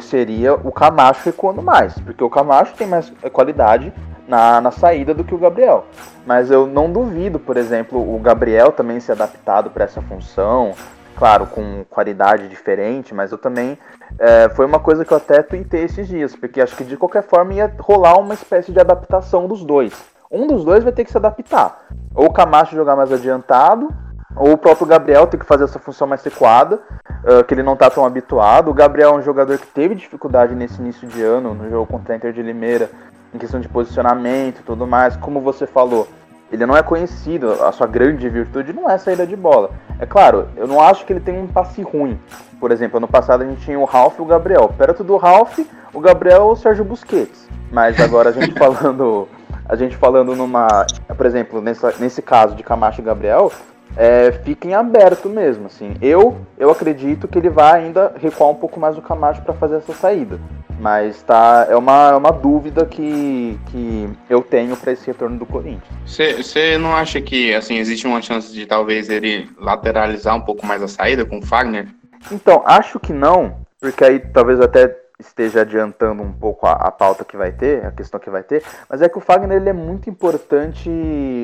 seria 0.01 0.55
o 0.55 0.71
Camacho 0.71 1.25
recuando 1.25 1.61
mais. 1.61 1.93
Porque 1.99 2.23
o 2.23 2.29
Camacho 2.29 2.73
tem 2.73 2.87
mais 2.87 3.11
qualidade 3.31 3.93
na, 4.27 4.59
na 4.59 4.71
saída 4.71 5.13
do 5.13 5.23
que 5.23 5.35
o 5.35 5.37
Gabriel. 5.37 5.85
Mas 6.25 6.49
eu 6.49 6.65
não 6.65 6.91
duvido, 6.91 7.37
por 7.37 7.57
exemplo, 7.57 7.99
o 7.99 8.17
Gabriel 8.19 8.71
também 8.71 8.99
ser 8.99 9.11
adaptado 9.11 9.69
para 9.69 9.83
essa 9.83 10.01
função 10.01 10.73
claro, 11.13 11.47
com 11.47 11.85
qualidade 11.89 12.47
diferente, 12.47 13.13
mas 13.13 13.31
eu 13.31 13.37
também. 13.37 13.77
É, 14.19 14.49
foi 14.49 14.65
uma 14.65 14.79
coisa 14.79 15.03
que 15.03 15.11
eu 15.11 15.17
até 15.17 15.41
tuitei 15.41 15.83
esses 15.83 16.07
dias, 16.07 16.35
porque 16.35 16.61
acho 16.61 16.75
que 16.75 16.83
de 16.83 16.97
qualquer 16.97 17.23
forma 17.23 17.53
ia 17.53 17.73
rolar 17.79 18.19
uma 18.19 18.33
espécie 18.33 18.71
de 18.71 18.79
adaptação 18.79 19.47
dos 19.47 19.63
dois. 19.63 19.93
Um 20.31 20.47
dos 20.47 20.63
dois 20.65 20.83
vai 20.83 20.91
ter 20.91 21.05
que 21.05 21.11
se 21.11 21.17
adaptar. 21.17 21.85
Ou 22.13 22.25
o 22.25 22.33
Camacho 22.33 22.75
jogar 22.75 22.95
mais 22.95 23.11
adiantado, 23.11 23.89
ou 24.35 24.53
o 24.53 24.57
próprio 24.57 24.87
Gabriel 24.87 25.27
ter 25.27 25.37
que 25.37 25.45
fazer 25.45 25.63
essa 25.63 25.79
função 25.79 26.07
mais 26.07 26.21
sequada, 26.21 26.79
uh, 27.23 27.43
que 27.43 27.53
ele 27.53 27.63
não 27.63 27.73
está 27.73 27.89
tão 27.89 28.05
habituado. 28.05 28.71
O 28.71 28.73
Gabriel 28.73 29.11
é 29.11 29.13
um 29.13 29.21
jogador 29.21 29.57
que 29.57 29.67
teve 29.67 29.95
dificuldade 29.95 30.55
nesse 30.55 30.81
início 30.81 31.07
de 31.07 31.21
ano, 31.21 31.53
no 31.53 31.69
jogo 31.69 31.85
contra 31.85 32.13
a 32.13 32.17
Inter 32.17 32.33
de 32.33 32.41
Limeira, 32.41 32.89
em 33.33 33.37
questão 33.37 33.59
de 33.59 33.69
posicionamento 33.69 34.59
e 34.59 34.63
tudo 34.63 34.87
mais. 34.87 35.15
Como 35.15 35.39
você 35.39 35.67
falou, 35.67 36.07
ele 36.53 36.67
não 36.67 36.77
é 36.77 36.83
conhecido, 36.83 37.51
a 37.63 37.71
sua 37.71 37.87
grande 37.87 38.29
virtude 38.29 38.71
não 38.71 38.87
é 38.87 38.95
saída 38.99 39.25
de 39.25 39.35
bola. 39.35 39.71
É 39.97 40.05
claro, 40.05 40.47
eu 40.55 40.67
não 40.67 40.79
acho 40.79 41.03
que 41.03 41.11
ele 41.11 41.19
tem 41.19 41.35
um 41.35 41.47
passe 41.47 41.81
ruim. 41.81 42.19
Por 42.59 42.71
exemplo, 42.71 42.97
ano 42.97 43.07
passado 43.07 43.41
a 43.41 43.45
gente 43.47 43.65
tinha 43.65 43.79
o 43.79 43.85
Ralph 43.85 44.19
e 44.19 44.21
o 44.21 44.25
Gabriel. 44.25 44.71
Perto 44.77 45.03
do 45.03 45.17
Ralph, 45.17 45.57
o 45.91 45.99
Gabriel 45.99 46.41
é 46.41 46.43
o 46.43 46.55
Sérgio 46.55 46.85
Busquets. 46.85 47.49
Mas 47.71 47.99
agora 47.99 48.29
a 48.29 48.31
gente 48.31 48.53
falando, 48.59 49.27
a 49.67 49.75
gente 49.75 49.97
falando 49.97 50.35
numa, 50.35 50.85
por 51.17 51.25
exemplo, 51.25 51.59
nessa, 51.59 51.91
nesse 51.99 52.21
caso 52.21 52.53
de 52.53 52.61
Camacho 52.61 53.01
e 53.01 53.03
Gabriel, 53.03 53.51
é, 53.95 54.31
fica 54.43 54.67
em 54.67 54.73
aberto 54.73 55.29
mesmo, 55.29 55.67
assim. 55.67 55.95
Eu, 56.01 56.37
eu 56.57 56.69
acredito 56.71 57.27
que 57.27 57.37
ele 57.37 57.49
vai 57.49 57.83
ainda 57.83 58.13
recuar 58.19 58.49
um 58.49 58.55
pouco 58.55 58.79
mais 58.79 58.97
o 58.97 59.01
Camacho 59.01 59.41
para 59.41 59.53
fazer 59.53 59.77
essa 59.77 59.93
saída. 59.93 60.39
Mas 60.79 61.21
tá, 61.21 61.67
é 61.69 61.75
uma, 61.75 62.09
é 62.09 62.15
uma 62.15 62.31
dúvida 62.31 62.85
que, 62.85 63.57
que 63.67 64.09
eu 64.29 64.41
tenho 64.41 64.75
para 64.75 64.91
esse 64.91 65.05
retorno 65.05 65.37
do 65.37 65.45
Corinthians. 65.45 65.83
Você 66.05 66.77
não 66.77 66.95
acha 66.95 67.21
que 67.21 67.53
assim 67.53 67.77
existe 67.77 68.07
uma 68.07 68.21
chance 68.21 68.51
de 68.51 68.65
talvez 68.65 69.09
ele 69.09 69.49
lateralizar 69.57 70.35
um 70.35 70.41
pouco 70.41 70.65
mais 70.65 70.81
a 70.81 70.87
saída 70.87 71.25
com 71.25 71.37
o 71.37 71.45
Fagner? 71.45 71.87
Então, 72.31 72.63
acho 72.65 72.99
que 72.99 73.13
não, 73.13 73.57
porque 73.79 74.03
aí 74.03 74.19
talvez 74.19 74.59
até 74.59 74.97
esteja 75.19 75.61
adiantando 75.61 76.23
um 76.23 76.33
pouco 76.33 76.65
a, 76.65 76.73
a, 76.73 76.91
pauta 76.91 77.23
que 77.23 77.37
vai 77.37 77.51
ter, 77.51 77.85
a 77.85 77.91
questão 77.91 78.19
que 78.19 78.29
vai 78.29 78.43
ter, 78.43 78.63
mas 78.89 79.01
é 79.01 79.07
que 79.07 79.17
o 79.17 79.21
Fagner 79.21 79.57
ele 79.57 79.69
é 79.69 79.73
muito 79.73 80.09
importante 80.09 80.89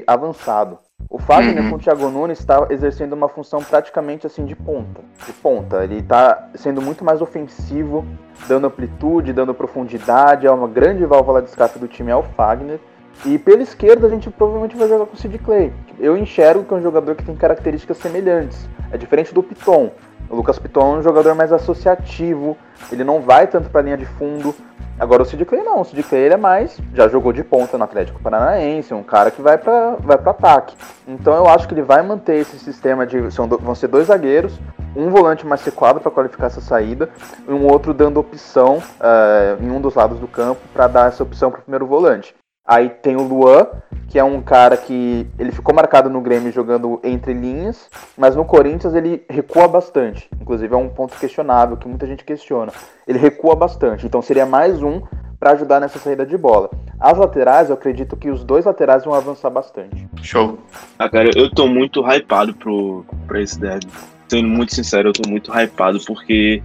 avançado. 0.08 0.78
O 1.08 1.18
Fagner 1.18 1.64
uhum. 1.64 1.70
com 1.70 1.76
o 1.76 1.80
Thiago 1.80 2.10
Nunes 2.10 2.40
está 2.40 2.68
exercendo 2.70 3.14
uma 3.14 3.30
função 3.30 3.64
praticamente 3.64 4.28
assim 4.28 4.46
de 4.46 4.56
ponta. 4.56 5.02
De 5.26 5.34
ponta. 5.34 5.84
Ele 5.84 6.00
está 6.00 6.50
sendo 6.56 6.82
muito 6.82 7.04
mais 7.04 7.22
ofensivo, 7.22 8.06
dando 8.48 8.68
amplitude, 8.68 9.34
dando 9.34 9.54
profundidade. 9.54 10.48
É 10.48 10.52
uma 10.52 10.68
grande 10.68 11.06
válvula 11.06 11.42
de 11.42 11.50
escape 11.50 11.80
do 11.80 11.88
time 11.88 12.12
é 12.12 12.16
o 12.16 12.24
Fagner. 12.24 12.80
E 13.26 13.38
pela 13.38 13.62
esquerda 13.62 14.08
a 14.08 14.10
gente 14.10 14.30
provavelmente 14.30 14.78
vai 14.78 14.88
jogar 14.88 15.06
com 15.06 15.16
o 15.16 15.18
Sid 15.18 15.38
Clay. 15.40 15.74
Eu 16.00 16.16
enxergo 16.18 16.64
que 16.64 16.74
é 16.74 16.78
um 16.78 16.82
jogador 16.82 17.16
que 17.16 17.26
tem 17.26 17.36
características 17.36 17.98
semelhantes. 17.98 18.70
É 18.92 18.98
diferente 18.98 19.34
do 19.34 19.44
Piton. 19.44 19.92
O 20.30 20.36
Lucas 20.36 20.60
Piton 20.60 20.96
é 20.96 21.00
um 21.00 21.02
jogador 21.02 21.34
mais 21.34 21.52
associativo, 21.52 22.56
ele 22.92 23.04
não 23.04 23.20
vai 23.20 23.48
tanto 23.48 23.70
para 23.70 23.82
a 23.82 23.84
linha 23.84 23.98
de 23.98 24.06
fundo. 24.06 24.54
Agora 25.00 25.24
o 25.24 25.26
Sid 25.26 25.46
Clay 25.46 25.64
não, 25.64 25.80
o 25.80 25.86
Sid 25.86 26.04
Clay 26.04 26.24
ele 26.24 26.34
é 26.34 26.38
mais, 26.38 26.78
já 26.94 27.08
jogou 27.08 27.32
de 27.32 27.42
ponta 27.42 27.78
no 27.78 27.86
Atlético 27.86 28.20
Paranaense, 28.20 28.94
um 28.94 29.02
cara 29.02 29.32
que 29.32 29.42
vai 29.42 29.58
para 29.58 29.96
vai 30.00 30.18
ataque. 30.18 30.76
Então 31.08 31.34
eu 31.34 31.48
acho 31.48 31.68
que 31.68 31.74
ele 31.74 31.82
vai 31.82 32.02
manter 32.02 32.36
esse 32.36 32.60
sistema 32.60 33.08
de 33.08 33.32
são, 33.32 33.48
vão 33.48 33.74
ser 33.74 33.88
dois 33.88 34.08
zagueiros, 34.08 34.60
um 34.96 35.10
volante 35.10 35.48
mais 35.48 35.64
recuado 35.64 36.02
para 36.02 36.12
qualificar 36.12 36.48
essa 36.48 36.60
saída 36.60 37.10
e 37.48 37.52
um 37.52 37.66
outro 37.66 37.94
dando 37.94 38.20
opção 38.20 38.78
uh, 38.78 39.64
em 39.64 39.72
um 39.72 39.80
dos 39.80 39.96
lados 39.96 40.20
do 40.20 40.28
campo 40.28 40.60
para 40.74 40.88
dar 40.88 41.08
essa 41.08 41.24
opção 41.24 41.50
para 41.50 41.62
o 41.62 41.64
primeiro 41.64 41.88
volante. 41.88 42.36
Aí 42.70 42.88
tem 42.88 43.16
o 43.16 43.24
Luan, 43.24 43.66
que 44.10 44.20
é 44.20 44.24
um 44.24 44.44
cara 44.44 44.78
que 44.78 45.26
ele 45.40 45.52
ficou 45.52 45.74
marcado 45.74 46.08
no 46.08 46.22
Grêmio 46.22 46.52
jogando 46.52 47.00
entre 47.04 47.34
linhas, 47.34 47.90
mas 48.16 48.36
no 48.36 48.46
Corinthians 48.46 48.94
ele 48.94 49.26
recua 49.28 49.68
bastante. 49.68 50.30
Inclusive 50.40 50.72
é 50.72 50.78
um 50.78 50.88
ponto 50.88 51.18
questionável 51.18 51.78
que 51.78 51.88
muita 51.88 52.06
gente 52.06 52.24
questiona. 52.24 52.72
Ele 53.08 53.18
recua 53.18 53.56
bastante, 53.56 54.06
então 54.06 54.22
seria 54.22 54.46
mais 54.46 54.84
um 54.84 55.02
para 55.40 55.54
ajudar 55.54 55.80
nessa 55.80 55.98
saída 55.98 56.28
de 56.28 56.38
bola. 56.38 56.70
As 57.00 57.18
laterais, 57.18 57.70
eu 57.70 57.74
acredito 57.74 58.16
que 58.16 58.30
os 58.30 58.44
dois 58.44 58.66
laterais 58.66 59.04
vão 59.04 59.16
avançar 59.16 59.50
bastante. 59.50 60.08
Show. 60.22 60.60
Ah, 61.00 61.10
cara, 61.10 61.32
eu 61.36 61.50
tô 61.50 61.66
muito 61.66 62.04
hypado 62.08 62.54
pro, 62.54 63.04
pra 63.26 63.42
esse 63.42 63.60
derby. 63.60 63.88
Sendo 64.28 64.48
muito 64.48 64.76
sincero, 64.76 65.10
eu 65.10 65.14
tô 65.14 65.28
muito 65.28 65.52
hypado 65.52 65.98
porque, 66.06 66.62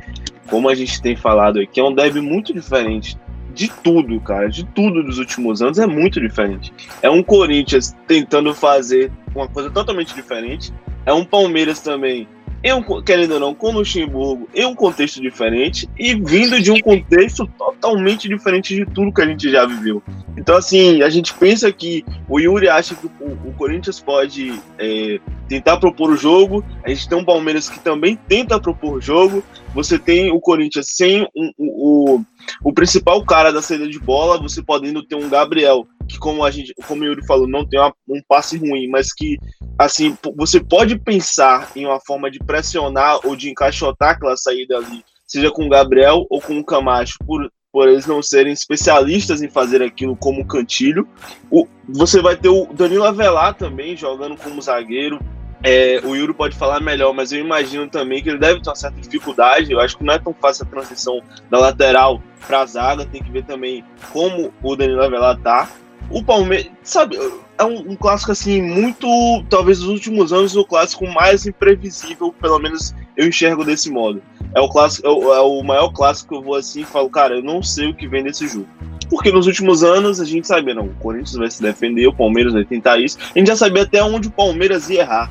como 0.51 0.69
a 0.69 0.75
gente 0.75 1.01
tem 1.01 1.17
falado 1.17 1.59
aqui, 1.61 1.81
é 1.81 1.83
um 1.83 1.95
derby 1.95 2.21
muito 2.21 2.53
diferente 2.53 3.17
de 3.55 3.69
tudo, 3.69 4.21
cara, 4.21 4.49
de 4.49 4.65
tudo 4.65 5.03
dos 5.03 5.19
últimos 5.19 5.63
anos 5.63 5.79
é 5.79 5.87
muito 5.87 6.21
diferente. 6.21 6.73
É 7.01 7.09
um 7.09 7.23
Corinthians 7.23 7.97
tentando 8.07 8.53
fazer 8.55 9.11
uma 9.35 9.49
coisa 9.49 9.71
totalmente 9.71 10.15
diferente. 10.15 10.73
É 11.07 11.13
um 11.13 11.25
Palmeiras 11.25 11.81
também 11.81 12.27
em 12.65 12.73
um, 12.73 13.03
querendo 13.03 13.35
ou 13.35 13.41
não, 13.41 13.55
com 13.55 13.69
o 13.69 13.73
Luxemburgo 13.73 14.49
em 14.55 14.65
um 14.65 14.75
contexto 14.75 15.21
diferente 15.21 15.87
e 15.99 16.15
vindo 16.15 16.59
de 16.59 16.73
um 16.73 16.81
contexto 16.81 17.47
totalmente 17.59 18.27
diferente 18.27 18.75
de 18.75 18.87
tudo 18.87 19.13
que 19.13 19.21
a 19.21 19.27
gente 19.27 19.51
já 19.51 19.67
viveu. 19.67 20.03
Então, 20.35 20.57
assim, 20.57 21.03
a 21.03 21.11
gente 21.11 21.35
pensa 21.35 21.71
que 21.71 22.03
o 22.27 22.41
Yuri 22.41 22.71
acha 22.71 22.95
que 22.95 23.07
o, 23.07 23.49
o 23.49 23.53
Corinthians 23.53 24.01
pode 24.01 24.59
é, 24.79 25.21
tentar 25.47 25.77
propor 25.77 26.11
o 26.11 26.17
jogo, 26.17 26.65
a 26.83 26.89
gente 26.89 27.07
tem 27.07 27.19
um 27.19 27.25
Palmeiras 27.25 27.69
que 27.69 27.79
também 27.81 28.19
tenta 28.29 28.59
propor 28.59 28.95
o 28.95 29.01
jogo, 29.01 29.45
você 29.75 29.99
tem 29.99 30.31
o 30.31 30.41
Corinthians 30.41 30.87
sem 30.89 31.23
um, 31.37 31.51
um, 31.59 31.69
o, 31.69 32.25
o 32.63 32.73
principal 32.73 33.23
cara 33.27 33.53
da 33.53 33.61
saída 33.61 33.87
de 33.87 33.99
bola, 33.99 34.41
você 34.41 34.63
podendo 34.63 35.03
ter 35.03 35.17
um 35.17 35.29
Gabriel 35.29 35.87
que 36.09 36.19
como 36.19 36.45
a 36.45 36.51
gente, 36.51 36.75
como 36.87 37.03
o 37.03 37.05
Yuri 37.05 37.27
falou, 37.27 37.47
não 37.47 37.67
tem 37.67 37.79
uma, 37.79 37.93
um 38.09 38.21
passe 38.29 38.57
ruim, 38.57 38.89
mas 38.89 39.13
que 39.13 39.39
assim, 39.79 40.17
você 40.37 40.61
pode 40.61 40.99
pensar 40.99 41.71
em 41.75 41.85
uma 41.87 42.01
forma 42.01 42.31
de 42.31 42.39
pressionar 42.39 43.21
ou 43.25 43.35
de 43.35 43.51
encaixotar 43.51 44.11
aquela 44.11 44.37
saída 44.37 44.77
ali, 44.77 45.05
seja 45.27 45.51
com 45.51 45.67
o 45.67 45.69
Gabriel 45.69 46.27
ou 46.31 46.41
com 46.41 46.59
o 46.59 46.65
Camacho, 46.65 47.17
por, 47.27 47.51
por 47.73 47.89
eles 47.89 48.07
não 48.07 48.23
serem 48.23 48.53
especialistas 48.53 49.43
em 49.43 49.49
fazer 49.49 49.83
aquilo 49.83 50.17
como 50.17 50.47
cantilho. 50.47 51.09
O, 51.51 51.67
você 51.89 52.21
vai 52.21 52.37
ter 52.37 52.49
o 52.49 52.67
Danilo 52.73 53.05
Avelar 53.05 53.55
também 53.55 53.97
jogando 53.97 54.37
como 54.37 54.63
zagueiro. 54.63 55.19
É, 55.67 55.99
o 56.05 56.15
Yuri 56.15 56.35
pode 56.35 56.55
falar 56.55 56.79
melhor, 56.81 57.15
mas 57.15 57.33
eu 57.33 57.41
imagino 57.41 57.89
também 57.89 58.23
que 58.23 58.29
ele 58.29 58.39
deve 58.39 58.61
ter 58.61 58.69
uma 58.69 58.77
certa 58.77 59.01
dificuldade. 59.01 59.73
Eu 59.73 59.81
acho 59.81 59.97
que 59.97 60.05
não 60.05 60.13
é 60.13 60.19
tão 60.19 60.35
fácil 60.35 60.67
a 60.67 60.69
transição 60.69 61.23
da 61.51 61.59
lateral 61.59 62.23
para 62.47 62.61
a 62.61 62.67
zaga. 62.67 63.07
Tem 63.07 63.23
que 63.23 63.31
ver 63.31 63.45
também 63.45 63.83
como 64.13 64.53
o 64.63 64.77
Danilo 64.77 65.03
Avelar 65.03 65.41
tá. 65.41 65.69
O 66.11 66.23
Palmeiras, 66.23 66.71
sabe, 66.83 67.17
é 67.59 67.65
um, 67.65 67.93
um, 67.93 67.97
clássico 67.97 68.33
assim 68.33 68.61
muito, 68.61 69.07
talvez 69.49 69.81
nos 69.81 69.89
últimos 69.89 70.33
anos 70.33 70.57
o 70.57 70.65
clássico 70.65 71.07
mais 71.07 71.47
imprevisível, 71.47 72.33
pelo 72.33 72.59
menos 72.59 72.95
eu 73.17 73.27
enxergo 73.27 73.65
desse 73.65 73.91
modo. 73.91 74.23
É 74.55 74.61
o 74.61 74.69
clássico, 74.69 75.07
é 75.07 75.11
o, 75.11 75.35
é 75.35 75.41
o 75.41 75.63
maior 75.63 75.91
clássico 75.91 76.31
que 76.31 76.35
eu 76.37 76.43
vou 76.43 76.57
assim 76.57 76.83
e 76.83 76.87
falo, 76.87 77.09
cara, 77.11 77.37
eu 77.37 77.43
não 77.43 77.63
sei 77.63 77.89
o 77.89 77.95
que 77.95 78.09
vem 78.09 78.23
desse 78.23 78.47
jogo. 78.47 78.69
Porque 79.09 79.31
nos 79.31 79.47
últimos 79.47 79.85
anos 79.85 80.21
a 80.21 80.25
gente 80.25 80.47
sabia, 80.47 80.75
não, 80.75 80.87
o 80.87 80.95
Corinthians 80.95 81.35
vai 81.35 81.51
se 81.51 81.63
defender, 81.63 82.07
o 82.07 82.17
Palmeiras 82.17 82.53
vai 82.53 82.65
tentar 82.65 82.99
isso. 82.99 83.19
A 83.35 83.39
gente 83.39 83.49
já 83.49 83.57
sabia 83.57 83.83
até 83.83 84.03
onde 84.03 84.29
o 84.29 84.33
Palmeiras 84.33 84.89
ia 84.89 85.01
errar. 85.01 85.31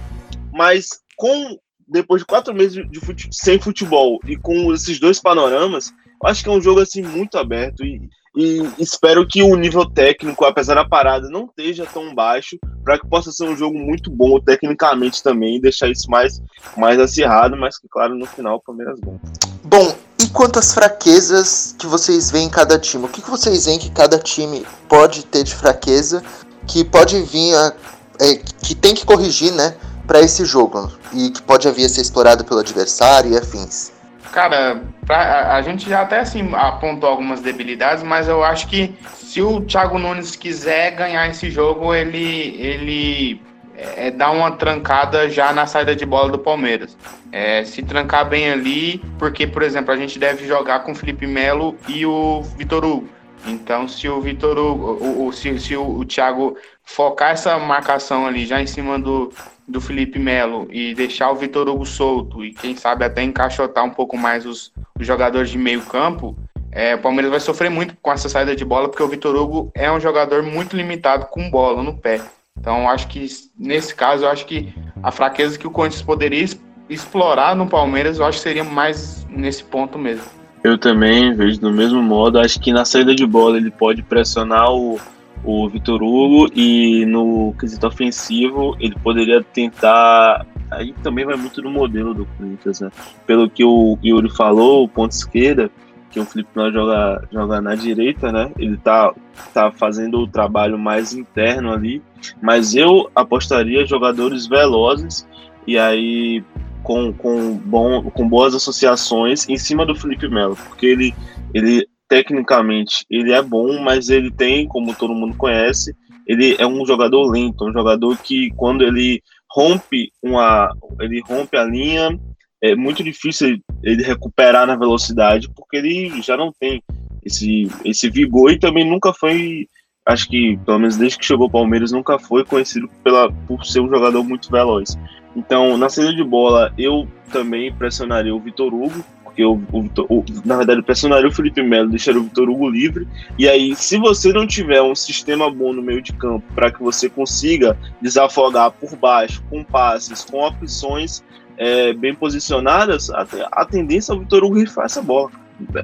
Mas 0.52 0.88
com 1.18 1.58
depois 1.88 2.22
de 2.22 2.26
quatro 2.26 2.54
meses 2.54 2.90
de 2.90 3.00
fute, 3.00 3.28
sem 3.32 3.60
futebol 3.60 4.20
e 4.26 4.38
com 4.38 4.74
esses 4.74 5.00
dois 5.00 5.20
panoramas, 5.20 5.94
eu 6.22 6.30
acho 6.30 6.44
que 6.44 6.50
é 6.50 6.52
um 6.52 6.62
jogo 6.62 6.80
assim 6.80 7.02
muito 7.02 7.38
aberto 7.38 7.84
e 7.84 8.02
e 8.36 8.68
espero 8.80 9.28
que 9.28 9.44
o 9.44 9.56
nível 9.56 9.86
técnico, 9.86 10.44
apesar 10.44 10.74
da 10.74 10.86
parada, 10.86 11.30
não 11.30 11.46
esteja 11.46 11.86
tão 11.86 12.16
baixo, 12.16 12.58
para 12.84 12.98
que 12.98 13.08
possa 13.08 13.32
ser 13.32 13.44
um 13.44 13.56
jogo 13.56 13.78
muito 13.78 14.10
bom 14.10 14.40
tecnicamente 14.40 15.22
também, 15.22 15.62
deixar 15.62 15.90
isso 15.90 16.10
mais, 16.10 16.42
mais 16.76 17.00
acirrado, 17.00 17.56
mas 17.56 17.78
que, 17.78 17.88
claro, 17.88 18.16
no 18.16 18.26
final 18.26 18.56
o 18.56 18.62
Palmeiras 18.62 19.00
ganha. 19.00 19.20
Bom, 19.64 19.96
e 20.20 20.28
quanto 20.30 20.58
às 20.58 20.74
fraquezas 20.74 21.76
que 21.78 21.86
vocês 21.86 22.32
veem 22.32 22.48
em 22.48 22.50
cada 22.50 22.80
time? 22.80 23.06
O 23.06 23.08
que, 23.08 23.22
que 23.22 23.30
vocês 23.30 23.66
veem 23.66 23.78
que 23.78 23.92
cada 23.92 24.18
time 24.18 24.66
pode 24.90 25.26
ter 25.26 25.44
de 25.44 25.54
fraqueza, 25.54 26.24
que 26.68 26.84
pode 26.84 27.22
vir 27.22 27.56
a. 27.56 27.74
É, 28.20 28.36
que 28.36 28.76
tem 28.76 28.94
que 28.94 29.06
corrigir, 29.06 29.52
né, 29.54 29.76
para 30.06 30.22
esse 30.22 30.46
jogo, 30.46 30.92
e 31.14 31.30
que 31.30 31.42
pode 31.42 31.70
vir 31.72 31.86
a 31.86 31.90
ser 31.90 32.02
explorado 32.02 32.44
pelo 32.44 32.60
adversário 32.60 33.32
e 33.32 33.38
afins? 33.38 33.93
Cara, 34.34 34.82
pra, 35.06 35.56
a 35.56 35.62
gente 35.62 35.88
já 35.88 36.02
até 36.02 36.20
assim 36.20 36.50
apontou 36.56 37.08
algumas 37.08 37.40
debilidades, 37.40 38.04
mas 38.04 38.28
eu 38.28 38.44
acho 38.44 38.68
que 38.68 38.92
se 39.14 39.40
o 39.44 39.62
Thiago 39.62 40.00
Nunes 40.00 40.36
quiser 40.36 40.96
ganhar 40.96 41.30
esse 41.30 41.52
jogo, 41.52 41.94
ele, 41.94 42.58
ele 42.60 43.42
é, 43.78 44.10
dá 44.10 44.32
uma 44.32 44.50
trancada 44.50 45.30
já 45.30 45.54
na 45.54 45.68
saída 45.68 45.96
de 45.96 46.04
bola 46.04 46.32
do 46.32 46.40
Palmeiras. 46.40 46.98
É, 47.32 47.64
se 47.64 47.84
trancar 47.84 48.28
bem 48.28 48.50
ali, 48.50 49.04
porque, 49.20 49.46
por 49.46 49.62
exemplo, 49.62 49.94
a 49.94 49.98
gente 49.98 50.18
deve 50.18 50.48
jogar 50.48 50.80
com 50.80 50.94
o 50.94 50.96
Felipe 50.96 51.28
Melo 51.28 51.78
e 51.88 52.04
o 52.04 52.42
Vitor 52.58 52.84
Hugo. 52.84 53.08
Então, 53.46 53.88
se 53.88 54.10
o 54.10 54.20
Vitor 54.20 54.58
Hugo, 54.58 54.98
o, 55.00 55.28
o, 55.28 55.32
se, 55.32 55.60
se 55.60 55.76
o, 55.76 56.00
o 56.00 56.06
Thiago 56.06 56.58
focar 56.84 57.32
essa 57.32 57.58
marcação 57.58 58.26
ali 58.26 58.46
já 58.46 58.62
em 58.62 58.68
cima 58.68 59.00
do, 59.00 59.32
do 59.68 59.80
Felipe 59.80 60.20
Melo 60.20 60.68
e 60.72 60.94
deixar 60.94 61.32
o 61.32 61.36
Vitor 61.36 61.68
Hugo 61.68 61.86
solto 61.86 62.44
e 62.44 62.54
quem 62.54 62.76
sabe 62.76 63.06
até 63.06 63.24
encaixotar 63.24 63.84
um 63.84 63.90
pouco 63.90 64.18
mais 64.18 64.46
os, 64.46 64.72
os 65.00 65.08
jogadores 65.08 65.50
de 65.50 65.58
meio 65.58 65.82
campo, 65.82 66.38
é, 66.72 66.96
o 66.96 67.00
Palmeiras 67.00 67.32
vai 67.32 67.40
sofrer 67.40 67.70
muito 67.70 67.96
com 68.02 68.12
essa 68.12 68.28
saída 68.28 68.56
de 68.56 68.66
bola, 68.66 68.90
porque 68.90 69.04
o 69.04 69.08
Vitor 69.08 69.36
Hugo 69.36 69.72
é 69.76 69.92
um 69.92 70.00
jogador 70.00 70.42
muito 70.42 70.76
limitado 70.76 71.28
com 71.28 71.50
bola 71.50 71.84
no 71.84 71.96
pé. 71.96 72.20
Então, 72.60 72.90
acho 72.90 73.08
que 73.08 73.28
nesse 73.58 73.94
caso, 73.94 74.26
eu 74.26 74.30
acho 74.30 74.46
que 74.46 74.74
a 75.02 75.12
fraqueza 75.12 75.58
que 75.58 75.68
o 75.68 75.72
Corinthians 75.72 76.02
poderia 76.02 76.46
explorar 76.90 77.56
no 77.56 77.68
Palmeiras, 77.68 78.18
eu 78.18 78.26
acho 78.26 78.38
que 78.38 78.44
seria 78.44 78.64
mais 78.64 79.26
nesse 79.30 79.64
ponto 79.64 79.98
mesmo. 79.98 80.26
Eu 80.64 80.78
também 80.78 81.36
vejo 81.36 81.60
do 81.60 81.72
mesmo 81.72 82.02
modo. 82.02 82.40
Acho 82.40 82.60
que 82.60 82.72
na 82.72 82.86
saída 82.86 83.14
de 83.14 83.26
bola 83.26 83.58
ele 83.58 83.70
pode 83.70 84.02
pressionar 84.02 84.72
o, 84.72 85.00
o 85.44 85.68
Vitor 85.70 86.02
Hugo 86.02 86.50
e 86.56 87.06
no 87.06 87.54
quesito 87.60 87.86
ofensivo 87.88 88.76
ele 88.80 88.96
poderia 89.04 89.44
tentar. 89.44 90.46
Aí 90.72 90.94
também 91.04 91.26
vai 91.26 91.36
muito 91.36 91.62
do 91.62 91.70
modelo 91.70 92.14
do 92.14 92.26
Corinthians, 92.26 92.80
né? 92.80 92.92
Pelo 93.28 93.50
que 93.50 93.64
o 93.64 93.98
Yuri 94.04 94.30
falou, 94.30 94.84
o 94.84 94.88
ponto 94.88 95.12
esquerda, 95.12 95.70
que 96.10 96.20
o 96.20 96.26
Felipe 96.26 96.50
Melo 96.56 96.72
joga, 96.72 97.28
joga 97.32 97.62
na 97.62 97.76
direita, 97.76 98.32
né? 98.32 98.52
Ele 98.58 98.78
tá, 98.78 99.14
tá 99.54 99.72
fazendo 99.72 100.20
o 100.20 100.28
trabalho 100.28 100.78
mais 100.78 101.14
interno 101.14 101.74
ali, 101.74 102.02
mas 102.42 102.76
eu 102.76 103.10
apostaria 103.16 103.86
jogadores 103.86 104.48
velozes 104.48 105.28
e 105.68 105.78
aí 105.78 106.44
com, 106.84 107.14
com, 107.14 107.54
bom, 107.58 108.04
com 108.04 108.28
boas 108.28 108.54
associações 108.54 109.48
em 109.48 109.58
cima 109.58 109.86
do 109.86 109.96
Felipe 109.96 110.28
Melo, 110.28 110.56
porque 110.56 110.86
ele, 110.86 111.16
ele 111.54 111.88
tecnicamente 112.14 113.04
ele 113.10 113.32
é 113.32 113.42
bom, 113.42 113.82
mas 113.82 114.08
ele 114.08 114.30
tem, 114.30 114.68
como 114.68 114.94
todo 114.94 115.16
mundo 115.16 115.36
conhece, 115.36 115.96
ele 116.28 116.56
é 116.60 116.68
um 116.68 116.86
jogador 116.86 117.28
lento, 117.32 117.66
um 117.66 117.74
jogador 117.74 118.16
que 118.18 118.52
quando 118.52 118.84
ele 118.84 119.20
rompe 119.50 120.12
uma, 120.22 120.70
ele 121.02 121.24
rompe 121.28 121.58
a 121.58 121.64
linha, 121.64 122.16
é 122.62 122.76
muito 122.76 123.04
difícil 123.04 123.60
ele 123.82 124.04
recuperar 124.04 124.68
na 124.68 124.76
velocidade, 124.76 125.50
porque 125.56 125.78
ele 125.78 126.22
já 126.22 126.38
não 126.38 126.54
tem 126.60 126.84
esse, 127.26 127.68
esse 127.84 128.08
vigor 128.12 128.52
e 128.52 128.60
também 128.60 128.88
nunca 128.88 129.12
foi, 129.12 129.66
acho 130.06 130.30
que 130.30 130.56
pelo 130.58 130.78
menos 130.78 130.98
desde 130.98 131.18
que 131.18 131.26
chegou 131.26 131.46
ao 131.46 131.52
Palmeiras, 131.52 131.92
nunca 131.92 132.20
foi 132.20 132.46
conhecido 132.46 132.88
pela, 133.04 133.32
por 133.48 133.66
ser 133.66 133.80
um 133.80 133.90
jogador 133.90 134.24
muito 134.24 134.52
veloz. 134.52 134.96
Então, 135.36 135.80
na 135.80 135.90
saída 135.90 136.14
de 136.14 136.24
bola, 136.24 136.72
eu 136.78 137.08
também 137.32 137.74
pressionaria 137.74 138.36
o 138.36 138.40
Vitor 138.40 138.72
Hugo, 138.72 139.04
porque 139.34 139.44
o, 139.44 139.56
o, 139.72 139.90
o, 140.10 140.26
na 140.46 140.58
verdade 140.58 140.84
pressionaria 140.84 141.28
o 141.28 141.32
Felipe 141.32 141.64
Melo, 141.64 141.90
deixaria 141.90 142.22
o 142.22 142.24
Vitor 142.24 142.48
Hugo 142.48 142.70
livre. 142.70 143.08
E 143.38 143.50
aí, 143.50 143.76
se 143.76 143.98
você 143.98 144.32
não 144.32 144.46
tiver 144.46 144.82
um 144.82 144.94
sistema 144.94 145.50
bom 145.50 145.74
no 145.74 145.82
meio 145.82 146.02
de 146.02 146.14
campo 146.14 146.46
para 146.54 146.72
que 146.72 146.82
você 146.82 147.10
consiga 147.10 147.76
desafogar 148.00 148.72
por 148.72 148.96
baixo, 148.96 149.44
com 149.50 149.64
passes, 149.64 150.24
com 150.24 150.46
opções 150.46 151.24
é, 151.58 151.94
bem 151.94 152.14
posicionadas, 152.14 153.10
a, 153.10 153.26
a 153.52 153.66
tendência 153.66 154.14
é 154.14 154.16
o 154.16 154.20
Vitor 154.20 154.44
Hugo 154.44 154.60
rifar 154.60 154.86
essa 154.86 155.02
bola. 155.02 155.32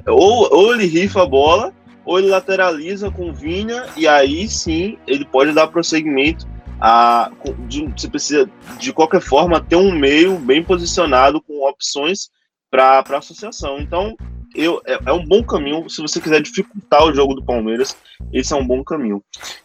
Ou, 0.06 0.48
ou 0.54 0.74
ele 0.74 0.86
rifa 0.86 1.22
a 1.22 1.26
bola, 1.26 1.72
ou 2.04 2.18
ele 2.20 2.28
lateraliza 2.28 3.10
com 3.10 3.32
Vinha, 3.32 3.84
e 3.96 4.06
aí 4.06 4.48
sim 4.48 4.96
ele 5.08 5.24
pode 5.24 5.52
dar 5.52 5.66
prosseguimento. 5.66 6.46
A, 6.80 7.30
de, 7.68 7.82
você 7.96 8.08
precisa, 8.08 8.48
de 8.78 8.92
qualquer 8.92 9.20
forma, 9.20 9.60
ter 9.60 9.76
um 9.76 9.92
meio 9.92 10.38
bem 10.38 10.62
posicionado 10.62 11.42
com 11.42 11.68
opções 11.68 12.30
para 12.70 13.04
a 13.08 13.18
associação. 13.18 13.78
Então, 13.80 14.16
eu, 14.54 14.80
é, 14.86 14.98
é, 15.06 15.12
um 15.12 15.24
bom 15.24 15.42
caminho. 15.42 15.88
Se 15.88 16.00
você 16.00 16.20
quiser 16.20 16.40
dificultar 16.40 17.04
o 17.04 17.12
jogo 17.12 17.34
do 17.34 17.44
Palmeiras, 17.44 17.96
esse 18.32 18.52
é 18.52 18.56
um 18.56 18.66
bom 18.66 18.82
caminho. 18.82 19.22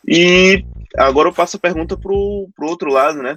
E 0.08 0.64
agora 0.98 1.30
eu 1.30 1.34
passo 1.34 1.58
a 1.58 1.60
pergunta 1.60 1.98
pro, 1.98 2.50
pro 2.56 2.68
outro 2.68 2.92
lado, 2.92 3.22
né? 3.22 3.36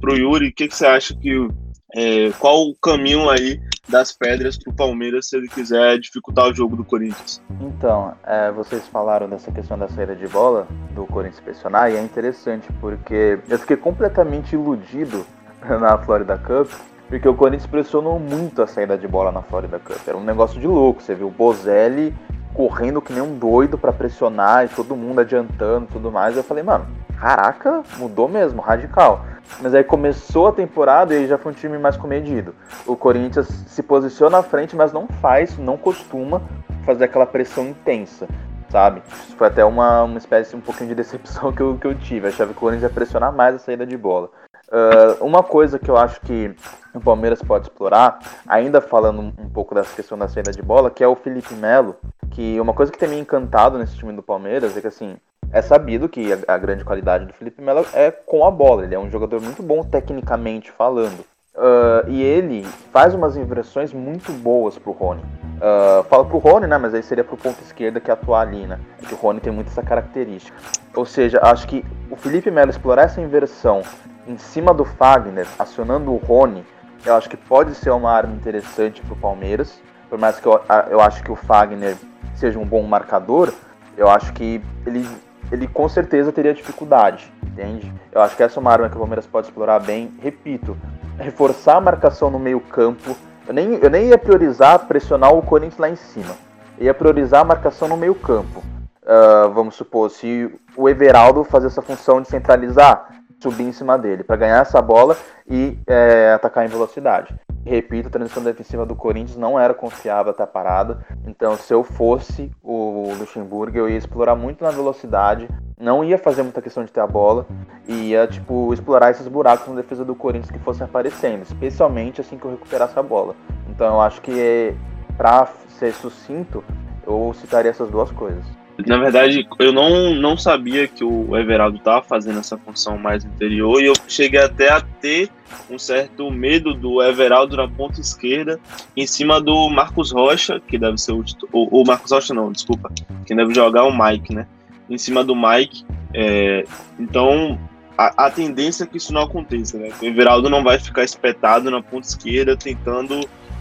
Pro 0.00 0.16
Yuri, 0.16 0.48
o 0.48 0.54
que, 0.54 0.68
que 0.68 0.76
você 0.76 0.86
acha 0.86 1.14
que. 1.14 1.48
É, 1.92 2.30
qual 2.38 2.68
o 2.68 2.76
caminho 2.76 3.28
aí 3.28 3.60
das 3.88 4.12
pedras 4.12 4.56
pro 4.56 4.72
Palmeiras 4.72 5.28
se 5.28 5.36
ele 5.36 5.48
quiser 5.48 5.98
dificultar 5.98 6.46
o 6.46 6.54
jogo 6.54 6.76
do 6.76 6.84
Corinthians? 6.84 7.42
Então, 7.60 8.14
é, 8.24 8.52
vocês 8.52 8.86
falaram 8.86 9.28
dessa 9.28 9.50
questão 9.50 9.76
da 9.76 9.88
saída 9.88 10.14
de 10.14 10.28
bola 10.28 10.68
do 10.94 11.04
Corinthians 11.06 11.40
pressionar 11.40 11.90
e 11.90 11.96
é 11.96 12.00
interessante 12.00 12.68
porque 12.80 13.40
eu 13.48 13.58
fiquei 13.58 13.76
completamente 13.76 14.52
iludido 14.52 15.26
na 15.66 15.98
Florida 15.98 16.38
Cup 16.38 16.70
porque 17.10 17.28
o 17.28 17.34
Corinthians 17.34 17.66
pressionou 17.66 18.20
muito 18.20 18.62
a 18.62 18.68
saída 18.68 18.96
de 18.96 19.08
bola 19.08 19.32
na 19.32 19.42
Florida 19.42 19.80
Cup. 19.80 19.98
Era 20.06 20.16
um 20.16 20.22
negócio 20.22 20.60
de 20.60 20.66
louco. 20.66 21.02
Você 21.02 21.12
viu 21.12 21.26
o 21.26 21.30
Bozelli 21.30 22.14
correndo 22.54 23.02
que 23.02 23.12
nem 23.12 23.20
um 23.20 23.36
doido 23.36 23.76
para 23.76 23.92
pressionar 23.92 24.64
e 24.64 24.68
todo 24.68 24.94
mundo 24.94 25.20
adiantando 25.20 25.86
e 25.86 25.92
tudo 25.92 26.12
mais. 26.12 26.36
Eu 26.36 26.44
falei, 26.44 26.62
mano, 26.62 26.86
caraca, 27.18 27.82
mudou 27.98 28.28
mesmo, 28.28 28.62
radical. 28.62 29.24
Mas 29.60 29.74
aí 29.74 29.82
começou 29.82 30.46
a 30.46 30.52
temporada 30.52 31.12
e 31.12 31.26
já 31.26 31.36
foi 31.36 31.50
um 31.50 31.54
time 31.54 31.78
mais 31.78 31.96
comedido. 31.96 32.54
O 32.86 32.94
Corinthians 32.94 33.48
se 33.48 33.82
posiciona 33.82 34.38
à 34.38 34.42
frente, 34.44 34.76
mas 34.76 34.92
não 34.92 35.08
faz, 35.20 35.58
não 35.58 35.76
costuma 35.76 36.40
fazer 36.84 37.04
aquela 37.06 37.26
pressão 37.26 37.66
intensa, 37.66 38.28
sabe? 38.68 39.02
Isso 39.26 39.36
foi 39.36 39.48
até 39.48 39.64
uma, 39.64 40.04
uma 40.04 40.18
espécie, 40.18 40.54
um 40.54 40.60
pouquinho 40.60 40.90
de 40.90 40.94
decepção 40.94 41.50
que 41.52 41.60
eu, 41.60 41.76
que 41.76 41.88
eu 41.88 41.94
tive. 41.96 42.28
Achava 42.28 42.52
que 42.52 42.56
o 42.56 42.60
Corinthians 42.60 42.88
ia 42.88 42.94
pressionar 42.94 43.32
mais 43.32 43.56
a 43.56 43.58
saída 43.58 43.84
de 43.84 43.96
bola. 43.96 44.30
Uh, 44.70 45.24
uma 45.24 45.42
coisa 45.42 45.80
que 45.80 45.90
eu 45.90 45.96
acho 45.96 46.20
que 46.20 46.54
o 46.94 47.00
Palmeiras 47.00 47.42
pode 47.42 47.66
explorar, 47.66 48.20
ainda 48.46 48.80
falando 48.80 49.20
um 49.20 49.48
pouco 49.48 49.74
dessa 49.74 49.94
questão 49.94 50.16
da 50.16 50.28
saída 50.28 50.52
de 50.52 50.62
bola, 50.62 50.90
que 50.90 51.02
é 51.02 51.08
o 51.08 51.16
Felipe 51.16 51.54
Melo, 51.54 51.96
que 52.30 52.60
uma 52.60 52.72
coisa 52.72 52.92
que 52.92 52.98
tem 52.98 53.08
me 53.08 53.18
encantado 53.18 53.78
nesse 53.78 53.96
time 53.96 54.12
do 54.12 54.22
Palmeiras 54.22 54.76
é 54.76 54.80
que 54.80 54.86
assim, 54.86 55.16
é 55.52 55.60
sabido 55.60 56.08
que 56.08 56.28
a, 56.46 56.56
grande 56.56 56.84
qualidade 56.84 57.26
do 57.26 57.32
Felipe 57.32 57.60
Melo 57.60 57.84
é 57.92 58.12
com 58.12 58.44
a 58.44 58.50
bola, 58.50 58.84
ele 58.84 58.94
é 58.94 58.98
um 58.98 59.10
jogador 59.10 59.40
muito 59.40 59.62
bom 59.62 59.82
tecnicamente 59.82 60.70
falando. 60.70 61.24
Uh, 61.52 62.08
e 62.08 62.22
ele 62.22 62.62
faz 62.92 63.12
umas 63.12 63.36
inversões 63.36 63.92
muito 63.92 64.32
boas 64.32 64.78
pro 64.78 64.92
Rony. 64.92 65.20
Uh, 65.20 66.04
falo 66.04 66.24
pro 66.26 66.38
Rony, 66.38 66.68
né? 66.68 66.78
Mas 66.78 66.94
aí 66.94 67.02
seria 67.02 67.24
pro 67.24 67.36
ponto 67.36 67.60
esquerda 67.60 68.00
que 68.00 68.10
atuar 68.10 68.42
ali, 68.42 68.66
né? 68.66 68.78
Porque 68.98 69.14
o 69.14 69.18
Rony 69.18 69.40
tem 69.40 69.52
muito 69.52 69.66
essa 69.66 69.82
característica. 69.82 70.56
Ou 70.94 71.04
seja, 71.04 71.40
acho 71.42 71.66
que 71.66 71.84
o 72.08 72.16
Felipe 72.16 72.50
Melo 72.52 72.70
explorar 72.70 73.02
essa 73.02 73.20
inversão 73.20 73.82
em 74.26 74.36
cima 74.38 74.72
do 74.72 74.84
Fagner, 74.84 75.46
acionando 75.58 76.12
o 76.12 76.16
Rony, 76.16 76.64
eu 77.04 77.14
acho 77.14 77.28
que 77.28 77.36
pode 77.36 77.74
ser 77.74 77.90
uma 77.90 78.10
arma 78.10 78.34
interessante 78.34 79.00
para 79.02 79.14
o 79.14 79.16
Palmeiras. 79.16 79.80
Por 80.08 80.18
mais 80.18 80.38
que 80.38 80.46
eu, 80.46 80.60
eu 80.90 81.00
acho 81.00 81.22
que 81.22 81.30
o 81.30 81.36
Fagner 81.36 81.96
seja 82.34 82.58
um 82.58 82.66
bom 82.66 82.82
marcador, 82.82 83.52
eu 83.96 84.08
acho 84.08 84.32
que 84.32 84.62
ele, 84.86 85.06
ele 85.50 85.66
com 85.66 85.88
certeza 85.88 86.32
teria 86.32 86.54
dificuldade, 86.54 87.32
entende? 87.42 87.92
Eu 88.12 88.20
acho 88.20 88.36
que 88.36 88.42
essa 88.42 88.58
é 88.58 88.60
uma 88.60 88.72
arma 88.72 88.88
que 88.88 88.96
o 88.96 88.98
Palmeiras 88.98 89.26
pode 89.26 89.46
explorar 89.46 89.78
bem. 89.80 90.12
Repito, 90.20 90.76
reforçar 91.18 91.76
a 91.76 91.80
marcação 91.80 92.30
no 92.30 92.38
meio 92.38 92.60
campo. 92.60 93.16
Eu 93.46 93.54
nem, 93.54 93.74
eu 93.74 93.90
nem 93.90 94.08
ia 94.08 94.18
priorizar 94.18 94.86
pressionar 94.86 95.32
o 95.32 95.42
Corinthians 95.42 95.78
lá 95.78 95.88
em 95.88 95.96
cima. 95.96 96.34
Eu 96.78 96.86
ia 96.86 96.94
priorizar 96.94 97.40
a 97.40 97.44
marcação 97.44 97.88
no 97.88 97.96
meio 97.96 98.14
campo. 98.14 98.62
Uh, 99.02 99.50
vamos 99.52 99.74
supor, 99.74 100.10
se 100.10 100.50
o 100.76 100.88
Everaldo 100.88 101.42
fazer 101.44 101.66
essa 101.66 101.82
função 101.82 102.20
de 102.20 102.28
centralizar, 102.28 103.19
subir 103.40 103.64
em 103.64 103.72
cima 103.72 103.98
dele 103.98 104.22
para 104.22 104.36
ganhar 104.36 104.60
essa 104.60 104.80
bola 104.80 105.16
e 105.48 105.78
é, 105.86 106.32
atacar 106.34 106.64
em 106.64 106.68
velocidade. 106.68 107.34
Repito, 107.64 108.08
a 108.08 108.10
transição 108.10 108.42
defensiva 108.42 108.86
do 108.86 108.94
Corinthians 108.94 109.36
não 109.36 109.58
era 109.58 109.74
confiável 109.74 110.30
até 110.30 110.42
a 110.42 110.46
parada. 110.46 111.04
Então, 111.26 111.56
se 111.56 111.72
eu 111.72 111.84
fosse 111.84 112.50
o 112.62 113.12
Luxemburgo, 113.18 113.76
eu 113.76 113.88
ia 113.88 113.98
explorar 113.98 114.34
muito 114.34 114.64
na 114.64 114.70
velocidade, 114.70 115.48
não 115.78 116.02
ia 116.02 116.16
fazer 116.16 116.42
muita 116.42 116.62
questão 116.62 116.84
de 116.84 116.92
ter 116.92 117.00
a 117.00 117.06
bola, 117.06 117.46
e 117.86 118.10
ia, 118.10 118.26
tipo, 118.26 118.72
explorar 118.72 119.10
esses 119.10 119.28
buracos 119.28 119.68
na 119.68 119.74
defesa 119.74 120.04
do 120.04 120.14
Corinthians 120.14 120.50
que 120.50 120.58
fossem 120.58 120.84
aparecendo, 120.84 121.42
especialmente 121.42 122.20
assim 122.20 122.38
que 122.38 122.44
eu 122.44 122.50
recuperasse 122.50 122.98
a 122.98 123.02
bola. 123.02 123.34
Então, 123.68 123.94
eu 123.94 124.00
acho 124.00 124.22
que, 124.22 124.74
para 125.16 125.46
ser 125.68 125.92
sucinto, 125.92 126.64
eu 127.06 127.32
citaria 127.34 127.70
essas 127.70 127.90
duas 127.90 128.10
coisas. 128.10 128.44
Na 128.86 128.98
verdade, 128.98 129.46
eu 129.58 129.72
não, 129.72 130.14
não 130.14 130.36
sabia 130.36 130.86
que 130.86 131.04
o 131.04 131.36
Everaldo 131.36 131.78
estava 131.78 132.02
fazendo 132.02 132.38
essa 132.38 132.56
função 132.58 132.98
mais 132.98 133.24
interior 133.24 133.82
e 133.82 133.86
eu 133.86 133.94
cheguei 134.06 134.40
até 134.40 134.70
a 134.70 134.80
ter 134.80 135.30
um 135.68 135.78
certo 135.78 136.30
medo 136.30 136.74
do 136.74 137.02
Everaldo 137.02 137.56
na 137.56 137.68
ponta 137.68 138.00
esquerda 138.00 138.60
em 138.96 139.06
cima 139.06 139.40
do 139.40 139.68
Marcos 139.68 140.12
Rocha, 140.12 140.60
que 140.60 140.78
deve 140.78 140.98
ser 140.98 141.12
o. 141.12 141.24
O, 141.52 141.80
o 141.82 141.86
Marcos 141.86 142.10
Rocha, 142.12 142.34
não, 142.34 142.52
desculpa. 142.52 142.90
Quem 143.26 143.36
deve 143.36 143.54
jogar 143.54 143.80
é 143.80 143.84
o 143.84 143.96
Mike, 143.96 144.34
né? 144.34 144.46
Em 144.88 144.98
cima 144.98 145.24
do 145.24 145.34
Mike. 145.34 145.84
É, 146.12 146.64
então, 146.98 147.58
a, 147.96 148.26
a, 148.26 148.30
tendência 148.30 148.84
é 148.84 148.86
que 148.86 148.96
isso 148.96 149.12
não 149.12 149.22
aconteça, 149.22 149.78
né? 149.78 149.90
O 150.00 150.04
Everaldo 150.04 150.48
não 150.48 150.62
vai 150.62 150.78
ficar 150.78 151.04
espetado 151.04 151.70
na 151.70 151.82
ponta 151.82 152.06
esquerda 152.06 152.56
tentando 152.56 153.20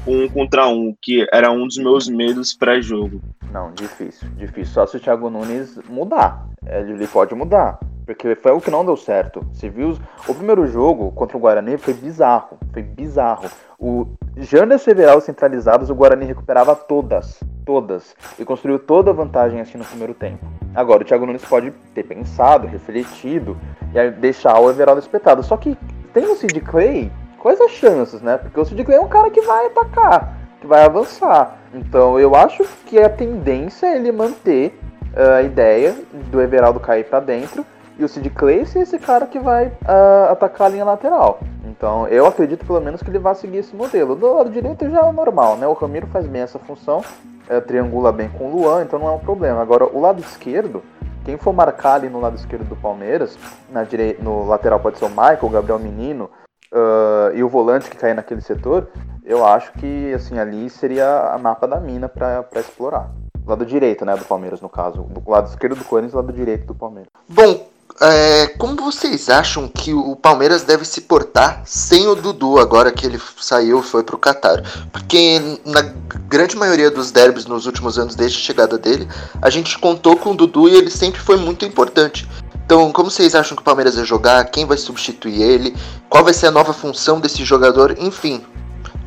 um 0.10 0.28
contra 0.28 0.68
um, 0.68 0.96
que 1.00 1.28
era 1.32 1.52
um 1.52 1.68
dos 1.68 1.78
meus 1.78 2.10
medos 2.10 2.54
pré-jogo. 2.54 3.22
Não, 3.52 3.72
difícil, 3.72 4.28
difícil. 4.36 4.74
Só 4.74 4.86
se 4.86 4.98
o 4.98 5.00
Thiago 5.00 5.30
Nunes 5.30 5.80
mudar. 5.88 6.48
Ele 6.66 7.08
pode 7.08 7.34
mudar. 7.36 7.80
Porque 8.06 8.34
foi 8.36 8.52
o 8.52 8.62
que 8.62 8.72
não 8.72 8.84
deu 8.84 8.98
certo. 8.98 9.46
Você 9.54 9.70
viu? 9.70 9.96
O 10.28 10.34
primeiro 10.34 10.66
jogo 10.66 11.12
contra 11.12 11.38
o 11.38 11.40
Guarani 11.40 11.78
foi 11.78 11.94
bizarro. 11.94 12.58
Foi 12.74 12.82
bizarro. 12.82 13.50
O 13.78 14.08
Jander 14.36 14.80
Several 14.80 15.22
centralizados, 15.22 15.90
o 15.90 15.96
Guarani 15.96 16.26
recuperava 16.26 16.76
todas. 16.76 17.40
Todas. 17.64 18.16
E 18.40 18.44
construiu 18.44 18.80
toda 18.80 19.12
a 19.12 19.14
vantagem 19.14 19.62
assim 19.62 19.78
no 19.78 19.86
primeiro 19.86 20.14
tempo. 20.16 20.46
Agora, 20.74 21.04
o 21.04 21.06
Thiago 21.06 21.26
Nunes 21.26 21.46
pode 21.46 21.72
ter 21.94 22.04
pensado, 22.04 22.68
refletido 22.68 23.56
e 23.94 24.00
aí 24.00 24.12
deixar 24.12 24.60
o 24.60 24.70
Everaldo 24.70 25.00
espetado. 25.00 25.44
Só 25.44 25.56
que 25.56 25.78
tem 26.14 26.26
o 26.26 26.36
Sid 26.36 26.60
Clay 26.62 27.12
quais 27.40 27.60
as 27.60 27.72
chances, 27.72 28.22
né? 28.22 28.38
Porque 28.38 28.60
o 28.60 28.66
Sid 28.66 28.84
Clay 28.84 28.98
é 28.98 29.02
um 29.02 29.08
cara 29.08 29.30
que 29.30 29.42
vai 29.42 29.68
atacar, 29.68 30.38
que 30.62 30.68
vai 30.68 30.84
avançar. 30.84 31.58
Então 31.74 32.20
eu 32.20 32.36
acho 32.36 32.64
que 32.86 33.00
a 33.00 33.10
tendência 33.10 33.88
é 33.88 33.96
ele 33.96 34.12
manter 34.12 34.78
uh, 35.16 35.38
a 35.38 35.42
ideia 35.42 35.96
do 36.32 36.42
Everaldo 36.42 36.80
cair 36.80 37.06
para 37.06 37.20
dentro 37.20 37.66
e 37.98 38.04
o 38.04 38.08
Sid 38.08 38.30
Clay 38.30 38.66
ser 38.66 38.80
esse 38.80 38.98
cara 38.98 39.26
que 39.26 39.40
vai 39.40 39.68
uh, 39.68 40.32
atacar 40.32 40.68
a 40.68 40.70
linha 40.70 40.86
lateral. 40.86 41.40
Então 41.66 42.08
eu 42.08 42.26
acredito 42.26 42.66
pelo 42.66 42.82
menos 42.82 43.02
que 43.02 43.10
ele 43.10 43.20
vai 43.20 43.36
seguir 43.36 43.58
esse 43.58 43.76
modelo. 43.76 44.16
Do 44.16 44.34
lado 44.34 44.50
direito 44.50 44.90
já 44.90 45.06
é 45.06 45.12
normal, 45.12 45.58
né? 45.58 45.68
O 45.68 45.74
Ramiro 45.74 46.08
faz 46.08 46.26
bem 46.26 46.42
essa 46.42 46.60
função, 46.60 47.00
uh, 47.00 47.62
triangula 47.62 48.12
bem 48.12 48.30
com 48.30 48.46
o 48.46 48.56
Luan, 48.56 48.84
então 48.84 49.00
não 49.00 49.08
é 49.08 49.12
um 49.12 49.20
problema. 49.20 49.62
Agora 49.62 49.86
o 49.86 50.00
lado 50.00 50.20
esquerdo, 50.22 50.82
quem 51.24 51.38
for 51.38 51.54
marcar 51.54 51.96
ali 51.96 52.10
no 52.10 52.20
lado 52.20 52.36
esquerdo 52.36 52.68
do 52.68 52.76
Palmeiras, 52.76 53.38
na 53.70 53.84
direita, 53.84 54.24
no 54.24 54.48
lateral 54.48 54.80
pode 54.80 54.98
ser 54.98 55.06
o 55.06 55.10
Michael, 55.10 55.40
o 55.44 55.50
Gabriel 55.50 55.78
Menino, 55.78 56.30
uh, 56.74 57.36
e 57.36 57.44
o 57.44 57.50
volante 57.50 57.90
que 57.90 57.98
cair 57.98 58.14
naquele 58.14 58.42
setor, 58.42 58.88
eu 59.24 59.46
acho 59.46 59.72
que 59.74 60.14
assim 60.14 60.38
ali 60.40 60.70
seria 60.70 61.34
a 61.34 61.38
mapa 61.38 61.68
da 61.68 61.80
mina 61.80 62.10
para 62.10 62.46
explorar. 62.56 63.12
Lado 63.46 63.66
direito, 63.66 64.06
né, 64.06 64.16
do 64.16 64.26
Palmeiras, 64.26 64.62
no 64.62 64.70
caso. 64.70 65.04
Do 65.04 65.30
lado 65.30 65.50
esquerdo 65.50 65.76
do 65.76 65.84
Corinthians, 65.84 66.14
lado 66.14 66.32
direito 66.32 66.68
do 66.68 66.76
Palmeiras. 66.76 67.10
Bom, 67.28 67.68
é, 68.02 68.48
como 68.58 68.76
vocês 68.78 69.30
acham 69.30 69.68
que 69.68 69.94
o 69.94 70.16
Palmeiras 70.16 70.64
deve 70.64 70.86
se 70.86 71.02
portar 71.02 71.62
sem 71.66 72.08
o 72.08 72.16
Dudu 72.16 72.58
agora 72.58 72.92
que 72.92 73.06
ele 73.06 73.20
saiu 73.40 73.80
e 73.80 73.84
foi 73.84 74.04
pro 74.04 74.18
Qatar? 74.18 74.64
Porque 74.92 75.60
na 75.66 75.82
grande 76.28 76.56
maioria 76.56 76.90
dos 76.90 77.12
derbys 77.12 77.46
nos 77.46 77.66
últimos 77.66 77.98
anos, 77.98 78.16
desde 78.16 78.38
a 78.38 78.42
chegada 78.42 78.78
dele, 78.78 79.08
a 79.42 79.50
gente 79.50 79.78
contou 79.80 80.16
com 80.16 80.32
o 80.32 80.36
Dudu 80.36 80.70
e 80.70 80.76
ele 80.76 80.90
sempre 80.90 81.20
foi 81.20 81.38
muito 81.38 81.66
importante. 81.66 82.28
Então, 82.70 82.92
como 82.92 83.10
vocês 83.10 83.34
acham 83.34 83.56
que 83.56 83.64
o 83.64 83.66
Palmeiras 83.66 83.96
vai 83.96 84.06
jogar? 84.06 84.46
Quem 84.46 84.64
vai 84.64 84.78
substituir 84.78 85.42
ele? 85.42 85.76
Qual 86.08 86.24
vai 86.24 86.34
ser 86.34 86.46
a 86.46 86.52
nova 86.52 86.72
função 86.72 87.20
desse 87.20 87.44
jogador? 87.44 87.96
Enfim, 87.98 88.44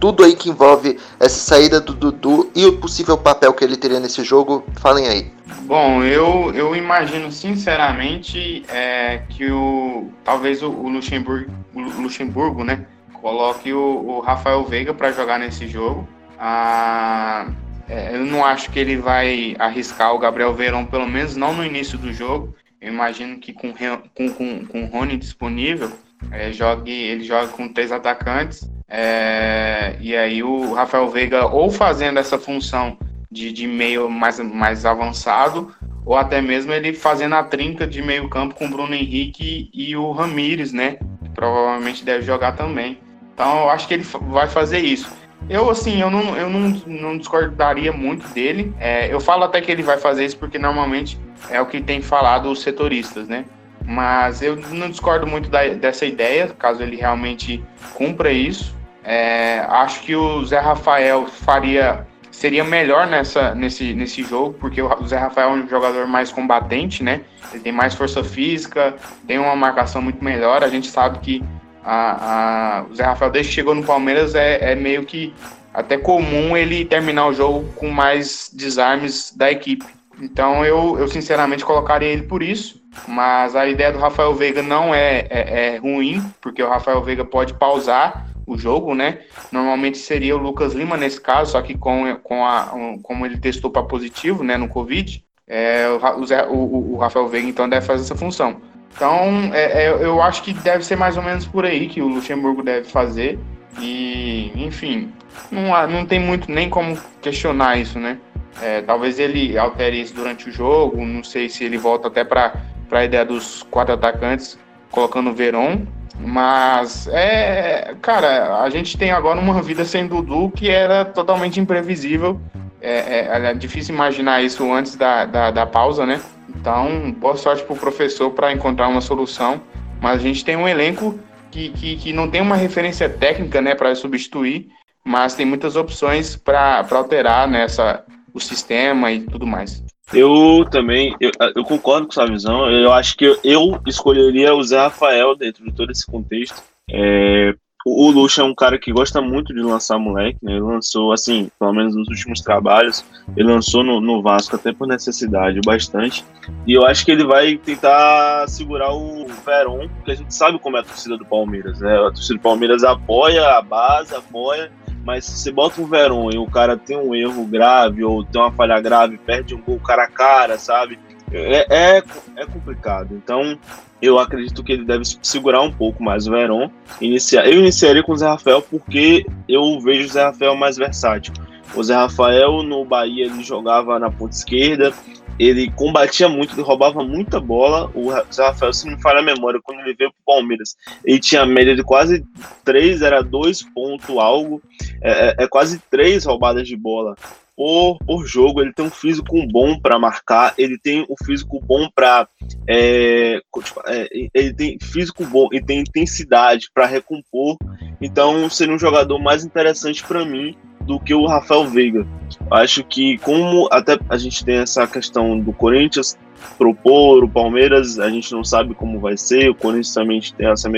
tudo 0.01 0.25
aí 0.25 0.35
que 0.35 0.51
envolve 0.51 0.99
essa 1.21 1.39
saída 1.39 1.81
do 1.81 1.95
Dudu 1.95 2.51
e 2.57 2.67
o 2.67 2.79
possível 2.79 3.17
papel 3.17 3.53
que 3.53 3.63
ele 3.63 3.77
teria 3.77 4.01
nesse 4.01 4.25
jogo, 4.25 4.65
falem 4.81 5.07
aí. 5.07 5.33
Bom, 5.61 6.03
eu, 6.03 6.53
eu 6.53 6.75
imagino 6.75 7.31
sinceramente 7.31 8.65
é, 8.69 9.23
que 9.29 9.53
o 9.53 10.11
talvez 10.25 10.61
o, 10.61 10.69
o, 10.69 10.89
Luxemburgo, 10.89 11.49
o 11.73 12.03
Luxemburgo, 12.03 12.65
né, 12.65 12.85
coloque 13.13 13.73
o, 13.73 13.79
o 13.79 14.19
Rafael 14.19 14.65
Veiga 14.65 14.93
para 14.93 15.13
jogar 15.13 15.39
nesse 15.39 15.69
jogo. 15.69 16.09
Ah, 16.37 17.47
é, 17.89 18.17
eu 18.17 18.27
não 18.27 18.45
acho 18.45 18.73
que 18.73 18.81
ele 18.81 18.97
vai 18.97 19.55
arriscar 19.57 20.13
o 20.13 20.19
Gabriel 20.19 20.53
Verão, 20.53 20.85
pelo 20.85 21.07
menos 21.07 21.37
não 21.37 21.55
no 21.55 21.65
início 21.65 21.97
do 21.97 22.13
jogo. 22.13 22.53
Eu 22.83 22.93
imagino 22.93 23.39
que 23.39 23.53
com, 23.53 23.73
com, 23.73 24.29
com, 24.31 24.67
com 24.67 24.83
o 24.83 24.87
Rony 24.87 25.17
disponível, 25.17 25.93
é, 26.33 26.53
jogue, 26.53 26.91
ele 26.91 27.23
joga 27.23 27.47
com 27.47 27.73
três 27.73 27.93
atacantes. 27.93 28.69
É, 28.89 29.97
e 30.01 30.17
aí 30.17 30.43
o 30.43 30.75
Rafael 30.75 31.09
Veiga 31.09 31.47
ou 31.47 31.71
fazendo 31.71 32.19
essa 32.19 32.37
função 32.41 32.99
de, 33.31 33.53
de 33.53 33.69
meio 33.69 34.11
mais, 34.11 34.41
mais 34.41 34.85
avançado, 34.85 35.73
ou 36.05 36.17
até 36.17 36.43
mesmo 36.43 36.73
ele 36.73 36.93
fazendo 36.93 37.37
a 37.37 37.45
trinca 37.45 37.87
de 37.87 38.03
meio 38.03 38.29
campo 38.29 38.57
com 38.57 38.67
o 38.67 38.69
Bruno 38.69 38.95
Henrique 38.95 39.71
e 39.73 39.97
o 39.97 40.11
Ramires, 40.11 40.73
né? 40.73 40.99
Que 41.23 41.31
provavelmente 41.33 42.05
deve 42.05 42.23
jogar 42.25 42.53
também. 42.53 42.99
Então 43.33 43.61
eu 43.61 43.71
acho 43.71 43.87
que 43.87 43.95
ele 43.95 44.05
vai 44.29 44.49
fazer 44.49 44.81
isso. 44.81 45.09
Eu, 45.49 45.69
assim, 45.69 46.01
eu 46.01 46.11
não, 46.11 46.37
eu 46.37 46.49
não, 46.49 46.69
não 46.87 47.19
discordaria 47.19 47.93
muito 47.93 48.27
dele. 48.29 48.75
É, 48.79 49.13
eu 49.13 49.21
falo 49.21 49.45
até 49.45 49.61
que 49.61 49.71
ele 49.71 49.83
vai 49.83 49.99
fazer 49.99 50.25
isso 50.25 50.39
porque 50.39 50.59
normalmente 50.59 51.19
é 51.51 51.61
o 51.61 51.67
que 51.67 51.81
tem 51.81 52.01
falado 52.01 52.51
os 52.51 52.63
setoristas, 52.63 53.29
né? 53.29 53.45
Mas 53.85 54.43
eu 54.43 54.57
não 54.71 54.89
discordo 54.89 55.27
muito 55.27 55.51
da, 55.51 55.67
dessa 55.69 56.07
ideia, 56.07 56.49
caso 56.49 56.83
ele 56.83 56.97
realmente 56.97 57.63
cumpra 57.95 58.31
isso. 58.31 58.75
É, 59.05 59.67
acho 59.69 60.03
que 60.03 60.15
o 60.15 60.45
Zé 60.45 60.61
Rafael 60.61 61.27
faria 61.27 62.07
seria 62.31 62.65
melhor 62.65 63.07
nessa, 63.07 63.55
nesse, 63.55 63.93
nesse 63.93 64.23
jogo, 64.23 64.55
porque 64.59 64.81
o 64.81 65.07
Zé 65.07 65.19
Rafael 65.19 65.51
é 65.51 65.53
um 65.53 65.69
jogador 65.69 66.07
mais 66.07 66.33
combatente, 66.33 67.05
né? 67.05 67.21
Ele 67.53 67.63
tem 67.63 67.73
mais 67.73 67.95
força 67.95 68.25
física, 68.25 68.97
tem 69.27 69.39
uma 69.39 69.55
marcação 69.55 70.01
muito 70.01 70.25
melhor. 70.25 70.65
A 70.65 70.69
gente 70.69 70.89
sabe 70.89 71.19
que 71.19 71.45
a, 71.85 72.79
a, 72.79 72.85
o 72.85 72.95
Zé 72.95 73.05
Rafael, 73.05 73.31
desde 73.31 73.51
que 73.51 73.55
chegou 73.55 73.75
no 73.75 73.85
Palmeiras, 73.85 74.35
é, 74.35 74.73
é 74.73 74.75
meio 74.75 75.05
que 75.05 75.35
até 75.73 75.97
comum 75.97 76.57
ele 76.57 76.85
terminar 76.85 77.27
o 77.27 77.33
jogo 77.33 77.69
com 77.77 77.89
mais 77.89 78.51
desarmes 78.53 79.33
da 79.37 79.51
equipe. 79.51 79.87
Então 80.21 80.65
eu, 80.65 80.99
eu 80.99 81.09
sinceramente 81.09 81.65
colocaria 81.65 82.09
ele 82.09 82.23
por 82.23 82.43
isso. 82.43 82.83
Mas 83.09 83.57
a 83.57 83.67
ideia 83.67 83.91
do 83.91 83.99
Rafael 83.99 84.35
Veiga 84.35 84.63
não 84.63 84.95
é, 84.95 85.27
é, 85.31 85.75
é 85.75 85.77
ruim, 85.79 86.23
porque 86.41 86.63
o 86.63 86.69
Rafael 86.69 87.03
Veiga 87.03 87.25
pode 87.25 87.55
pausar 87.55 88.27
o 88.47 88.59
jogo, 88.59 88.95
né? 88.95 89.21
Normalmente 89.51 89.99
seria 89.99 90.37
o 90.37 90.39
Lucas 90.39 90.75
Lima 90.75 90.97
nesse 90.97 91.21
caso, 91.21 91.53
só 91.53 91.63
que 91.63 91.77
com, 91.77 92.15
com 92.23 92.45
a, 92.45 92.75
um, 92.75 92.99
como 93.01 93.25
ele 93.25 93.39
testou 93.39 93.71
para 93.71 93.83
positivo, 93.83 94.45
né, 94.45 94.57
no 94.57 94.69
Covid, 94.69 95.25
é, 95.47 95.87
o, 95.89 96.55
o, 96.55 96.95
o, 96.95 96.97
Rafael 96.99 97.29
Veiga 97.29 97.49
então 97.49 97.69
deve 97.69 97.87
fazer 97.87 98.03
essa 98.03 98.15
função. 98.15 98.61
Então, 98.95 99.51
é, 99.53 99.85
é, 99.85 99.89
eu 99.89 100.23
acho 100.23 100.43
que 100.43 100.53
deve 100.53 100.85
ser 100.85 100.97
mais 100.97 101.17
ou 101.17 101.23
menos 101.23 101.47
por 101.47 101.65
aí 101.65 101.89
que 101.89 102.03
o 102.03 102.09
Luxemburgo 102.09 102.63
deve 102.63 102.89
fazer. 102.89 103.39
E, 103.81 104.53
enfim, 104.55 105.13
não, 105.51 105.89
não 105.89 106.07
tem 106.07 106.21
muito 106.21 106.51
nem 106.51 106.69
como 106.69 106.97
questionar 107.21 107.79
isso, 107.79 107.99
né? 107.99 108.19
É, 108.61 108.83
talvez 108.83 109.19
ele 109.19 109.57
altere 109.57 110.01
isso 110.01 110.15
durante 110.15 110.49
o 110.49 110.53
jogo, 110.53 111.05
não 111.05 111.25
sei 111.25 111.49
se 111.49 111.65
ele 111.65 111.79
volta 111.79 112.09
até 112.09 112.23
para 112.23 112.53
a 112.91 113.05
ideia 113.05 113.25
dos 113.25 113.63
quatro 113.71 113.95
atacantes, 113.95 114.59
colocando 114.91 115.31
o 115.31 115.35
Veron. 115.35 115.87
Mas, 116.21 117.09
é, 117.09 117.95
cara, 118.03 118.63
a 118.63 118.69
gente 118.69 118.99
tem 118.99 119.11
agora 119.11 119.41
uma 119.41 119.63
vida 119.63 119.85
sem 119.85 120.07
Dudu 120.07 120.51
que 120.51 120.71
era 120.71 121.05
totalmente 121.05 121.59
imprevisível. 121.59 122.39
É, 122.81 123.27
é, 123.31 123.51
é 123.51 123.55
difícil 123.55 123.95
imaginar 123.95 124.43
isso 124.43 124.71
antes 124.71 124.97
da, 124.97 125.25
da, 125.25 125.51
da 125.51 125.67
pausa, 125.67 126.05
né? 126.05 126.21
Então, 126.63 127.11
boa 127.19 127.37
sorte 127.37 127.65
para 127.65 127.75
o 127.75 127.77
professor 127.77 128.31
para 128.31 128.53
encontrar 128.53 128.87
uma 128.87 129.01
solução. 129.01 129.61
Mas 130.01 130.21
a 130.21 130.23
gente 130.23 130.45
tem 130.45 130.55
um 130.55 130.69
elenco 130.69 131.19
que, 131.51 131.71
que, 131.71 131.97
que 131.97 132.13
não 132.13 132.31
tem 132.31 132.41
uma 132.41 132.55
referência 132.55 133.09
técnica 133.09 133.61
né, 133.61 133.75
para 133.75 133.93
substituir, 133.97 134.69
mas 135.05 135.35
tem 135.35 135.45
muitas 135.45 135.75
opções 135.75 136.37
para 136.37 136.87
alterar 136.93 137.49
nessa, 137.49 138.05
o 138.33 138.39
sistema 138.39 139.11
e 139.11 139.23
tudo 139.23 139.45
mais. 139.45 139.83
Eu 140.15 140.65
também, 140.71 141.17
eu, 141.21 141.33
eu, 141.57 141.65
concordo 141.65 142.07
com 142.07 142.13
sua 142.13 142.27
visão. 142.27 142.71
Eu 142.71 142.93
acho 142.93 143.17
que 143.17 143.25
eu, 143.25 143.37
eu, 143.43 143.81
escolheria 143.85 144.55
o 144.55 144.63
Zé 144.63 144.79
Rafael 144.79 145.35
dentro 145.35 145.65
de 145.65 145.73
todo 145.73 145.91
esse 145.91 146.07
contexto. 146.07 146.63
É, 146.89 147.57
o 147.85 148.11
Lucha 148.11 148.43
é 148.43 148.45
um 148.45 148.55
cara 148.55 148.79
que 148.79 148.93
gosta 148.93 149.21
muito 149.21 149.53
de 149.53 149.61
lançar 149.61 149.99
moleque, 149.99 150.39
né? 150.43 150.53
Ele 150.53 150.61
lançou, 150.61 151.13
assim, 151.13 151.51
pelo 151.59 151.73
menos 151.73 151.95
nos 151.95 152.09
últimos 152.09 152.41
trabalhos, 152.41 153.05
ele 153.37 153.49
lançou 153.49 153.83
no, 153.83 154.01
no 154.01 154.23
Vasco 154.23 154.57
até 154.57 154.73
por 154.73 154.87
necessidade 154.87 155.61
bastante. 155.65 156.25
E 156.67 156.73
eu 156.73 156.87
acho 156.87 157.05
que 157.05 157.11
ele 157.11 157.25
vai 157.25 157.57
tentar 157.57 158.49
segurar 158.49 158.93
o 158.93 159.27
Veron, 159.45 159.89
porque 159.89 160.13
a 160.13 160.15
gente 160.15 160.35
sabe 160.35 160.59
como 160.59 160.77
é 160.77 160.81
a 160.81 160.85
torcida 160.85 161.17
do 161.17 161.25
Palmeiras, 161.25 161.81
né? 161.81 161.95
A 161.95 162.11
torcida 162.11 162.35
do 162.35 162.43
Palmeiras 162.43 162.85
apoia 162.85 163.59
a 163.59 163.63
base, 163.63 164.15
apoia, 164.15 164.71
mas 165.05 165.25
se 165.25 165.39
você 165.39 165.51
bota 165.51 165.81
um 165.81 165.87
Veron 165.87 166.31
e 166.31 166.39
o 166.39 166.47
cara 166.47 166.77
tem 166.77 166.97
um 166.97 167.15
erro 167.15 167.45
grave 167.45 168.05
ou 168.05 168.25
tem 168.25 168.41
uma 168.41 168.53
falha 168.53 168.81
grave, 168.81 169.19
perde 169.19 169.55
um 169.55 169.61
gol 169.61 169.81
cara 169.81 170.05
a 170.05 170.09
cara, 170.09 170.59
sabe? 170.59 170.99
É, 171.33 171.97
é, 171.97 172.03
é 172.37 172.47
complicado. 172.47 173.15
Então, 173.15 173.59
eu 174.01 174.19
acredito 174.19 174.63
que 174.63 174.73
ele 174.73 174.85
deve 174.85 175.05
segurar 175.23 175.63
um 175.63 175.73
pouco 175.73 176.03
mais 176.03 176.27
o 176.27 176.31
Verón. 176.31 176.69
Iniciar, 177.01 177.47
eu 177.47 177.61
iniciaria 177.61 178.03
com 178.03 178.13
o 178.13 178.17
Zé 178.17 178.27
Rafael 178.27 178.61
porque 178.61 179.25
eu 179.49 179.81
vejo 179.81 180.07
o 180.07 180.13
Zé 180.13 180.25
Rafael 180.25 180.55
mais 180.55 180.77
versátil. 180.77 181.33
O 181.75 181.83
Zé 181.83 181.95
Rafael 181.95 182.63
no 182.63 182.85
Bahia 182.85 183.25
ele 183.25 183.43
jogava 183.43 183.99
na 183.99 184.11
ponta 184.11 184.35
esquerda, 184.35 184.93
ele 185.39 185.71
combatia 185.71 186.29
muito, 186.29 186.55
ele 186.55 186.63
roubava 186.63 187.03
muita 187.03 187.41
bola. 187.41 187.91
O 187.95 188.11
Zé 188.33 188.45
Rafael, 188.45 188.73
se 188.75 188.85
não 188.85 188.97
me 188.97 189.01
falha 189.01 189.21
a 189.21 189.23
memória, 189.23 189.61
quando 189.63 189.81
ele 189.81 189.95
veio 189.95 190.11
para 190.11 190.35
o 190.35 190.37
Palmeiras, 190.37 190.77
ele 191.05 191.19
tinha 191.19 191.47
média 191.47 191.75
de 191.75 191.83
quase 191.83 192.25
3, 192.65 193.01
era 193.01 193.23
2 193.23 193.63
ponto 193.75 194.21
algo, 194.21 194.61
é, 195.01 195.29
é, 195.29 195.45
é 195.45 195.47
quase 195.47 195.81
3 195.91 196.27
roubadas 196.27 196.69
de 196.69 196.77
bola 196.77 197.15
por, 197.63 197.97
por 197.99 198.27
jogo, 198.27 198.61
ele 198.61 198.73
tem 198.73 198.85
um 198.85 198.91
físico 198.91 199.37
bom 199.47 199.79
para 199.79 199.97
marcar, 199.97 200.53
ele 200.59 200.77
tem 200.77 201.07
um 201.09 201.15
físico 201.25 201.61
bom 201.65 201.89
para. 201.95 202.27
É, 202.69 203.41
tipo, 203.63 203.81
é, 203.87 204.09
ele 204.35 204.53
tem 204.53 204.79
físico 204.83 205.25
bom 205.25 205.49
e 205.53 205.63
tem 205.63 205.79
intensidade 205.79 206.67
para 206.75 206.87
recompor. 206.87 207.57
Então, 208.01 208.51
seria 208.51 208.75
um 208.75 208.79
jogador 208.79 209.17
mais 209.21 209.45
interessante 209.45 210.03
para 210.03 210.25
mim 210.25 210.57
do 210.81 210.99
que 210.99 211.15
o 211.15 211.25
Rafael 211.25 211.65
Veiga. 211.65 212.05
Acho 212.51 212.83
que, 212.83 213.17
como 213.19 213.69
até 213.71 213.97
a 214.09 214.19
gente 214.19 214.45
tem 214.45 214.57
essa 214.57 214.85
questão 214.89 215.39
do 215.39 215.53
Corinthians 215.53 216.19
propor, 216.59 217.23
o 217.23 217.29
Palmeiras, 217.29 218.01
a 218.01 218.11
gente 218.11 218.33
não 218.33 218.43
sabe 218.43 218.75
como 218.75 218.99
vai 218.99 219.17
ser, 219.17 219.49
o 219.49 219.55
Corinthians 219.55 219.95
também 219.95 220.21
tem 220.37 220.49
essa, 220.49 220.69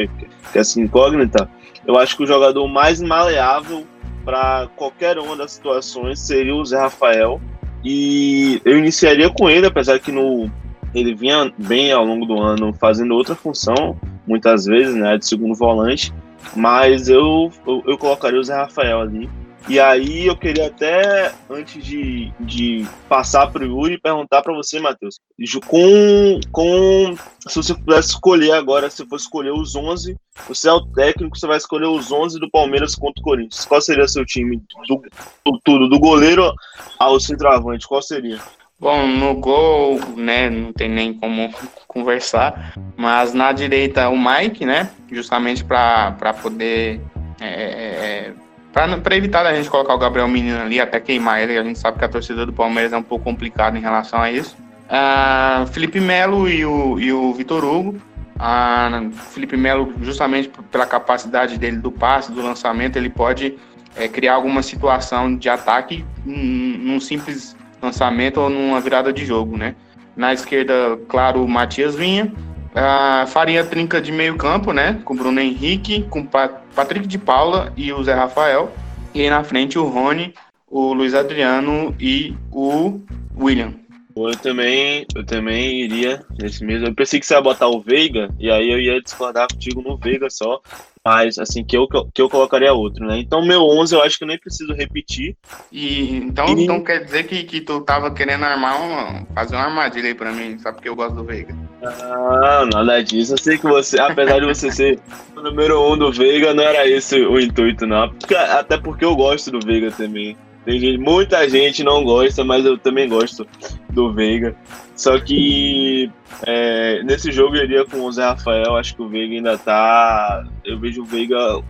essa 0.55 0.79
incógnita. 0.79 1.49
Eu 1.87 1.97
acho 1.97 2.15
que 2.15 2.25
o 2.25 2.27
jogador 2.27 2.69
mais 2.69 3.01
maleável 3.01 3.87
para 4.25 4.69
qualquer 4.77 5.19
uma 5.19 5.37
das 5.37 5.53
situações 5.53 6.21
seria 6.21 6.55
o 6.55 6.65
Zé 6.65 6.79
Rafael. 6.79 7.41
E 7.85 8.61
eu 8.65 8.79
iniciaria 8.79 9.29
com 9.29 9.51
ele, 9.51 9.67
apesar 9.67 9.99
que 9.99 10.11
no, 10.11 10.51
ele 10.95 11.15
vinha 11.15 11.53
bem 11.59 11.93
ao 11.93 12.05
longo 12.05 12.25
do 12.25 12.41
ano 12.41 12.73
fazendo 12.73 13.15
outra 13.15 13.35
função, 13.35 13.99
muitas 14.27 14.65
vezes, 14.65 14.95
né, 14.95 15.19
de 15.19 15.27
segundo 15.27 15.55
volante. 15.55 16.13
Mas 16.57 17.09
eu, 17.09 17.51
eu, 17.67 17.83
eu 17.87 17.99
colocaria 17.99 18.41
o 18.41 18.45
Zé 18.45 18.55
Rafael 18.55 19.01
ali 19.01 19.29
e 19.67 19.81
aí 19.81 20.27
eu 20.27 20.37
queria 20.37 20.67
até, 20.67 21.33
antes 21.49 21.83
de, 21.83 22.31
de 22.41 22.87
passar 23.09 23.47
para 23.47 23.63
o 23.63 23.67
Yuri, 23.67 23.99
perguntar 23.99 24.43
para 24.43 24.55
você, 24.55 24.79
Matheus, 24.79 25.19
com, 25.67 26.41
com, 26.53 27.17
se 27.49 27.57
você 27.57 27.75
pudesse 27.75 28.09
escolher 28.11 28.53
agora, 28.53 28.91
se 28.91 29.07
for 29.07 29.17
escolher 29.17 29.53
os 29.53 29.75
11, 29.75 30.17
você 30.47 30.69
é 30.69 30.73
o 30.73 30.85
técnico, 30.87 31.39
você 31.39 31.47
vai 31.47 31.57
escolher 31.57 31.87
os 31.87 32.13
11 32.13 32.39
do 32.39 32.51
Palmeiras 32.51 32.95
contra 32.95 33.21
o 33.21 33.25
Corinthians. 33.25 33.65
Qual 33.65 33.81
seria 33.81 34.07
seu 34.07 34.27
time? 34.27 34.61
Do, 34.87 35.03
do, 35.47 35.61
tudo, 35.65 35.89
do 35.89 35.99
goleiro 35.99 36.53
ao 36.99 37.19
centroavante, 37.19 37.89
qual 37.89 38.03
seria? 38.03 38.39
Bom, 38.79 39.07
no 39.07 39.35
gol, 39.37 39.99
né, 40.15 40.51
não 40.51 40.73
tem 40.73 40.91
nem 40.91 41.15
como 41.15 41.51
conversar, 41.87 42.75
mas 42.97 43.33
na 43.33 43.51
direita 43.53 44.11
o 44.11 44.19
Mike, 44.19 44.67
né, 44.67 44.91
justamente 45.11 45.65
para 45.65 46.35
poder 46.43 47.01
é, 47.41 48.35
para 48.75 49.17
evitar 49.17 49.47
a 49.47 49.55
gente 49.55 49.71
colocar 49.71 49.95
o 49.95 49.99
Gabriel 49.99 50.27
Menino 50.27 50.61
ali, 50.61 50.81
até 50.81 50.99
queimar 50.99 51.41
ele, 51.41 51.57
a 51.57 51.63
gente 51.63 51.79
sabe 51.79 51.97
que 51.97 52.05
a 52.05 52.09
torcida 52.09 52.45
do 52.45 52.53
Palmeiras 52.53 52.93
é 52.93 52.97
um 52.97 53.03
pouco 53.05 53.25
complicada 53.25 53.79
em 53.79 53.81
relação 53.81 54.21
a 54.21 54.33
isso. 54.33 54.57
Uh, 54.85 55.65
Felipe 55.69 56.01
Melo 56.01 56.49
e 56.49 56.67
o, 56.67 56.99
e 56.99 57.13
o 57.13 57.33
Vitor 57.33 57.65
Hugo. 57.65 57.97
Uh, 58.35 59.13
Felipe 59.31 59.57
Melo, 59.57 59.95
justamente 60.03 60.51
pela 60.73 60.87
capacidade 60.87 61.57
dele 61.57 61.77
do 61.77 61.93
passe, 61.93 62.33
do 62.33 62.43
lançamento, 62.43 62.97
ele 62.97 63.09
pode 63.09 63.57
é, 63.97 64.09
criar 64.09 64.35
alguma 64.35 64.61
situação 64.61 65.37
de 65.37 65.49
ataque 65.49 66.05
num, 66.27 66.79
num 66.79 67.01
simples 67.01 67.57
lançamento 67.81 68.41
ou 68.41 68.51
numa 68.51 68.81
virada 68.81 69.13
de 69.13 69.25
jogo, 69.25 69.57
né? 69.57 69.77
Na 70.17 70.33
esquerda, 70.33 70.99
claro, 71.09 71.45
o 71.45 71.49
Matias 71.49 71.95
Vinha. 71.95 72.33
Uh, 72.75 73.25
faria 73.29 73.65
trinca 73.65 74.01
de 74.01 74.11
meio 74.11 74.37
campo, 74.37 74.73
né? 74.73 75.01
Com 75.05 75.15
Bruno 75.15 75.41
Henrique, 75.41 76.03
com 76.11 76.27
Patrick 76.27 77.07
de 77.07 77.19
Paula 77.19 77.73
e 77.77 77.93
o 77.93 78.03
Zé 78.03 78.15
Rafael. 78.15 78.73
E 79.15 79.23
aí 79.23 79.31
na 79.31 79.45
frente 79.45 79.79
o 79.79 79.85
Rony, 79.85 80.35
o 80.69 80.93
Luiz 80.93 81.15
Adriano 81.15 81.95
e 82.01 82.35
o 82.51 83.01
William. 83.39 83.73
Eu 84.17 84.37
também, 84.37 85.07
eu 85.15 85.25
também 85.25 85.83
iria 85.83 86.25
nesse 86.37 86.65
mesmo. 86.65 86.87
Eu 86.89 86.95
pensei 86.95 87.21
que 87.21 87.27
você 87.27 87.35
ia 87.35 87.41
botar 87.41 87.69
o 87.69 87.81
Veiga, 87.81 88.29
e 88.39 88.51
aí 88.51 88.71
eu 88.71 88.81
ia 88.81 89.01
discordar 89.01 89.47
contigo 89.49 89.81
no 89.81 89.97
Veiga 89.97 90.29
só. 90.29 90.61
Mas, 91.07 91.39
assim, 91.39 91.63
que 91.63 91.77
eu, 91.77 91.87
que 91.87 92.23
eu 92.23 92.31
colocaria 92.31 92.73
outro, 92.73 93.07
né? 93.07 93.19
Então, 93.19 93.45
meu 93.45 93.61
11 93.61 93.95
eu 93.95 94.03
acho 94.03 94.17
que 94.17 94.25
eu 94.25 94.29
nem 94.29 94.39
preciso 94.39 94.73
repetir. 94.73 95.37
E 95.71 96.17
então, 96.17 96.47
e... 96.47 96.65
então 96.65 96.83
quer 96.83 97.05
dizer 97.05 97.25
que, 97.25 97.45
que 97.45 97.61
tu 97.61 97.83
tava 97.83 98.11
querendo 98.11 98.43
armar 98.43 98.81
uma, 98.81 99.27
fazer 99.35 99.55
uma 99.55 99.67
armadilha 99.67 100.09
aí 100.09 100.15
pra 100.15 100.33
mim, 100.33 100.59
só 100.59 100.73
porque 100.73 100.89
eu 100.89 100.97
gosto 100.97 101.17
do 101.17 101.25
Veiga. 101.25 101.55
Ah, 101.83 102.67
nada 102.73 103.05
disso. 103.05 103.35
Eu 103.35 103.39
sei 103.39 103.59
que 103.59 103.65
você, 103.65 104.01
apesar 104.01 104.41
de 104.41 104.47
você 104.47 104.71
ser 104.71 104.99
o 105.37 105.43
número 105.43 105.79
1 105.91 105.93
um 105.93 105.99
do 105.99 106.11
Veiga, 106.11 106.55
não 106.55 106.65
era 106.65 106.89
esse 106.89 107.21
o 107.21 107.39
intuito, 107.39 107.87
não. 107.87 108.11
Até 108.51 108.79
porque 108.79 109.05
eu 109.05 109.15
gosto 109.15 109.51
do 109.51 109.61
Veiga 109.61 109.91
também. 109.91 110.35
Tem 110.65 110.79
gente, 110.79 110.99
muita 110.99 111.49
gente 111.49 111.85
não 111.85 112.05
gosta, 112.05 112.43
mas 112.45 112.65
eu 112.65 112.79
também 112.79 113.09
gosto 113.09 113.47
do 113.91 114.13
Veiga. 114.13 114.57
Só 114.97 115.19
que 115.19 116.11
é, 116.47 117.03
nesse 117.03 117.31
jogo 117.31 117.57
eu 117.57 117.65
iria 117.65 117.85
com 117.85 118.01
o 118.01 118.13
Zé 118.13 118.25
Rafael, 118.25 118.77
acho 118.77 118.95
que 118.95 119.03
o 119.03 119.09
Veiga 119.09 119.35
ainda 119.35 119.59
tá. 119.59 120.45
Eu 120.65 120.79
vejo 120.79 121.03
o 121.03 121.05
Veiga 121.05 121.63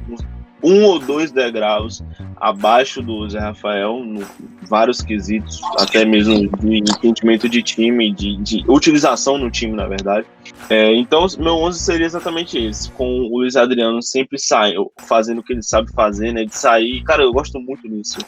um 0.65 0.83
ou 0.85 0.99
dois 0.99 1.31
degraus 1.31 2.03
abaixo 2.37 3.03
do 3.03 3.29
Zé 3.29 3.39
Rafael, 3.39 3.99
em 3.99 4.25
vários 4.67 5.03
quesitos, 5.03 5.61
até 5.79 6.05
mesmo 6.07 6.49
de 6.59 6.79
entendimento 6.79 7.49
de 7.49 7.63
time, 7.63 8.13
de, 8.13 8.37
de 8.39 8.65
utilização 8.67 9.37
no 9.37 9.51
time, 9.51 9.75
na 9.75 9.87
verdade. 9.87 10.27
É, 10.71 10.95
então, 10.95 11.27
meu 11.39 11.57
11 11.57 11.79
seria 11.79 12.07
exatamente 12.07 12.59
esse, 12.59 12.91
com 12.93 13.07
o 13.07 13.39
Luiz 13.39 13.57
Adriano 13.57 14.03
sempre 14.03 14.39
saindo, 14.39 14.91
fazendo 15.07 15.41
o 15.41 15.43
que 15.43 15.53
ele 15.53 15.63
sabe 15.63 15.93
fazer, 15.93 16.33
né, 16.33 16.45
de 16.45 16.57
sair. 16.57 17.03
Cara, 17.03 17.23
eu 17.23 17.33
gosto 17.33 17.61
muito 17.61 17.87
disso, 17.87 18.19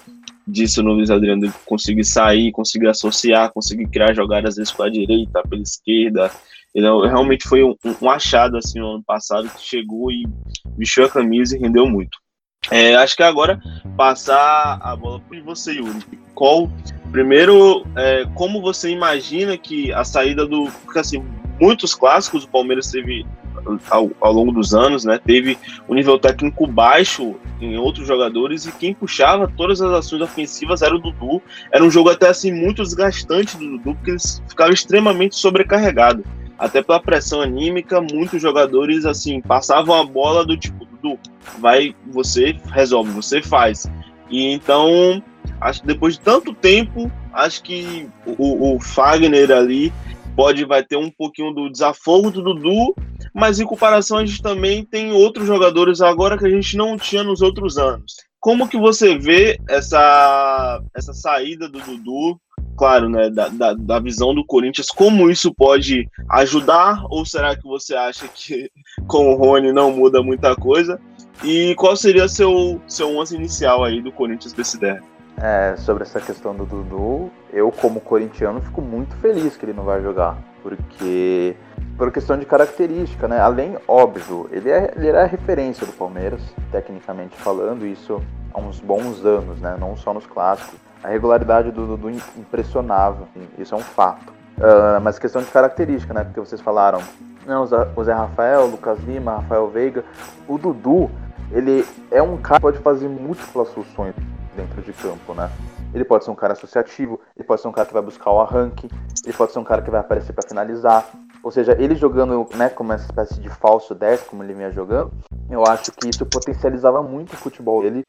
disso 0.47 0.83
no 0.83 0.93
Luiz 0.93 1.11
Adriano, 1.11 1.53
conseguir 1.65 2.05
sair, 2.05 2.53
conseguir 2.53 2.89
associar, 2.89 3.53
conseguir 3.53 3.87
criar 3.89 4.15
jogadas 4.15 4.51
às 4.51 4.57
vezes 4.57 4.73
com 4.73 4.83
a 4.83 4.91
direita, 4.91 5.43
pela 5.49 5.63
esquerda. 5.63 6.31
Ele 6.75 6.87
realmente 7.09 7.49
foi 7.49 7.65
um, 7.65 7.75
um 8.01 8.11
achado 8.11 8.57
assim 8.57 8.79
no 8.79 8.95
ano 8.95 9.05
passado 9.05 9.49
que 9.49 9.63
chegou 9.63 10.13
e 10.13 10.27
vestiu 10.77 11.05
a 11.07 11.09
camisa 11.09 11.57
e 11.57 11.61
rendeu 11.61 11.89
muito. 11.89 12.19
É, 12.71 12.95
acho 12.97 13.17
que 13.17 13.23
agora 13.23 13.61
passar 13.97 14.79
a 14.83 14.97
bola 14.97 15.21
para 15.21 15.41
você, 15.43 15.73
Yuri. 15.73 16.01
Qual, 16.35 16.71
primeiro, 17.11 17.87
é, 17.97 18.27
como 18.35 18.61
você 18.61 18.91
imagina 18.91 19.57
que 19.57 19.93
a 19.93 20.05
saída 20.05 20.47
do. 20.47 20.65
Porque 20.85 20.99
assim, 20.99 21.25
muitos 21.61 21.95
clássicos 21.95 22.45
o 22.45 22.49
Palmeiras 22.49 22.91
teve 22.91 23.25
ao, 23.91 24.11
ao, 24.21 24.33
longo 24.33 24.53
dos 24.53 24.75
anos, 24.75 25.05
né? 25.05 25.19
Teve 25.25 25.59
um 25.89 25.95
nível 25.95 26.19
técnico 26.19 26.67
baixo 26.67 27.35
em 27.61 27.77
outros 27.77 28.07
jogadores 28.07 28.67
e 28.67 28.73
quem 28.73 28.95
puxava 28.95 29.51
todas 29.57 29.81
as 29.81 29.93
ações 29.93 30.23
ofensivas 30.23 30.83
era 30.83 30.95
o 30.95 30.99
Dudu. 30.99 31.43
Era 31.73 31.85
um 31.85 31.91
jogo 31.91 32.11
até 32.11 32.29
assim 32.29 32.53
muito 32.53 32.83
desgastante 32.83 33.57
do 33.57 33.79
Dudu, 33.79 33.95
porque 33.95 34.13
eles 34.13 34.43
ficavam 34.49 34.73
extremamente 34.73 35.37
sobrecarregados. 35.37 36.25
Até 36.59 36.83
pela 36.83 37.01
pressão 37.01 37.41
anímica, 37.41 38.01
muitos 38.01 38.41
jogadores 38.41 39.05
assim 39.05 39.41
passavam 39.41 39.95
a 39.95 40.05
bola 40.05 40.45
do 40.45 40.57
tipo 40.57 40.87
Dudu, 40.87 41.19
vai, 41.59 41.95
você 42.07 42.57
resolve, 42.73 43.11
você 43.11 43.43
faz. 43.43 43.87
E 44.31 44.53
então, 44.53 45.23
acho 45.61 45.83
que 45.83 45.87
depois 45.87 46.15
de 46.15 46.21
tanto 46.21 46.55
tempo, 46.55 47.11
acho 47.33 47.63
que 47.63 48.09
o, 48.39 48.75
o 48.75 48.81
Fagner 48.81 49.51
ali 49.51 49.93
pode 50.37 50.65
vai 50.65 50.83
ter 50.83 50.97
um 50.97 51.11
pouquinho 51.11 51.53
do 51.53 51.71
desafogo 51.71 52.31
do 52.31 52.43
Dudu, 52.43 52.95
mas 53.37 53.61
em 53.61 53.67
comparação 53.67 54.17
a 54.17 54.25
gente 54.25 54.41
também 54.41 54.83
tem 54.83 55.13
outros 55.13 55.47
jogadores 55.47 56.01
agora 56.01 56.39
que 56.39 56.47
a 56.47 56.51
gente 56.51 56.75
não 56.75 56.97
tinha 56.97 57.23
nos 57.23 57.43
outros 57.43 57.77
anos. 57.77 58.17
Como 58.41 58.67
que 58.67 58.79
você 58.79 59.19
vê 59.19 59.61
essa, 59.69 60.81
essa 60.97 61.13
saída 61.13 61.69
do 61.69 61.79
Dudu, 61.79 62.41
claro, 62.79 63.11
né, 63.11 63.29
da, 63.29 63.49
da, 63.49 63.75
da, 63.75 64.01
visão 64.01 64.35
do 64.35 64.43
Corinthians, 64.43 64.89
como 64.89 65.31
isso 65.31 65.53
pode 65.53 66.09
ajudar, 66.31 67.05
ou 67.11 67.27
será 67.27 67.55
que 67.55 67.65
você 67.65 67.95
acha 67.95 68.27
que 68.27 68.71
com 69.07 69.35
o 69.35 69.37
Rony 69.37 69.71
não 69.71 69.93
muda 69.93 70.23
muita 70.23 70.57
coisa? 70.57 70.99
E 71.45 71.75
qual 71.75 71.95
seria 71.95 72.29
seu, 72.29 72.81
seu 72.89 73.15
11 73.19 73.37
inicial 73.37 73.85
aí 73.85 74.01
do 74.01 74.11
Corinthians 74.11 74.55
desse 74.55 74.79
derby? 74.81 75.05
É, 75.37 75.77
sobre 75.77 76.05
essa 76.05 76.23
questão 76.23 76.57
do 76.57 76.65
Dudu, 76.65 77.31
eu 77.53 77.71
como 77.71 78.01
corintiano 78.01 78.63
fico 78.63 78.81
muito 78.81 79.15
feliz 79.17 79.55
que 79.59 79.67
ele 79.67 79.75
não 79.75 79.85
vai 79.85 80.01
jogar, 80.03 80.39
porque 80.63 81.55
por 81.97 82.13
questão 82.13 82.39
de 82.39 82.45
característica, 82.45 83.27
né? 83.27 83.41
Além, 83.41 83.77
óbvio, 83.89 84.49
ele, 84.53 84.71
é, 84.71 84.93
ele 84.95 85.09
era 85.09 85.23
a 85.23 85.27
referência 85.27 85.87
do 85.87 85.93
Palmeiras, 85.93 86.41
tecnicamente 86.71 87.37
falando, 87.37 87.87
isso 87.87 88.23
há 88.53 88.61
uns 88.61 88.81
bons 88.81 89.25
anos, 89.25 89.59
né? 89.61 89.77
Não 89.79 89.97
só 89.97 90.13
nos 90.13 90.27
clássicos. 90.27 90.79
A 91.03 91.09
regularidade 91.09 91.71
do 91.71 91.87
Dudu 91.87 92.11
impressionava, 92.11 93.29
isso 93.59 93.75
é 93.75 93.79
um 93.79 93.83
fato. 93.83 94.31
Uh, 94.59 95.01
mas 95.03 95.19
questão 95.19 95.43
de 95.43 95.51
característica, 95.51 96.13
né? 96.13 96.25
Porque 96.25 96.41
vocês 96.41 96.61
falaram, 96.61 97.01
não, 97.47 97.63
o 97.63 98.05
Zé 98.05 98.13
Rafael, 98.13 98.63
o 98.63 98.71
Lucas 98.71 98.99
Lima, 99.01 99.37
Rafael 99.37 99.69
Veiga, 99.69 100.05
o 100.49 100.59
Dudu, 100.59 101.11
ele 101.53 101.87
é 102.11 102.21
um 102.21 102.37
cara 102.37 102.57
que 102.57 102.63
pode 102.63 102.79
fazer 102.79 103.09
múltiplas 103.09 103.71
funções 103.73 104.15
dentro 104.57 104.83
de 104.83 104.93
campo, 104.93 105.35
né? 105.35 105.51
Ele 105.95 106.05
pode 106.05 106.25
ser 106.25 106.31
um 106.31 106.35
cara 106.35 106.53
associativo, 106.53 107.21
ele 107.37 107.47
pode 107.47 107.61
ser 107.61 107.69
um 107.69 107.73
cara 107.73 107.87
que 107.87 107.93
vai 107.93 108.03
buscar 108.03 108.31
o 108.31 108.41
arranque, 108.41 108.89
ele 109.25 109.33
pode 109.33 109.53
ser 109.53 109.59
um 109.59 109.65
cara 109.65 109.81
que 109.81 109.91
vai 109.91 110.01
aparecer 110.01 110.33
para 110.33 110.47
finalizar. 110.47 111.07
Ou 111.47 111.53
seja, 111.53 111.77
ele 111.81 111.95
jogando 111.95 112.45
né, 112.57 112.69
como 112.69 112.91
uma 112.91 112.97
espécie 112.97 113.39
de 113.39 113.49
falso 113.49 113.95
10, 113.95 114.23
como 114.23 114.43
ele 114.43 114.53
vinha 114.53 114.69
jogando, 114.73 115.13
eu 115.49 115.65
acho 115.65 115.93
que 115.93 116.09
isso 116.09 116.27
potencializava 116.27 117.05
muito 117.05 117.35
o 117.35 117.37
futebol 117.37 117.83
dele. 117.83 118.03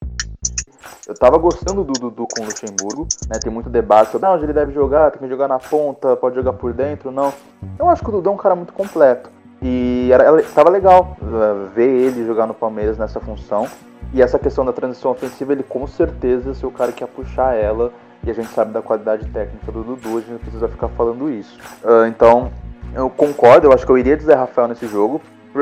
Eu 1.07 1.13
tava 1.13 1.37
gostando 1.37 1.83
do 1.83 1.93
Dudu 1.93 2.25
com 2.33 2.41
o 2.41 2.45
Luxemburgo, 2.45 3.07
né? 3.29 3.37
Tem 3.39 3.53
muito 3.53 3.69
debate 3.69 4.09
sobre 4.09 4.27
onde 4.27 4.43
ele 4.43 4.53
deve 4.53 4.73
jogar, 4.73 5.11
tem 5.11 5.21
que 5.21 5.27
jogar 5.27 5.47
na 5.47 5.59
ponta, 5.59 6.15
pode 6.15 6.33
jogar 6.33 6.53
por 6.53 6.73
dentro, 6.73 7.11
não. 7.11 7.31
Eu 7.77 7.87
acho 7.87 8.01
que 8.01 8.09
o 8.09 8.13
Dudu 8.13 8.27
é 8.27 8.33
um 8.33 8.37
cara 8.37 8.55
muito 8.55 8.73
completo. 8.73 9.29
E 9.61 10.09
era, 10.11 10.41
tava 10.55 10.71
legal 10.71 11.15
uh, 11.21 11.67
ver 11.75 11.87
ele 11.87 12.25
jogar 12.25 12.47
no 12.47 12.55
Palmeiras 12.55 12.97
nessa 12.97 13.19
função. 13.19 13.67
E 14.15 14.19
essa 14.19 14.39
questão 14.39 14.65
da 14.65 14.73
transição 14.73 15.11
ofensiva, 15.11 15.53
ele 15.53 15.61
com 15.61 15.85
certeza 15.85 16.55
ser 16.55 16.65
o 16.65 16.71
cara 16.71 16.91
que 16.91 17.03
ia 17.03 17.07
puxar 17.07 17.53
ela. 17.53 17.93
E 18.23 18.31
a 18.31 18.33
gente 18.33 18.49
sabe 18.49 18.73
da 18.73 18.81
qualidade 18.81 19.27
técnica 19.29 19.71
do 19.71 19.83
Dudu, 19.83 20.17
a 20.17 20.21
gente 20.21 20.31
não 20.31 20.39
precisa 20.39 20.67
ficar 20.67 20.87
falando 20.87 21.29
isso. 21.29 21.55
Uh, 21.83 22.07
então, 22.07 22.51
eu 22.93 23.09
concordo, 23.09 23.67
eu 23.67 23.73
acho 23.73 23.85
que 23.85 23.91
eu 23.91 23.97
iria 23.97 24.17
de 24.17 24.23
Zé 24.23 24.35
Rafael 24.35 24.67
nesse 24.67 24.87
jogo, 24.87 25.21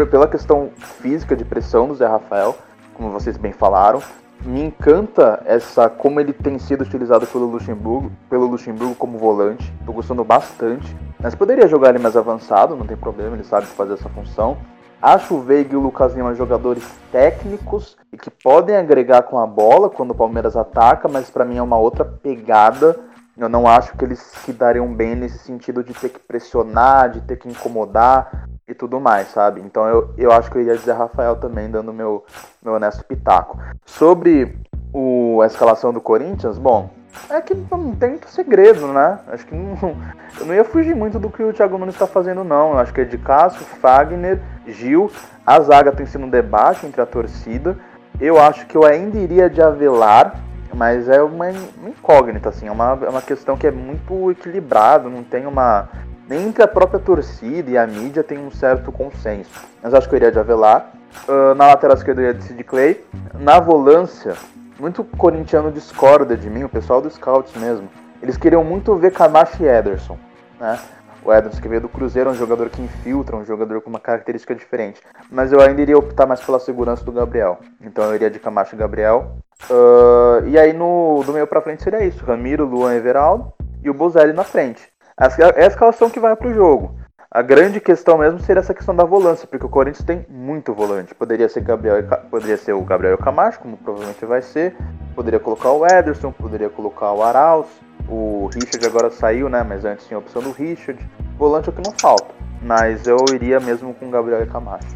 pela 0.09 0.28
questão 0.28 0.69
física 0.78 1.36
de 1.36 1.45
pressão 1.45 1.88
do 1.88 1.95
Zé 1.95 2.05
Rafael, 2.05 2.55
como 2.93 3.11
vocês 3.11 3.38
bem 3.38 3.53
falaram. 3.53 4.01
Me 4.43 4.61
encanta 4.63 5.41
essa 5.45 5.89
como 5.89 6.19
ele 6.19 6.34
tem 6.34 6.59
sido 6.59 6.82
utilizado 6.82 7.26
pelo 7.26 7.45
Luxemburgo, 7.45 8.11
pelo 8.30 8.45
Luxemburgo 8.45 8.93
como 8.95 9.17
volante. 9.17 9.73
Tô 9.86 9.93
gostando 9.93 10.23
bastante. 10.23 10.95
Mas 11.19 11.34
poderia 11.34 11.67
jogar 11.67 11.89
ele 11.89 11.99
mais 11.99 12.17
avançado, 12.17 12.76
não 12.76 12.86
tem 12.86 12.97
problema, 12.97 13.36
ele 13.36 13.43
sabe 13.43 13.65
fazer 13.65 13.93
essa 13.93 14.09
função. 14.09 14.57
Acho 15.01 15.36
o 15.36 15.41
Veiga 15.41 15.73
e 15.73 15.78
o 15.78 15.80
Lucas 15.80 16.13
Lima 16.13 16.34
jogadores 16.34 16.84
técnicos 17.11 17.97
e 18.11 18.17
que 18.17 18.30
podem 18.30 18.76
agregar 18.76 19.23
com 19.23 19.39
a 19.39 19.45
bola 19.45 19.89
quando 19.89 20.11
o 20.11 20.15
Palmeiras 20.15 20.55
ataca, 20.55 21.07
mas 21.07 21.30
para 21.30 21.45
mim 21.45 21.57
é 21.57 21.61
uma 21.61 21.78
outra 21.78 22.03
pegada. 22.03 22.99
Eu 23.38 23.49
não 23.49 23.67
acho 23.67 23.95
que 23.97 24.05
eles 24.05 24.19
se 24.19 24.53
dariam 24.53 24.93
bem 24.93 25.15
nesse 25.15 25.39
sentido 25.39 25.83
de 25.83 25.93
ter 25.93 26.09
que 26.09 26.19
pressionar, 26.19 27.09
de 27.09 27.21
ter 27.21 27.36
que 27.36 27.49
incomodar 27.49 28.47
e 28.67 28.73
tudo 28.73 28.99
mais, 28.99 29.27
sabe? 29.27 29.61
Então 29.61 29.86
eu, 29.88 30.13
eu 30.17 30.31
acho 30.31 30.49
que 30.49 30.57
eu 30.57 30.61
iria 30.61 30.77
dizer 30.77 30.93
Rafael 30.93 31.36
também, 31.36 31.69
dando 31.69 31.91
meu, 31.91 32.25
meu 32.63 32.75
honesto 32.75 33.03
pitaco. 33.03 33.59
Sobre 33.86 34.57
o, 34.93 35.41
a 35.41 35.47
escalação 35.47 35.91
do 35.91 35.99
Corinthians, 35.99 36.57
bom, 36.57 36.89
é 37.29 37.41
que 37.41 37.53
não 37.53 37.93
tem 37.95 38.11
muito 38.11 38.29
segredo, 38.29 38.88
né? 38.88 39.19
Acho 39.27 39.45
que 39.45 39.53
não, 39.53 39.75
eu 40.39 40.45
não 40.45 40.53
ia 40.53 40.63
fugir 40.63 40.95
muito 40.95 41.19
do 41.19 41.29
que 41.29 41.43
o 41.43 41.53
Thiago 41.53 41.77
Nunes 41.77 41.95
está 41.95 42.07
fazendo, 42.07 42.43
não. 42.43 42.71
Eu 42.71 42.79
acho 42.79 42.93
que 42.93 43.01
é 43.01 43.05
de 43.05 43.17
Cássio, 43.17 43.65
Fagner, 43.65 44.41
Gil. 44.65 45.11
A 45.45 45.59
zaga 45.59 45.91
tem 45.91 46.05
sido 46.05 46.23
um 46.23 46.29
debate 46.29 46.86
entre 46.86 47.01
a 47.01 47.05
torcida. 47.05 47.77
Eu 48.19 48.39
acho 48.39 48.65
que 48.65 48.77
eu 48.77 48.86
ainda 48.86 49.17
iria 49.17 49.49
de 49.49 49.61
Avelar, 49.61 50.39
mas 50.76 51.07
é 51.09 51.21
uma, 51.21 51.49
incógnita, 51.49 52.49
assim. 52.49 52.67
É 52.67 52.71
uma, 52.71 52.99
é 53.01 53.09
uma 53.09 53.21
questão 53.21 53.57
que 53.57 53.65
é 53.65 53.71
muito 53.71 54.32
equilibrada, 54.32 55.09
não 55.09 55.23
tem 55.23 55.45
uma. 55.45 55.89
Nem 56.28 56.47
entre 56.47 56.63
a 56.63 56.67
própria 56.67 56.99
torcida 56.99 57.69
e 57.69 57.78
a 57.78 57.86
mídia 57.86 58.23
tem 58.23 58.38
um 58.38 58.51
certo 58.51 58.91
consenso. 58.91 59.51
Mas 59.82 59.93
acho 59.93 60.09
que 60.09 60.15
eu 60.15 60.17
iria 60.17 60.32
de 60.32 60.39
Avelar. 60.39 60.91
Uh, 61.28 61.53
na 61.55 61.67
lateral 61.67 61.95
esquerda 61.95 62.21
eu 62.21 62.30
iria 62.30 62.39
de 62.39 62.45
Sid 62.45 62.63
Clay. 62.63 63.05
Na 63.39 63.59
volância, 63.59 64.34
muito 64.80 65.03
corintiano 65.03 65.71
discorda 65.71 66.36
de 66.36 66.49
mim, 66.49 66.63
o 66.63 66.69
pessoal 66.69 66.99
do 66.99 67.09
Scouts 67.09 67.55
mesmo. 67.55 67.88
Eles 68.21 68.38
queriam 68.38 68.63
muito 68.63 68.95
ver 68.95 69.11
Camacho 69.11 69.61
e 69.61 69.67
Ederson, 69.67 70.17
né? 70.59 70.80
O 71.26 71.34
Ederson 71.34 71.59
que 71.59 71.67
veio 71.67 71.82
do 71.82 71.89
Cruzeiro 71.89 72.30
é 72.30 72.34
um 72.34 72.36
jogador 72.36 72.69
que 72.69 72.80
infiltra, 72.80 73.36
um 73.36 73.43
jogador 73.43 73.82
com 73.82 73.89
uma 73.89 73.99
característica 73.99 74.53
diferente. 74.53 75.01
Mas 75.32 75.51
eu 75.51 75.59
ainda 75.59 75.82
iria 75.82 75.97
optar 75.97 76.28
mais 76.28 76.39
pela 76.39 76.59
segurança 76.59 77.03
do 77.03 77.11
Gabriel. 77.11 77.57
Então 77.82 78.03
eu 78.03 78.13
iria 78.13 78.30
de 78.30 78.38
Camacho 78.38 78.76
e 78.76 78.78
Gabriel. 78.78 79.38
Uh, 79.67 80.45
e 80.47 80.59
aí 80.59 80.71
no, 80.71 81.23
do 81.26 81.34
meio 81.34 81.47
pra 81.47 81.61
frente 81.61 81.82
seria 81.82 82.05
isso: 82.05 82.23
Ramiro, 82.23 82.63
Luan 82.63 82.93
Everaldo 82.93 83.51
e 83.82 83.89
o 83.89 83.93
Bozelli 83.93 84.34
na 84.34 84.43
frente. 84.43 84.88
Essa 85.19 85.41
é 85.41 85.63
a 85.63 85.67
escalação 85.67 86.11
que 86.11 86.19
vai 86.19 86.36
pro 86.36 86.53
jogo. 86.53 86.95
A 87.32 87.41
grande 87.41 87.82
questão 87.82 88.19
mesmo 88.19 88.39
seria 88.39 88.59
essa 88.59 88.73
questão 88.73 88.95
da 88.95 89.03
volância, 89.03 89.47
porque 89.47 89.65
o 89.65 89.69
Corinthians 89.69 90.05
tem 90.05 90.26
muito 90.30 90.73
volante. 90.73 91.15
Poderia 91.15 91.49
ser 91.49 91.61
Gabriel, 91.61 92.03
poderia 92.30 92.55
ser 92.55 92.73
o 92.73 92.82
Gabriel 92.82 93.17
Camacho, 93.17 93.59
como 93.59 93.78
provavelmente 93.78 94.23
vai 94.26 94.41
ser. 94.41 94.76
Poderia 95.15 95.39
colocar 95.39 95.71
o 95.71 95.86
Ederson, 95.86 96.32
poderia 96.32 96.69
colocar 96.69 97.11
o 97.11 97.23
Arauz. 97.23 97.67
O 98.08 98.49
Richard 98.53 98.86
agora 98.86 99.12
saiu, 99.12 99.49
né? 99.49 99.64
Mas 99.64 99.86
antes 99.86 100.06
tinha 100.08 100.18
a 100.18 100.20
opção 100.20 100.41
do 100.41 100.51
Richard. 100.51 100.99
Volante 101.38 101.70
é 101.70 101.72
o 101.72 101.76
que 101.76 101.82
não 101.82 101.93
falta. 101.99 102.34
Mas 102.62 103.08
eu 103.08 103.18
iria 103.34 103.60
mesmo 103.60 103.93
com 103.93 104.08
o 104.08 104.12
Gabriel 104.12 104.43
e 104.43 104.47
Camacho. 104.47 104.88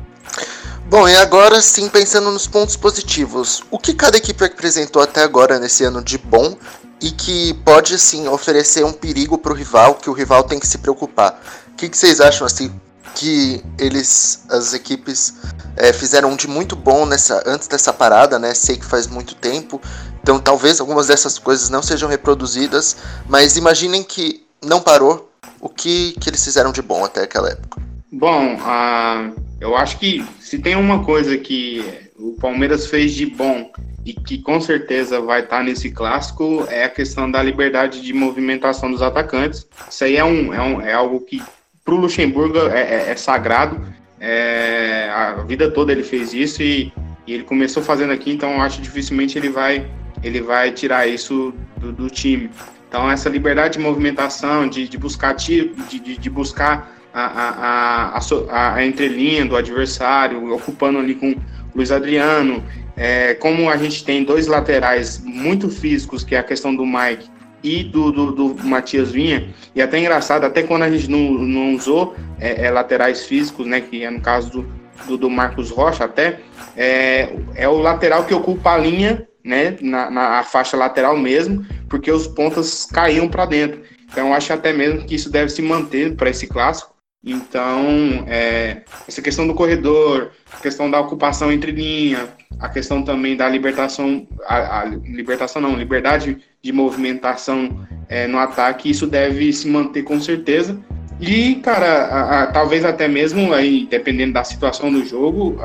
Bom, 0.85 1.07
e 1.07 1.15
agora 1.15 1.61
sim, 1.61 1.87
pensando 1.87 2.31
nos 2.31 2.47
pontos 2.47 2.75
positivos, 2.75 3.63
o 3.69 3.77
que 3.77 3.93
cada 3.93 4.17
equipe 4.17 4.43
apresentou 4.43 5.01
até 5.01 5.21
agora 5.21 5.59
nesse 5.59 5.83
ano 5.83 6.03
de 6.03 6.17
bom 6.17 6.57
e 6.99 7.11
que 7.11 7.53
pode 7.63 7.97
sim 7.99 8.27
oferecer 8.27 8.83
um 8.83 8.91
perigo 8.91 9.37
para 9.37 9.51
o 9.51 9.55
rival, 9.55 9.95
que 9.95 10.09
o 10.09 10.13
rival 10.13 10.43
tem 10.43 10.59
que 10.59 10.67
se 10.67 10.79
preocupar 10.79 11.39
que, 11.79 11.87
que 11.87 11.97
vocês 11.97 12.19
acham 12.19 12.45
assim 12.45 12.69
que 13.15 13.63
eles, 13.77 14.45
as 14.49 14.73
equipes, 14.73 15.35
é, 15.75 15.93
fizeram 15.93 16.35
de 16.35 16.47
muito 16.47 16.75
bom 16.75 17.05
nessa 17.05 17.43
antes 17.45 17.67
dessa 17.67 17.93
parada, 17.93 18.37
né? 18.39 18.53
Sei 18.53 18.77
que 18.77 18.85
faz 18.85 19.07
muito 19.07 19.35
tempo, 19.35 19.81
então 20.21 20.39
talvez 20.39 20.79
algumas 20.79 21.07
dessas 21.07 21.37
coisas 21.39 21.69
não 21.69 21.81
sejam 21.81 22.09
reproduzidas, 22.09 22.97
mas 23.27 23.57
imaginem 23.57 24.03
que 24.03 24.45
não 24.63 24.81
parou. 24.81 25.27
O 25.61 25.67
que, 25.67 26.13
que 26.13 26.29
eles 26.29 26.43
fizeram 26.43 26.71
de 26.71 26.81
bom 26.81 27.03
até 27.03 27.23
aquela 27.23 27.49
época? 27.49 27.81
Bom, 28.11 28.55
uh, 28.55 29.35
eu 29.59 29.75
acho 29.75 29.97
que 29.97 30.25
se 30.39 30.57
tem 30.59 30.75
uma 30.75 31.03
coisa 31.03 31.37
que 31.37 32.09
o 32.17 32.33
Palmeiras 32.33 32.87
fez 32.87 33.13
de 33.13 33.25
bom 33.25 33.71
e 34.05 34.13
que 34.13 34.39
com 34.39 34.59
certeza 34.59 35.21
vai 35.21 35.41
estar 35.41 35.63
nesse 35.63 35.91
clássico 35.91 36.65
é 36.69 36.85
a 36.85 36.89
questão 36.89 37.29
da 37.29 37.43
liberdade 37.43 38.01
de 38.01 38.13
movimentação 38.13 38.89
dos 38.89 39.01
atacantes. 39.01 39.67
Isso 39.89 40.03
aí 40.03 40.17
é, 40.17 40.23
um, 40.23 40.53
é, 40.53 40.61
um, 40.61 40.81
é 40.81 40.93
algo 40.93 41.19
que 41.21 41.41
para 41.89 41.95
o 41.95 42.01
Luxemburgo 42.01 42.59
é, 42.69 42.81
é, 42.81 43.11
é 43.11 43.15
sagrado. 43.15 43.81
É, 44.19 45.09
a 45.11 45.43
vida 45.43 45.71
toda 45.71 45.91
ele 45.91 46.03
fez 46.03 46.33
isso 46.33 46.61
e, 46.61 46.93
e, 47.25 47.33
ele 47.33 47.43
começou 47.43 47.81
fazendo 47.81 48.13
aqui, 48.13 48.31
então 48.31 48.61
acho 48.61 48.81
dificilmente 48.81 49.37
ele 49.37 49.49
vai 49.49 49.89
ele 50.21 50.41
vai 50.41 50.71
tirar 50.71 51.07
isso 51.07 51.53
do, 51.77 51.91
do 51.91 52.09
time. 52.09 52.51
Então 52.87 53.09
essa 53.09 53.27
liberdade 53.27 53.77
de 53.77 53.79
movimentação, 53.79 54.67
de, 54.67 54.87
de 54.87 54.97
buscar 54.97 55.33
de, 55.33 55.73
de, 55.89 56.17
de 56.17 56.29
buscar 56.29 56.93
a, 57.11 57.21
a, 57.21 58.19
a, 58.19 58.75
a, 58.75 58.85
entrelinha 58.85 59.45
do 59.45 59.55
adversário, 59.55 60.53
ocupando 60.53 60.99
ali 60.99 61.15
com 61.15 61.35
Luiz 61.73 61.91
Adriano. 61.91 62.63
É, 62.95 63.33
como 63.33 63.69
a 63.69 63.77
gente 63.77 64.03
tem 64.03 64.25
dois 64.25 64.45
laterais 64.45 65.23
muito 65.23 65.69
físicos, 65.69 66.23
que 66.23 66.35
é 66.35 66.39
a 66.39 66.43
questão 66.43 66.75
do 66.75 66.85
Mike 66.85 67.29
e 67.63 67.83
do, 67.83 68.11
do, 68.11 68.31
do 68.31 68.63
Matias 68.65 69.11
Vinha, 69.11 69.53
e 69.75 69.81
até 69.81 69.99
engraçado, 69.99 70.45
até 70.45 70.63
quando 70.63 70.83
a 70.83 70.89
gente 70.89 71.09
não, 71.09 71.33
não 71.33 71.75
usou 71.75 72.15
é, 72.39 72.65
é, 72.65 72.71
laterais 72.71 73.25
físicos, 73.25 73.65
né, 73.67 73.81
que 73.81 74.03
é 74.03 74.09
no 74.09 74.21
caso 74.21 74.49
do, 74.49 74.69
do, 75.07 75.17
do 75.17 75.29
Marcos 75.29 75.69
Rocha 75.69 76.05
até, 76.05 76.39
é, 76.75 77.33
é 77.55 77.67
o 77.67 77.79
lateral 77.79 78.25
que 78.25 78.33
ocupa 78.33 78.71
a 78.71 78.77
linha, 78.77 79.27
né, 79.43 79.77
na, 79.81 80.09
na 80.09 80.43
faixa 80.43 80.77
lateral 80.77 81.17
mesmo, 81.17 81.65
porque 81.89 82.11
os 82.11 82.27
pontas 82.27 82.85
caíam 82.85 83.27
para 83.27 83.45
dentro. 83.45 83.81
Então, 84.11 84.33
acho 84.33 84.51
até 84.51 84.73
mesmo 84.73 85.05
que 85.05 85.15
isso 85.15 85.29
deve 85.29 85.49
se 85.49 85.61
manter 85.61 86.15
para 86.15 86.29
esse 86.29 86.47
clássico, 86.47 86.93
então, 87.23 88.23
é, 88.27 88.83
essa 89.07 89.21
questão 89.21 89.45
do 89.45 89.53
corredor, 89.53 90.31
a 90.53 90.57
questão 90.57 90.89
da 90.89 91.01
ocupação 91.01 91.51
entre 91.51 91.71
linha, 91.71 92.29
a 92.59 92.69
questão 92.69 93.03
também 93.03 93.35
da 93.35 93.47
libertação, 93.49 94.25
a, 94.45 94.81
a 94.81 94.85
libertação 94.85 95.61
não, 95.61 95.75
liberdade 95.75 96.37
de 96.61 96.71
movimentação 96.71 97.87
é, 98.07 98.27
no 98.27 98.37
ataque, 98.37 98.89
isso 98.89 99.07
deve 99.07 99.51
se 99.53 99.67
manter 99.67 100.03
com 100.03 100.19
certeza. 100.19 100.77
E, 101.19 101.55
cara, 101.55 102.05
a, 102.05 102.43
a, 102.43 102.47
talvez 102.47 102.85
até 102.85 103.07
mesmo 103.07 103.53
aí, 103.53 103.87
dependendo 103.89 104.33
da 104.33 104.43
situação 104.43 104.91
do 104.91 105.05
jogo, 105.05 105.57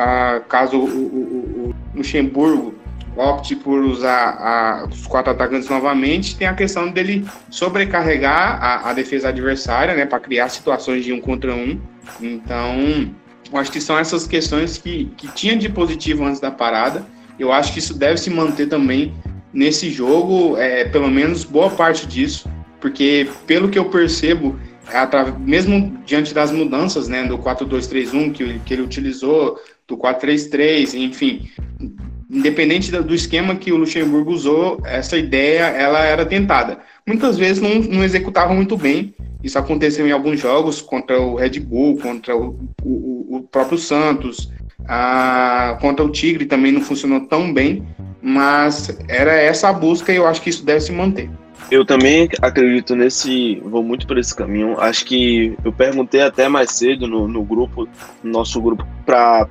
caso 0.48 0.76
o, 0.76 0.84
o, 0.84 1.68
o 1.68 1.74
Luxemburgo 1.96 2.74
opte 3.16 3.54
por 3.54 3.84
usar 3.84 4.36
a, 4.40 4.88
os 4.90 5.06
quatro 5.06 5.30
atacantes 5.30 5.68
novamente, 5.68 6.36
tem 6.36 6.48
a 6.48 6.54
questão 6.54 6.90
dele 6.90 7.24
sobrecarregar 7.48 8.62
a, 8.62 8.90
a 8.90 8.92
defesa 8.92 9.28
adversária, 9.28 9.94
né, 9.94 10.04
para 10.04 10.18
criar 10.18 10.48
situações 10.48 11.04
de 11.04 11.12
um 11.12 11.20
contra 11.20 11.54
um. 11.54 11.80
Então, 12.20 13.14
acho 13.52 13.70
que 13.70 13.80
são 13.80 13.96
essas 13.98 14.26
questões 14.26 14.78
que, 14.78 15.06
que 15.16 15.28
tinha 15.28 15.56
de 15.56 15.68
positivo 15.68 16.24
antes 16.24 16.40
da 16.40 16.50
parada. 16.50 17.06
Eu 17.38 17.52
acho 17.52 17.72
que 17.72 17.78
isso 17.78 17.96
deve 17.96 18.16
se 18.16 18.30
manter 18.30 18.68
também 18.68 19.14
nesse 19.54 19.88
jogo, 19.90 20.56
é, 20.58 20.84
pelo 20.84 21.08
menos 21.08 21.44
boa 21.44 21.70
parte 21.70 22.06
disso, 22.06 22.50
porque 22.80 23.26
pelo 23.46 23.68
que 23.70 23.78
eu 23.78 23.86
percebo, 23.86 24.58
mesmo 25.38 25.96
diante 26.04 26.34
das 26.34 26.50
mudanças 26.50 27.08
né, 27.08 27.24
do 27.24 27.38
4-2-3-1 27.38 28.32
que, 28.32 28.58
que 28.58 28.74
ele 28.74 28.82
utilizou, 28.82 29.58
do 29.86 29.96
4-3-3, 29.96 30.94
enfim, 30.94 31.48
independente 32.28 32.90
do 32.90 33.14
esquema 33.14 33.54
que 33.54 33.72
o 33.72 33.76
Luxemburgo 33.76 34.32
usou, 34.32 34.80
essa 34.84 35.16
ideia 35.16 35.64
ela 35.64 36.04
era 36.04 36.26
tentada. 36.26 36.78
Muitas 37.06 37.38
vezes 37.38 37.62
não, 37.62 37.74
não 37.76 38.04
executava 38.04 38.52
muito 38.52 38.76
bem. 38.76 39.14
Isso 39.42 39.58
aconteceu 39.58 40.06
em 40.06 40.10
alguns 40.10 40.40
jogos 40.40 40.80
contra 40.80 41.20
o 41.20 41.36
Red 41.36 41.60
Bull, 41.60 41.98
contra 41.98 42.34
o, 42.34 42.58
o, 42.82 43.36
o 43.36 43.42
próprio 43.42 43.76
Santos, 43.76 44.50
a, 44.88 45.78
contra 45.80 46.04
o 46.04 46.10
Tigre 46.10 46.46
também 46.46 46.72
não 46.72 46.80
funcionou 46.80 47.20
tão 47.20 47.52
bem, 47.52 47.86
mas 48.26 48.96
era 49.06 49.34
essa 49.34 49.68
a 49.68 49.72
busca 49.72 50.10
e 50.10 50.16
eu 50.16 50.26
acho 50.26 50.40
que 50.40 50.48
isso 50.48 50.64
deve 50.64 50.80
se 50.80 50.90
manter. 50.92 51.28
Eu 51.70 51.84
também 51.84 52.26
acredito 52.40 52.96
nesse, 52.96 53.56
vou 53.62 53.82
muito 53.82 54.06
por 54.06 54.16
esse 54.16 54.34
caminho. 54.34 54.80
Acho 54.80 55.04
que 55.04 55.54
eu 55.62 55.70
perguntei 55.70 56.22
até 56.22 56.48
mais 56.48 56.70
cedo 56.72 57.06
no, 57.06 57.28
no 57.28 57.42
grupo, 57.44 57.86
no 58.22 58.32
nosso 58.32 58.60
grupo, 58.62 58.86
para 59.04 59.46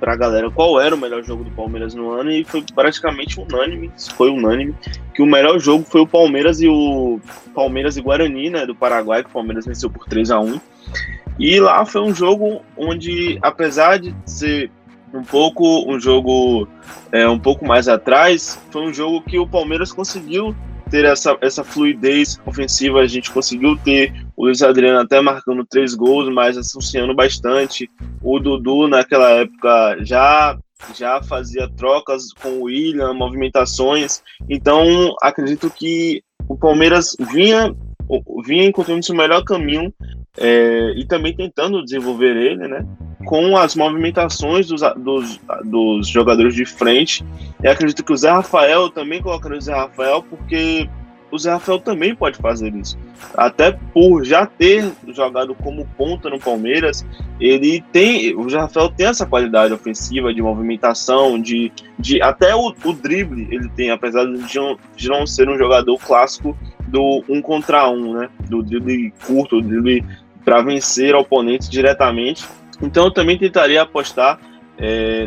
pra 0.00 0.16
galera 0.16 0.50
qual 0.50 0.80
era 0.80 0.96
o 0.96 0.98
melhor 0.98 1.22
jogo 1.22 1.44
do 1.44 1.50
Palmeiras 1.52 1.94
no 1.94 2.10
ano 2.10 2.28
e 2.28 2.42
foi 2.42 2.64
praticamente 2.74 3.38
unânime, 3.38 3.88
foi 4.16 4.30
unânime, 4.30 4.74
que 5.14 5.22
o 5.22 5.26
melhor 5.26 5.60
jogo 5.60 5.84
foi 5.88 6.00
o 6.00 6.06
Palmeiras 6.08 6.60
e 6.60 6.66
o 6.66 7.20
Palmeiras 7.54 7.96
e 7.96 8.00
Guarani, 8.00 8.50
né, 8.50 8.66
do 8.66 8.74
Paraguai, 8.74 9.22
que 9.22 9.30
o 9.30 9.32
Palmeiras 9.32 9.64
venceu 9.64 9.88
por 9.88 10.04
3 10.06 10.32
a 10.32 10.40
1 10.40 10.60
E 11.38 11.60
lá 11.60 11.84
foi 11.84 12.00
um 12.00 12.12
jogo 12.12 12.62
onde, 12.76 13.38
apesar 13.40 14.00
de 14.00 14.12
ser 14.26 14.72
um 15.12 15.22
pouco 15.22 15.90
um 15.92 16.00
jogo 16.00 16.68
é, 17.10 17.28
um 17.28 17.38
pouco 17.38 17.66
mais 17.66 17.88
atrás, 17.88 18.58
foi 18.70 18.82
um 18.82 18.92
jogo 18.92 19.22
que 19.22 19.38
o 19.38 19.46
Palmeiras 19.46 19.92
conseguiu 19.92 20.54
ter 20.90 21.04
essa, 21.06 21.36
essa 21.40 21.64
fluidez 21.64 22.38
ofensiva, 22.44 23.00
a 23.00 23.06
gente 23.06 23.30
conseguiu 23.30 23.78
ter 23.78 24.12
o 24.36 24.44
Luiz 24.44 24.62
Adriano 24.62 25.00
até 25.00 25.20
marcando 25.20 25.64
três 25.64 25.94
gols, 25.94 26.32
mas 26.32 26.58
associando 26.58 27.14
bastante. 27.14 27.90
O 28.22 28.38
Dudu, 28.38 28.88
naquela 28.88 29.30
época, 29.30 29.96
já 30.00 30.58
já 30.94 31.22
fazia 31.22 31.68
trocas 31.76 32.32
com 32.42 32.48
o 32.48 32.62
William, 32.64 33.14
movimentações. 33.14 34.20
Então, 34.50 35.14
acredito 35.22 35.70
que 35.70 36.22
o 36.48 36.58
Palmeiras 36.58 37.16
vinha, 37.32 37.74
vinha 38.44 38.66
encontrando 38.66 39.04
seu 39.04 39.14
melhor 39.14 39.44
caminho 39.44 39.94
é, 40.38 40.92
e 40.96 41.04
também 41.04 41.34
tentando 41.34 41.82
desenvolver 41.82 42.36
ele, 42.36 42.66
né? 42.68 42.86
Com 43.24 43.56
as 43.56 43.76
movimentações 43.76 44.66
dos, 44.66 44.80
dos, 44.96 45.40
dos 45.64 46.08
jogadores 46.08 46.54
de 46.54 46.64
frente. 46.64 47.24
E 47.62 47.68
acredito 47.68 48.02
que 48.02 48.12
o 48.12 48.16
Zé 48.16 48.30
Rafael 48.30 48.90
também 48.90 49.22
colocaria 49.22 49.58
o 49.58 49.60
Zé 49.60 49.74
Rafael, 49.74 50.22
porque 50.22 50.88
o 51.32 51.38
Zé 51.38 51.52
Rafael 51.52 51.78
também 51.78 52.14
pode 52.14 52.36
fazer 52.36 52.74
isso. 52.74 52.98
Até 53.34 53.72
por 53.72 54.22
já 54.22 54.44
ter 54.44 54.92
jogado 55.08 55.54
como 55.54 55.88
ponta 55.96 56.28
no 56.28 56.38
Palmeiras, 56.38 57.06
ele 57.40 57.82
tem. 57.90 58.36
O 58.36 58.48
Zé 58.50 58.58
Rafael 58.58 58.90
tem 58.90 59.06
essa 59.06 59.24
qualidade 59.24 59.72
ofensiva, 59.72 60.34
de 60.34 60.42
movimentação, 60.42 61.40
de. 61.40 61.72
de 61.98 62.20
até 62.20 62.54
o, 62.54 62.74
o 62.84 62.92
drible 62.92 63.48
ele 63.50 63.68
tem, 63.70 63.90
apesar 63.90 64.26
de 64.26 64.58
não, 64.58 64.76
de 64.94 65.08
não 65.08 65.26
ser 65.26 65.48
um 65.48 65.56
jogador 65.56 65.96
clássico 65.98 66.56
do 66.86 67.24
um 67.26 67.40
contra 67.40 67.88
um, 67.88 68.12
né? 68.12 68.28
Do 68.50 68.62
drible 68.62 69.14
curto, 69.26 69.62
do 69.62 69.66
drible 69.68 70.04
para 70.44 70.62
vencer 70.62 71.14
oponentes 71.14 71.68
diretamente. 71.68 72.46
Então 72.82 73.04
eu 73.04 73.10
também 73.10 73.38
tentaria 73.38 73.82
apostar 73.82 74.40
é, 74.78 75.26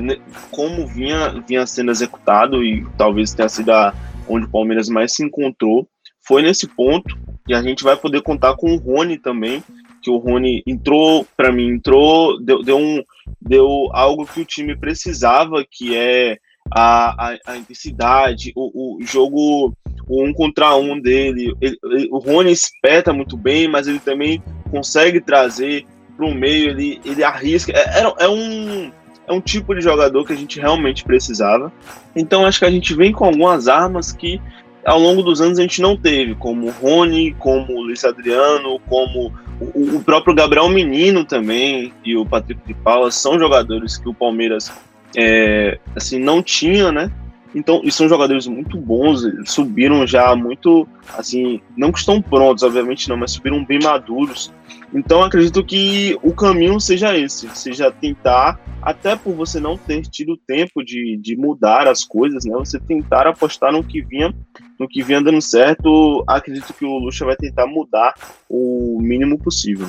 como 0.51 0.85
vinha, 0.87 1.41
vinha 1.47 1.65
sendo 1.65 1.91
executado 1.91 2.63
e 2.63 2.85
talvez 2.97 3.33
tenha 3.33 3.47
sido 3.47 3.71
a, 3.71 3.93
onde 4.27 4.45
o 4.45 4.49
Palmeiras 4.49 4.89
mais 4.89 5.13
se 5.13 5.23
encontrou. 5.23 5.87
Foi 6.27 6.41
nesse 6.41 6.67
ponto 6.67 7.15
e 7.47 7.53
a 7.53 7.61
gente 7.61 7.83
vai 7.83 7.95
poder 7.95 8.21
contar 8.21 8.55
com 8.55 8.73
o 8.73 8.77
Rony 8.77 9.17
também, 9.17 9.63
que 10.01 10.09
o 10.09 10.17
Rony 10.17 10.63
entrou, 10.65 11.25
para 11.37 11.51
mim, 11.51 11.69
entrou, 11.69 12.39
deu, 12.41 12.63
deu, 12.63 12.77
um, 12.77 13.03
deu 13.39 13.89
algo 13.93 14.25
que 14.25 14.41
o 14.41 14.45
time 14.45 14.75
precisava, 14.75 15.63
que 15.69 15.95
é 15.95 16.37
a, 16.71 17.31
a, 17.31 17.37
a 17.47 17.57
intensidade, 17.57 18.51
o, 18.55 18.97
o 18.97 19.03
jogo 19.03 19.75
o 20.07 20.23
um 20.23 20.33
contra 20.33 20.75
um 20.75 20.99
dele. 20.99 21.55
Ele, 21.61 21.77
ele, 21.83 22.09
o 22.11 22.17
Rony 22.17 22.51
espeta 22.51 23.13
muito 23.13 23.35
bem, 23.37 23.67
mas 23.67 23.87
ele 23.87 23.99
também 23.99 24.41
consegue 24.69 25.19
trazer 25.21 25.85
para 26.15 26.25
o 26.25 26.33
meio, 26.33 26.69
ele, 26.69 26.99
ele 27.03 27.23
arrisca. 27.23 27.71
É, 27.71 28.01
é, 28.01 28.13
é, 28.19 28.29
um, 28.29 28.91
é 29.27 29.33
um 29.33 29.41
tipo 29.41 29.75
de 29.75 29.81
jogador 29.81 30.25
que 30.25 30.33
a 30.33 30.37
gente 30.37 30.59
realmente 30.59 31.03
precisava. 31.03 31.71
Então 32.15 32.45
acho 32.45 32.59
que 32.59 32.65
a 32.65 32.71
gente 32.71 32.93
vem 32.93 33.11
com 33.11 33.25
algumas 33.25 33.67
armas 33.67 34.11
que 34.11 34.41
ao 34.85 34.99
longo 34.99 35.23
dos 35.23 35.41
anos 35.41 35.57
a 35.57 35.63
gente 35.63 35.81
não 35.81 35.97
teve, 35.97 36.35
como 36.35 36.67
o 36.67 36.71
Rony, 36.71 37.33
como 37.39 37.73
o 37.73 37.81
Luiz 37.81 38.05
Adriano, 38.05 38.79
como 38.87 39.33
o, 39.59 39.95
o 39.95 40.03
próprio 40.03 40.35
Gabriel 40.35 40.69
Menino 40.69 41.25
também 41.25 41.91
e 42.03 42.15
o 42.15 42.25
Patrick 42.25 42.61
de 42.67 42.73
Paula 42.75 43.09
são 43.09 43.39
jogadores 43.39 43.97
que 43.97 44.07
o 44.07 44.13
Palmeiras 44.13 44.71
é, 45.17 45.79
assim 45.95 46.19
não 46.19 46.43
tinha, 46.43 46.91
né? 46.91 47.11
Então, 47.55 47.79
e 47.85 47.91
são 47.91 48.09
jogadores 48.09 48.45
muito 48.47 48.77
bons, 48.77 49.21
subiram 49.45 50.05
já 50.05 50.35
muito, 50.35 50.85
assim, 51.17 51.61
não 51.77 51.89
que 51.89 51.99
estão 51.99 52.21
prontos, 52.21 52.63
obviamente 52.63 53.07
não, 53.07 53.15
mas 53.15 53.31
subiram 53.31 53.63
bem 53.63 53.79
maduros. 53.81 54.51
Então, 54.93 55.23
acredito 55.23 55.63
que 55.63 56.17
o 56.21 56.33
caminho 56.33 56.79
seja 56.81 57.17
esse, 57.17 57.49
seja 57.55 57.89
tentar, 57.89 58.59
até 58.81 59.15
por 59.15 59.33
você 59.33 59.59
não 59.59 59.77
ter 59.77 60.01
tido 60.01 60.35
tempo 60.35 60.83
de, 60.83 61.17
de 61.17 61.37
mudar 61.37 61.87
as 61.87 62.03
coisas, 62.03 62.43
né? 62.43 62.53
Você 62.57 62.77
tentar 62.77 63.25
apostar 63.25 63.71
no 63.71 63.83
que 63.83 64.01
vinha, 64.01 64.33
no 64.77 64.87
que 64.87 65.01
vinha 65.01 65.21
dando 65.21 65.41
certo. 65.41 66.23
Acredito 66.27 66.73
que 66.73 66.85
o 66.85 66.97
Lucha 66.97 67.25
vai 67.25 67.35
tentar 67.35 67.65
mudar 67.67 68.13
o 68.49 68.99
mínimo 69.01 69.39
possível. 69.39 69.87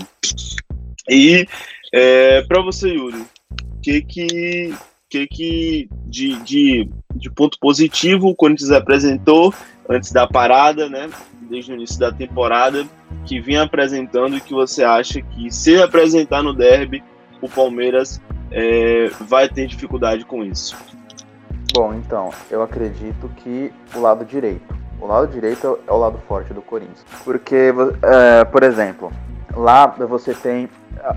E 1.11 1.47
é, 1.93 2.43
para 2.43 2.63
você, 2.63 2.89
Yuri, 2.89 3.25
que 3.83 4.03
que 4.03 4.75
que, 5.17 5.27
que 5.27 5.89
de, 6.07 6.37
de, 6.43 6.91
de 7.15 7.31
ponto 7.31 7.59
positivo 7.61 8.29
o 8.29 8.35
Corinthians 8.35 8.71
apresentou 8.71 9.55
antes 9.89 10.13
da 10.13 10.27
parada, 10.27 10.89
né? 10.89 11.09
Desde 11.49 11.73
o 11.73 11.75
início 11.75 11.99
da 11.99 12.11
temporada, 12.11 12.85
que 13.25 13.41
vinha 13.41 13.63
apresentando 13.63 14.37
e 14.37 14.41
que 14.41 14.53
você 14.53 14.83
acha 14.83 15.23
que 15.23 15.51
se 15.51 15.81
apresentar 15.81 16.43
no 16.43 16.53
derby, 16.53 17.03
o 17.41 17.49
Palmeiras 17.49 18.21
é, 18.51 19.11
vai 19.21 19.49
ter 19.49 19.67
dificuldade 19.67 20.25
com 20.25 20.45
isso? 20.45 20.77
Bom, 21.73 21.95
então, 21.95 22.31
eu 22.51 22.63
acredito 22.63 23.31
que 23.37 23.73
o 23.95 24.01
lado 24.01 24.25
direito. 24.25 24.75
O 25.01 25.07
lado 25.07 25.31
direito 25.31 25.79
é 25.87 25.93
o 25.93 25.99
lado 25.99 26.19
forte 26.27 26.55
do 26.55 26.63
Corinthians. 26.63 27.05
Porque, 27.23 27.73
é, 28.03 28.45
por 28.45 28.63
exemplo, 28.63 29.13
lá 29.55 29.87
você 29.87 30.33
tem. 30.33 30.69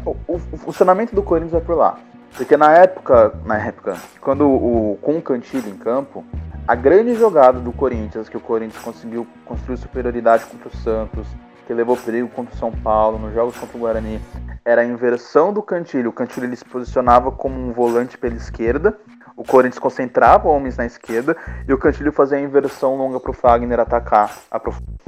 O, 0.05 0.11
o, 0.27 0.35
o, 0.51 0.57
funcionamento 0.57 1.15
do 1.15 1.23
Corinthians 1.23 1.61
é 1.61 1.65
por 1.65 1.77
lá. 1.77 1.97
Porque 2.35 2.55
na 2.55 2.71
época, 2.73 3.33
na 3.45 3.57
época, 3.57 3.97
quando 4.21 4.47
o, 4.47 4.97
com 5.01 5.17
o 5.17 5.21
Cantilho 5.21 5.69
em 5.69 5.77
campo, 5.77 6.23
a 6.67 6.75
grande 6.75 7.15
jogada 7.15 7.59
do 7.59 7.71
Corinthians, 7.71 8.29
que 8.29 8.37
o 8.37 8.39
Corinthians 8.39 8.83
conseguiu 8.83 9.27
construir 9.45 9.77
superioridade 9.77 10.45
contra 10.45 10.67
o 10.67 10.77
Santos, 10.77 11.27
que 11.65 11.73
levou 11.73 11.97
perigo 11.97 12.27
contra 12.29 12.53
o 12.53 12.57
São 12.57 12.71
Paulo, 12.71 13.19
nos 13.19 13.33
jogos 13.33 13.57
contra 13.57 13.77
o 13.77 13.79
Guarani, 13.79 14.21
era 14.63 14.81
a 14.81 14.85
inversão 14.85 15.51
do 15.51 15.61
Cantilho. 15.61 16.09
O 16.09 16.13
Cantilho 16.13 16.45
ele 16.45 16.55
se 16.55 16.65
posicionava 16.65 17.31
como 17.31 17.59
um 17.59 17.71
volante 17.71 18.17
pela 18.17 18.35
esquerda, 18.35 18.97
o 19.39 19.43
Corinthians 19.45 19.79
concentrava 19.79 20.49
homens 20.49 20.75
na 20.75 20.85
esquerda 20.85 21.35
e 21.65 21.73
o 21.73 21.77
Cantilho 21.77 22.11
fazia 22.11 22.37
a 22.37 22.41
inversão 22.41 22.97
longa 22.97 23.21
para 23.21 23.31
o 23.31 23.33
Fagner 23.33 23.79
atacar. 23.79 24.37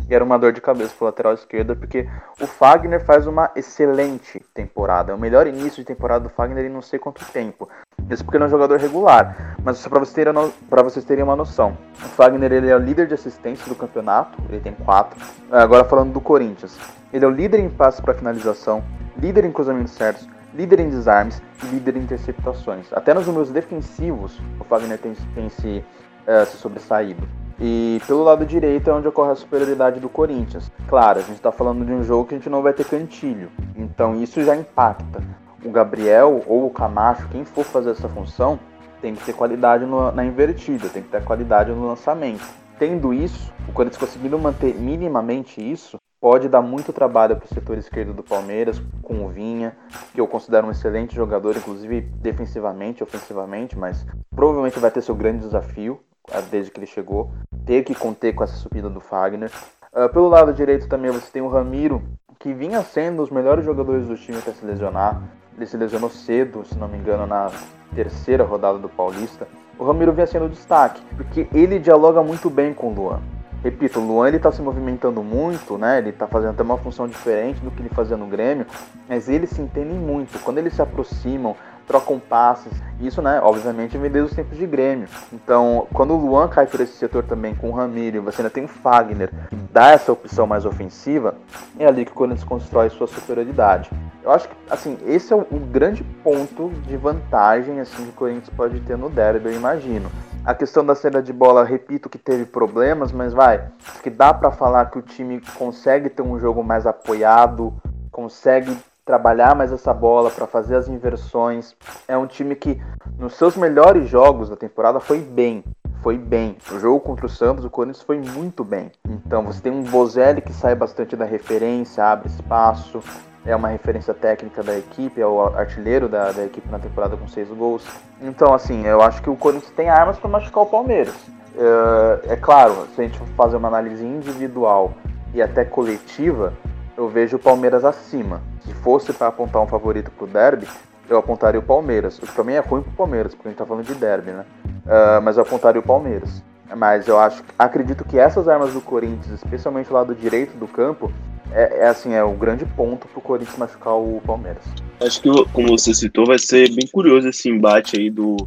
E 0.07 0.15
era 0.15 0.23
uma 0.23 0.39
dor 0.39 0.53
de 0.53 0.61
cabeça 0.61 0.95
para 0.97 1.07
lateral 1.07 1.33
esquerda, 1.33 1.75
porque 1.75 2.07
o 2.39 2.47
Fagner 2.47 3.03
faz 3.03 3.27
uma 3.27 3.51
excelente 3.57 4.39
temporada. 4.53 5.11
É 5.11 5.15
o 5.15 5.19
melhor 5.19 5.47
início 5.47 5.81
de 5.81 5.83
temporada 5.83 6.23
do 6.23 6.29
Fagner 6.29 6.63
em 6.63 6.69
não 6.69 6.81
sei 6.81 6.97
quanto 6.97 7.25
tempo. 7.25 7.67
Isso 8.09 8.23
porque 8.23 8.37
ele 8.37 8.45
é 8.45 8.47
um 8.47 8.49
jogador 8.49 8.79
regular. 8.79 9.57
Mas 9.61 9.79
só 9.79 9.89
para 9.89 9.99
vocês, 9.99 10.15
terem 10.15 10.31
no... 10.31 10.53
vocês 10.81 11.03
terem 11.03 11.25
uma 11.25 11.35
noção. 11.35 11.77
O 12.01 12.07
Fagner 12.07 12.53
ele 12.53 12.69
é 12.69 12.75
o 12.75 12.79
líder 12.79 13.07
de 13.07 13.15
assistência 13.15 13.67
do 13.67 13.75
campeonato, 13.75 14.41
ele 14.47 14.61
tem 14.61 14.73
quatro. 14.73 15.19
Agora 15.51 15.83
falando 15.83 16.13
do 16.13 16.21
Corinthians. 16.21 16.79
Ele 17.11 17.25
é 17.25 17.27
o 17.27 17.31
líder 17.31 17.59
em 17.59 17.69
passes 17.69 17.99
para 17.99 18.13
finalização, 18.13 18.81
líder 19.17 19.43
em 19.43 19.51
cruzamentos 19.51 19.91
certos, 19.91 20.25
líder 20.53 20.79
em 20.79 20.89
desarmes 20.89 21.41
e 21.63 21.67
líder 21.67 21.97
em 21.97 22.01
interceptações. 22.01 22.91
Até 22.93 23.13
nos 23.13 23.27
números 23.27 23.49
defensivos, 23.49 24.39
o 24.59 24.63
Fagner 24.63 24.97
tem, 24.97 25.13
tem 25.33 25.49
se, 25.49 25.83
uh, 26.27 26.45
se 26.45 26.57
sobressaído. 26.57 27.27
E 27.59 28.01
pelo 28.07 28.23
lado 28.23 28.45
direito 28.45 28.89
é 28.89 28.93
onde 28.93 29.07
ocorre 29.07 29.31
a 29.31 29.35
superioridade 29.35 29.99
do 29.99 30.09
Corinthians. 30.09 30.71
Claro, 30.87 31.19
a 31.19 31.21
gente 31.21 31.35
está 31.35 31.51
falando 31.51 31.85
de 31.85 31.91
um 31.91 32.03
jogo 32.03 32.25
que 32.25 32.33
a 32.33 32.37
gente 32.37 32.49
não 32.49 32.61
vai 32.61 32.73
ter 32.73 32.85
cantilho, 32.85 33.51
então 33.75 34.15
isso 34.21 34.43
já 34.43 34.55
impacta. 34.55 35.21
O 35.63 35.69
Gabriel 35.69 36.41
ou 36.47 36.65
o 36.65 36.71
Camacho, 36.71 37.27
quem 37.29 37.45
for 37.45 37.63
fazer 37.63 37.91
essa 37.91 38.09
função, 38.09 38.59
tem 38.99 39.13
que 39.13 39.23
ter 39.23 39.33
qualidade 39.33 39.85
no, 39.85 40.11
na 40.11 40.25
invertida, 40.25 40.89
tem 40.89 41.03
que 41.03 41.09
ter 41.09 41.23
qualidade 41.23 41.71
no 41.71 41.87
lançamento. 41.87 42.43
Tendo 42.79 43.13
isso, 43.13 43.53
o 43.69 43.71
Corinthians 43.71 43.99
conseguindo 43.99 44.39
manter 44.39 44.73
minimamente 44.73 45.61
isso, 45.61 45.97
pode 46.21 46.47
dar 46.47 46.61
muito 46.61 46.93
trabalho 46.93 47.35
para 47.35 47.45
o 47.45 47.53
setor 47.53 47.79
esquerdo 47.79 48.13
do 48.13 48.21
Palmeiras, 48.21 48.79
com 49.01 49.25
o 49.25 49.29
Vinha, 49.29 49.75
que 50.13 50.21
eu 50.21 50.27
considero 50.27 50.67
um 50.67 50.71
excelente 50.71 51.15
jogador, 51.15 51.57
inclusive 51.57 52.01
defensivamente, 52.01 53.01
ofensivamente, 53.01 53.75
mas 53.75 54.05
provavelmente 54.33 54.77
vai 54.77 54.91
ter 54.91 55.01
seu 55.01 55.15
grande 55.15 55.39
desafio 55.39 55.99
ah, 56.31 56.41
desde 56.41 56.69
que 56.69 56.79
ele 56.79 56.85
chegou, 56.85 57.31
ter 57.65 57.83
que 57.83 57.95
conter 57.95 58.33
com 58.33 58.43
essa 58.43 58.55
subida 58.55 58.87
do 58.87 58.99
Fagner. 58.99 59.51
Uh, 59.91 60.07
pelo 60.13 60.29
lado 60.29 60.53
direito 60.53 60.87
também 60.87 61.09
você 61.09 61.31
tem 61.31 61.41
o 61.41 61.49
Ramiro, 61.49 62.03
que 62.37 62.53
vinha 62.53 62.81
sendo 62.83 63.23
os 63.23 63.31
melhores 63.31 63.65
jogadores 63.65 64.07
do 64.07 64.15
time 64.15 64.37
até 64.37 64.51
se 64.51 64.63
lesionar. 64.63 65.21
Ele 65.57 65.65
se 65.65 65.75
lesionou 65.75 66.09
cedo, 66.09 66.63
se 66.63 66.77
não 66.77 66.87
me 66.87 66.97
engano, 66.97 67.25
na 67.25 67.51
terceira 67.95 68.43
rodada 68.43 68.77
do 68.77 68.87
Paulista. 68.87 69.47
O 69.77 69.83
Ramiro 69.83 70.13
vinha 70.13 70.27
sendo 70.27 70.47
destaque, 70.47 71.01
porque 71.15 71.47
ele 71.51 71.79
dialoga 71.79 72.21
muito 72.21 72.49
bem 72.49 72.73
com 72.73 72.89
o 72.89 72.93
Luan. 72.93 73.21
Repito, 73.63 73.99
o 73.99 74.05
Luan 74.05 74.27
ele 74.27 74.39
tá 74.39 74.51
se 74.51 74.59
movimentando 74.59 75.21
muito, 75.21 75.77
né? 75.77 75.99
Ele 75.99 76.11
tá 76.11 76.25
fazendo 76.25 76.49
até 76.49 76.63
uma 76.63 76.77
função 76.77 77.07
diferente 77.07 77.59
do 77.59 77.69
que 77.69 77.79
ele 77.81 77.89
fazia 77.89 78.17
no 78.17 78.25
Grêmio, 78.25 78.65
mas 79.07 79.29
eles 79.29 79.51
se 79.51 79.61
entendem 79.61 79.97
muito. 79.97 80.39
Quando 80.39 80.57
eles 80.57 80.73
se 80.73 80.81
aproximam, 80.81 81.55
trocam 81.87 82.19
passes, 82.19 82.71
isso, 82.99 83.21
né, 83.21 83.39
obviamente, 83.41 83.97
vem 83.97 84.11
desde 84.11 84.29
os 84.29 84.35
tempos 84.35 84.57
de 84.57 84.67
Grêmio. 84.67 85.07
Então, 85.33 85.87
quando 85.91 86.13
o 86.13 86.17
Luan 86.17 86.47
cai 86.47 86.67
por 86.67 86.79
esse 86.81 86.93
setor 86.93 87.23
também 87.23 87.55
com 87.55 87.69
o 87.69 87.73
Ramiro, 87.73 88.21
você 88.21 88.41
ainda 88.41 88.49
tem 88.49 88.65
o 88.65 88.67
Fagner, 88.67 89.31
que 89.49 89.55
dá 89.55 89.91
essa 89.91 90.11
opção 90.11 90.45
mais 90.45 90.65
ofensiva, 90.65 91.35
é 91.79 91.85
ali 91.85 92.05
que 92.05 92.11
o 92.11 92.15
Corinthians 92.15 92.43
constrói 92.43 92.89
sua 92.89 93.07
superioridade. 93.07 93.89
Eu 94.23 94.31
acho 94.31 94.47
que, 94.47 94.55
assim, 94.69 94.97
esse 95.07 95.33
é 95.33 95.35
o, 95.35 95.45
grande 95.71 96.03
ponto 96.23 96.69
de 96.85 96.95
vantagem, 96.95 97.79
assim, 97.79 98.03
que 98.03 98.09
o 98.09 98.13
Corinthians 98.13 98.49
pode 98.49 98.79
ter 98.81 98.97
no 98.97 99.09
derby, 99.09 99.49
eu 99.49 99.55
imagino. 99.55 100.11
A 100.45 100.53
questão 100.53 100.85
da 100.85 100.93
saída 100.93 101.23
de 101.23 101.33
bola, 101.33 101.63
repito 101.63 102.09
que 102.09 102.17
teve 102.17 102.45
problemas, 102.45 103.11
mas 103.11 103.33
vai, 103.33 103.67
que 104.03 104.09
dá 104.09 104.33
para 104.33 104.51
falar 104.51 104.91
que 104.91 104.99
o 104.99 105.01
time 105.01 105.41
consegue 105.57 106.09
ter 106.09 106.21
um 106.21 106.39
jogo 106.39 106.63
mais 106.63 106.85
apoiado, 106.85 107.73
consegue 108.11 108.77
trabalhar 109.05 109.55
mais 109.55 109.71
essa 109.71 109.93
bola 109.93 110.29
para 110.29 110.47
fazer 110.47 110.75
as 110.75 110.87
inversões. 110.87 111.75
É 112.07 112.17
um 112.17 112.27
time 112.27 112.55
que 112.55 112.81
nos 113.17 113.35
seus 113.35 113.55
melhores 113.55 114.07
jogos 114.07 114.49
da 114.49 114.55
temporada 114.55 114.99
foi 114.99 115.19
bem, 115.19 115.63
foi 116.01 116.17
bem. 116.17 116.57
O 116.71 116.79
jogo 116.79 116.99
contra 116.99 117.25
o 117.25 117.29
Santos, 117.29 117.65
o 117.65 117.69
Corinthians 117.69 118.03
foi 118.03 118.19
muito 118.19 118.63
bem. 118.63 118.91
Então 119.07 119.43
você 119.43 119.61
tem 119.61 119.71
um 119.71 119.83
Bozelli 119.83 120.41
que 120.41 120.53
sai 120.53 120.75
bastante 120.75 121.15
da 121.15 121.25
referência, 121.25 122.03
abre 122.03 122.27
espaço, 122.27 123.01
é 123.45 123.55
uma 123.55 123.69
referência 123.69 124.13
técnica 124.13 124.61
da 124.61 124.77
equipe, 124.77 125.19
é 125.19 125.25
o 125.25 125.41
artilheiro 125.41 126.07
da, 126.07 126.31
da 126.31 126.45
equipe 126.45 126.69
na 126.69 126.79
temporada 126.79 127.17
com 127.17 127.27
seis 127.27 127.49
gols. 127.49 127.85
Então, 128.21 128.53
assim, 128.53 128.85
eu 128.85 129.01
acho 129.01 129.21
que 129.21 129.29
o 129.29 129.35
Corinthians 129.35 129.73
tem 129.75 129.89
armas 129.89 130.17
para 130.19 130.29
machucar 130.29 130.63
o 130.63 130.67
Palmeiras. 130.67 131.15
É, 131.55 132.33
é 132.33 132.35
claro, 132.35 132.87
se 132.95 133.01
a 133.01 133.03
gente 133.03 133.19
fazer 133.35 133.57
uma 133.57 133.67
análise 133.67 134.05
individual 134.05 134.93
e 135.33 135.41
até 135.41 135.65
coletiva, 135.65 136.53
eu 136.97 137.07
vejo 137.09 137.37
o 137.37 137.39
Palmeiras 137.39 137.83
acima. 137.83 138.41
Se 138.65 138.73
fosse 138.75 139.13
para 139.13 139.27
apontar 139.27 139.61
um 139.61 139.67
favorito 139.67 140.11
pro 140.11 140.27
derby, 140.27 140.67
eu 141.09 141.17
apontaria 141.17 141.59
o 141.59 141.63
Palmeiras. 141.63 142.17
O 142.17 142.21
que 142.21 142.35
também 142.35 142.55
é 142.55 142.59
ruim 142.59 142.81
pro 142.81 142.91
Palmeiras, 142.93 143.33
porque 143.33 143.47
a 143.47 143.51
gente 143.51 143.57
tá 143.57 143.65
falando 143.65 143.85
de 143.85 143.95
derby, 143.95 144.31
né? 144.31 144.45
Uh, 144.65 145.21
mas 145.21 145.37
eu 145.37 145.43
apontaria 145.43 145.79
o 145.79 145.83
Palmeiras. 145.83 146.43
Mas 146.75 147.07
eu 147.07 147.19
acho, 147.19 147.43
acredito 147.59 148.05
que 148.05 148.17
essas 148.17 148.47
armas 148.47 148.73
do 148.73 148.79
Corinthians, 148.79 149.41
especialmente 149.43 149.89
o 149.89 149.93
lado 149.93 150.15
direito 150.15 150.57
do 150.57 150.67
campo, 150.67 151.11
é, 151.51 151.79
é, 151.79 151.87
assim, 151.87 152.13
é 152.13 152.23
o 152.23 152.31
grande 152.31 152.65
ponto 152.65 153.07
pro 153.09 153.19
Corinthians 153.19 153.57
machucar 153.57 153.95
o 153.95 154.21
Palmeiras. 154.25 154.63
Acho 155.01 155.21
que, 155.21 155.29
como 155.51 155.77
você 155.77 155.93
citou, 155.93 156.25
vai 156.25 156.39
ser 156.39 156.69
bem 156.69 156.87
curioso 156.89 157.27
esse 157.27 157.49
embate 157.49 157.99
aí 157.99 158.09
do 158.09 158.37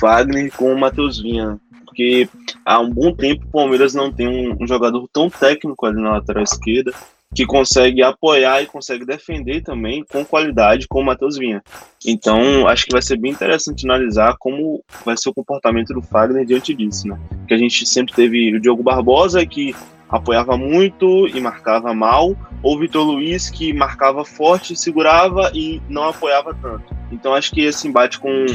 Fagner 0.00 0.50
com 0.56 0.72
o 0.72 0.78
Matheus 0.78 1.20
Vinha. 1.20 1.58
Porque 1.84 2.26
há 2.64 2.80
um 2.80 2.90
bom 2.90 3.14
tempo 3.14 3.44
o 3.44 3.50
Palmeiras 3.50 3.92
não 3.94 4.10
tem 4.10 4.26
um, 4.26 4.56
um 4.58 4.66
jogador 4.66 5.06
tão 5.12 5.28
técnico 5.28 5.84
ali 5.84 6.00
na 6.00 6.12
lateral 6.12 6.42
esquerda 6.42 6.92
que 7.34 7.44
consegue 7.44 8.02
apoiar 8.02 8.62
e 8.62 8.66
consegue 8.66 9.04
defender 9.04 9.62
também 9.62 10.04
com 10.04 10.24
qualidade 10.24 10.86
com 10.86 11.00
o 11.00 11.04
Matheus 11.04 11.36
Vinha. 11.36 11.62
Então, 12.06 12.68
acho 12.68 12.86
que 12.86 12.92
vai 12.92 13.02
ser 13.02 13.16
bem 13.18 13.32
interessante 13.32 13.84
analisar 13.84 14.36
como 14.38 14.82
vai 15.04 15.16
ser 15.16 15.30
o 15.30 15.34
comportamento 15.34 15.92
do 15.92 16.00
Fagner 16.00 16.46
diante 16.46 16.72
disso, 16.72 17.08
né? 17.08 17.18
Que 17.48 17.54
a 17.54 17.58
gente 17.58 17.84
sempre 17.86 18.14
teve 18.14 18.54
o 18.54 18.60
Diogo 18.60 18.82
Barbosa, 18.82 19.44
que 19.44 19.74
apoiava 20.08 20.56
muito 20.56 21.26
e 21.26 21.40
marcava 21.40 21.92
mal, 21.92 22.36
ou 22.62 22.78
Vitor 22.78 23.04
Luiz, 23.04 23.50
que 23.50 23.72
marcava 23.72 24.24
forte, 24.24 24.76
segurava 24.76 25.50
e 25.52 25.82
não 25.88 26.04
apoiava 26.04 26.54
tanto. 26.54 26.94
Então, 27.10 27.34
acho 27.34 27.50
que 27.50 27.62
esse 27.62 27.88
embate 27.88 28.20
com, 28.20 28.46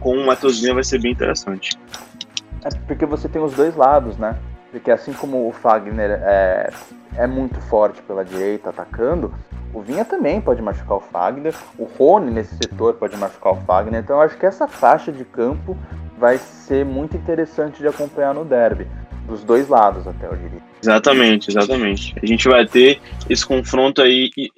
com 0.00 0.16
o 0.16 0.26
Matheus 0.26 0.60
Vinha 0.60 0.74
vai 0.74 0.82
ser 0.82 1.00
bem 1.00 1.12
interessante. 1.12 1.78
É 2.64 2.68
porque 2.86 3.06
você 3.06 3.28
tem 3.28 3.40
os 3.40 3.52
dois 3.52 3.76
lados, 3.76 4.16
né? 4.16 4.36
Porque 4.70 4.90
assim 4.90 5.12
como 5.12 5.46
o 5.46 5.52
Fagner 5.52 6.18
é, 6.22 6.70
é 7.16 7.26
muito 7.26 7.60
forte 7.62 8.02
pela 8.02 8.24
direita 8.24 8.70
atacando, 8.70 9.32
o 9.72 9.80
Vinha 9.80 10.04
também 10.04 10.40
pode 10.40 10.62
machucar 10.62 10.98
o 10.98 11.00
Fagner, 11.00 11.54
o 11.76 11.84
Rony 11.84 12.30
nesse 12.30 12.56
setor 12.56 12.94
pode 12.94 13.16
machucar 13.16 13.54
o 13.54 13.60
Fagner, 13.62 14.00
então 14.00 14.16
eu 14.16 14.22
acho 14.22 14.38
que 14.38 14.46
essa 14.46 14.68
faixa 14.68 15.10
de 15.10 15.24
campo 15.24 15.76
vai 16.16 16.38
ser 16.38 16.84
muito 16.84 17.16
interessante 17.16 17.80
de 17.80 17.88
acompanhar 17.88 18.34
no 18.34 18.44
derby, 18.44 18.86
dos 19.26 19.42
dois 19.42 19.68
lados 19.68 20.06
até 20.06 20.26
eu 20.26 20.36
diria. 20.36 20.62
Exatamente, 20.80 21.50
exatamente. 21.50 22.14
A 22.22 22.26
gente 22.26 22.48
vai 22.48 22.66
ter 22.66 23.00
esse 23.28 23.44
confronto 23.44 24.00
aí 24.00 24.30
e, 24.36 24.50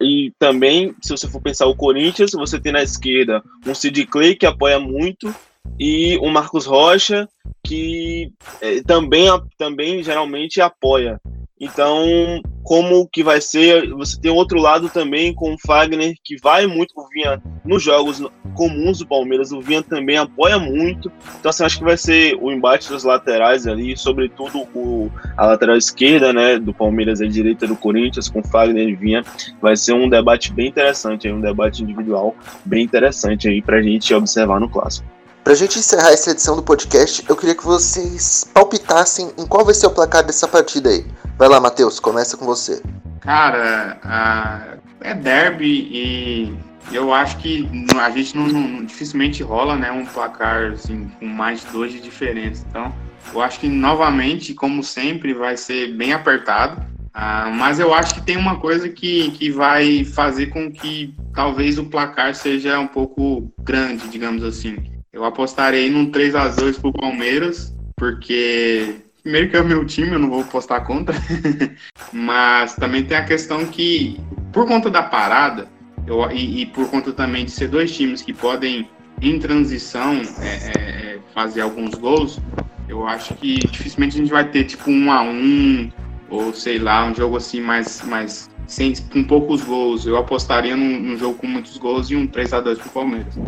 e 0.00 0.32
também, 0.38 0.94
se 1.00 1.10
você 1.10 1.28
for 1.28 1.40
pensar 1.40 1.66
o 1.66 1.76
Corinthians, 1.76 2.32
você 2.32 2.58
tem 2.58 2.72
na 2.72 2.82
esquerda 2.82 3.42
um 3.66 3.74
Sid 3.74 4.06
Clay 4.06 4.34
que 4.34 4.46
apoia 4.46 4.80
muito 4.80 5.32
e 5.78 6.18
o 6.18 6.28
Marcos 6.30 6.66
Rocha 6.66 7.28
que 7.62 8.32
é, 8.60 8.82
também, 8.82 9.28
também 9.56 10.02
geralmente 10.02 10.60
apoia. 10.60 11.20
Então, 11.60 12.42
como 12.64 13.08
que 13.08 13.22
vai 13.22 13.40
ser? 13.40 13.88
Você 13.94 14.20
tem 14.20 14.30
outro 14.30 14.58
lado 14.58 14.88
também 14.88 15.32
com 15.32 15.54
o 15.54 15.58
Fagner, 15.58 16.14
que 16.24 16.36
vai 16.42 16.66
muito 16.66 16.92
o 16.96 17.08
Vinha 17.08 17.40
nos 17.64 17.82
jogos 17.82 18.22
comuns 18.54 18.98
do 18.98 19.06
Palmeiras. 19.06 19.52
O 19.52 19.60
Vinha 19.60 19.82
também 19.82 20.16
apoia 20.16 20.58
muito. 20.58 21.12
Então, 21.38 21.50
assim, 21.50 21.64
acho 21.64 21.78
que 21.78 21.84
vai 21.84 21.96
ser 21.96 22.36
o 22.40 22.50
embate 22.50 22.88
dos 22.88 23.04
laterais 23.04 23.66
ali, 23.66 23.96
sobretudo 23.96 24.66
o, 24.74 25.10
a 25.36 25.46
lateral 25.46 25.76
esquerda, 25.76 26.32
né, 26.32 26.58
do 26.58 26.74
Palmeiras 26.74 27.20
e 27.20 27.24
a 27.24 27.28
direita 27.28 27.66
do 27.66 27.76
Corinthians, 27.76 28.28
com 28.28 28.42
Fagner 28.42 28.88
e 28.88 28.96
Vinha. 28.96 29.22
Vai 29.60 29.76
ser 29.76 29.92
um 29.92 30.08
debate 30.08 30.52
bem 30.52 30.68
interessante, 30.68 31.30
um 31.30 31.40
debate 31.40 31.82
individual 31.82 32.34
bem 32.64 32.82
interessante 32.82 33.48
aí 33.48 33.62
pra 33.62 33.80
gente 33.80 34.12
observar 34.12 34.58
no 34.58 34.68
clássico. 34.68 35.13
Pra 35.44 35.54
gente 35.54 35.78
encerrar 35.78 36.10
essa 36.10 36.30
edição 36.30 36.56
do 36.56 36.62
podcast, 36.62 37.22
eu 37.28 37.36
queria 37.36 37.54
que 37.54 37.62
vocês 37.62 38.50
palpitassem 38.54 39.30
em 39.36 39.46
qual 39.46 39.62
vai 39.62 39.74
ser 39.74 39.86
o 39.86 39.90
placar 39.90 40.24
dessa 40.24 40.48
partida 40.48 40.88
aí. 40.88 41.04
Vai 41.36 41.50
lá, 41.50 41.60
Matheus, 41.60 42.00
começa 42.00 42.34
com 42.34 42.46
você. 42.46 42.82
Cara, 43.20 44.80
é 45.02 45.12
derby 45.12 45.66
e 45.92 46.56
Eu 46.90 47.12
acho 47.12 47.36
que 47.36 47.68
a 48.00 48.10
gente 48.10 48.34
não, 48.34 48.46
não, 48.46 48.84
dificilmente 48.86 49.42
rola, 49.42 49.76
né, 49.76 49.92
um 49.92 50.06
placar 50.06 50.72
assim, 50.72 51.10
com 51.20 51.26
mais 51.26 51.60
de 51.60 51.66
dois 51.66 51.92
de 51.92 52.00
diferença. 52.00 52.64
Então, 52.66 52.94
eu 53.34 53.42
acho 53.42 53.60
que 53.60 53.68
novamente, 53.68 54.54
como 54.54 54.82
sempre, 54.82 55.34
vai 55.34 55.58
ser 55.58 55.94
bem 55.94 56.14
apertado. 56.14 56.82
Ah, 57.12 57.50
mas 57.54 57.78
eu 57.78 57.92
acho 57.92 58.14
que 58.14 58.22
tem 58.22 58.38
uma 58.38 58.58
coisa 58.58 58.88
que, 58.88 59.30
que 59.32 59.50
vai 59.50 60.04
fazer 60.06 60.46
com 60.46 60.72
que 60.72 61.14
talvez 61.34 61.78
o 61.78 61.84
placar 61.84 62.34
seja 62.34 62.80
um 62.80 62.88
pouco 62.88 63.52
grande, 63.62 64.08
digamos 64.08 64.42
assim. 64.42 64.93
Eu 65.14 65.24
apostarei 65.24 65.88
num 65.88 66.10
3 66.10 66.34
a 66.34 66.48
2 66.48 66.78
pro 66.78 66.92
Palmeiras, 66.92 67.72
porque 67.94 68.96
primeiro 69.22 69.48
que 69.48 69.56
é 69.56 69.60
o 69.60 69.64
meu 69.64 69.86
time, 69.86 70.10
eu 70.10 70.18
não 70.18 70.28
vou 70.28 70.42
postar 70.42 70.80
contra. 70.80 71.14
mas 72.12 72.74
também 72.74 73.04
tem 73.04 73.16
a 73.16 73.24
questão 73.24 73.64
que, 73.64 74.20
por 74.52 74.66
conta 74.66 74.90
da 74.90 75.04
parada, 75.04 75.68
eu, 76.04 76.28
e, 76.32 76.62
e, 76.62 76.66
por 76.66 76.90
conta 76.90 77.12
também 77.12 77.44
de 77.44 77.52
ser 77.52 77.68
dois 77.68 77.96
times 77.96 78.22
que 78.22 78.32
podem, 78.32 78.90
em 79.22 79.38
transição, 79.38 80.20
é, 80.40 80.78
é, 80.78 81.18
fazer 81.32 81.60
alguns 81.60 81.94
gols, 81.94 82.40
eu 82.88 83.06
acho 83.06 83.34
que 83.34 83.58
dificilmente 83.68 84.16
a 84.16 84.20
gente 84.20 84.32
vai 84.32 84.50
ter 84.50 84.64
tipo 84.64 84.90
um 84.90 85.12
a 85.12 85.22
um 85.22 85.92
ou 86.28 86.52
sei 86.52 86.80
lá, 86.80 87.04
um 87.06 87.14
jogo 87.14 87.36
assim 87.36 87.60
mais, 87.60 88.02
mais 88.02 88.50
sem, 88.66 88.92
com 89.12 89.22
poucos 89.22 89.62
gols. 89.62 90.06
Eu 90.06 90.16
apostaria 90.16 90.76
num, 90.76 90.98
num 90.98 91.16
jogo 91.16 91.38
com 91.38 91.46
muitos 91.46 91.78
gols 91.78 92.10
e 92.10 92.16
um 92.16 92.26
3 92.26 92.52
a 92.52 92.60
2 92.60 92.78
pro 92.80 92.90
Palmeiras. 92.90 93.38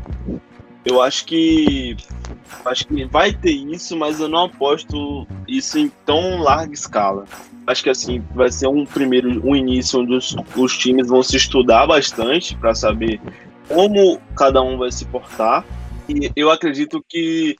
Eu 0.86 1.02
acho 1.02 1.24
que 1.26 1.96
acho 2.64 2.86
que 2.86 3.04
vai 3.06 3.32
ter 3.32 3.50
isso, 3.50 3.96
mas 3.96 4.20
eu 4.20 4.28
não 4.28 4.44
aposto 4.44 5.26
isso 5.48 5.78
em 5.78 5.90
tão 6.04 6.38
larga 6.38 6.72
escala. 6.72 7.24
Acho 7.66 7.82
que 7.82 7.90
assim 7.90 8.22
vai 8.32 8.52
ser 8.52 8.68
um 8.68 8.86
primeiro 8.86 9.44
um 9.44 9.56
início 9.56 10.00
onde 10.00 10.14
os, 10.14 10.36
os 10.56 10.78
times 10.78 11.08
vão 11.08 11.24
se 11.24 11.36
estudar 11.36 11.88
bastante 11.88 12.56
para 12.56 12.72
saber 12.72 13.20
como 13.68 14.20
cada 14.36 14.62
um 14.62 14.78
vai 14.78 14.92
se 14.92 15.04
portar. 15.06 15.64
E 16.08 16.30
eu 16.36 16.52
acredito 16.52 17.04
que 17.08 17.56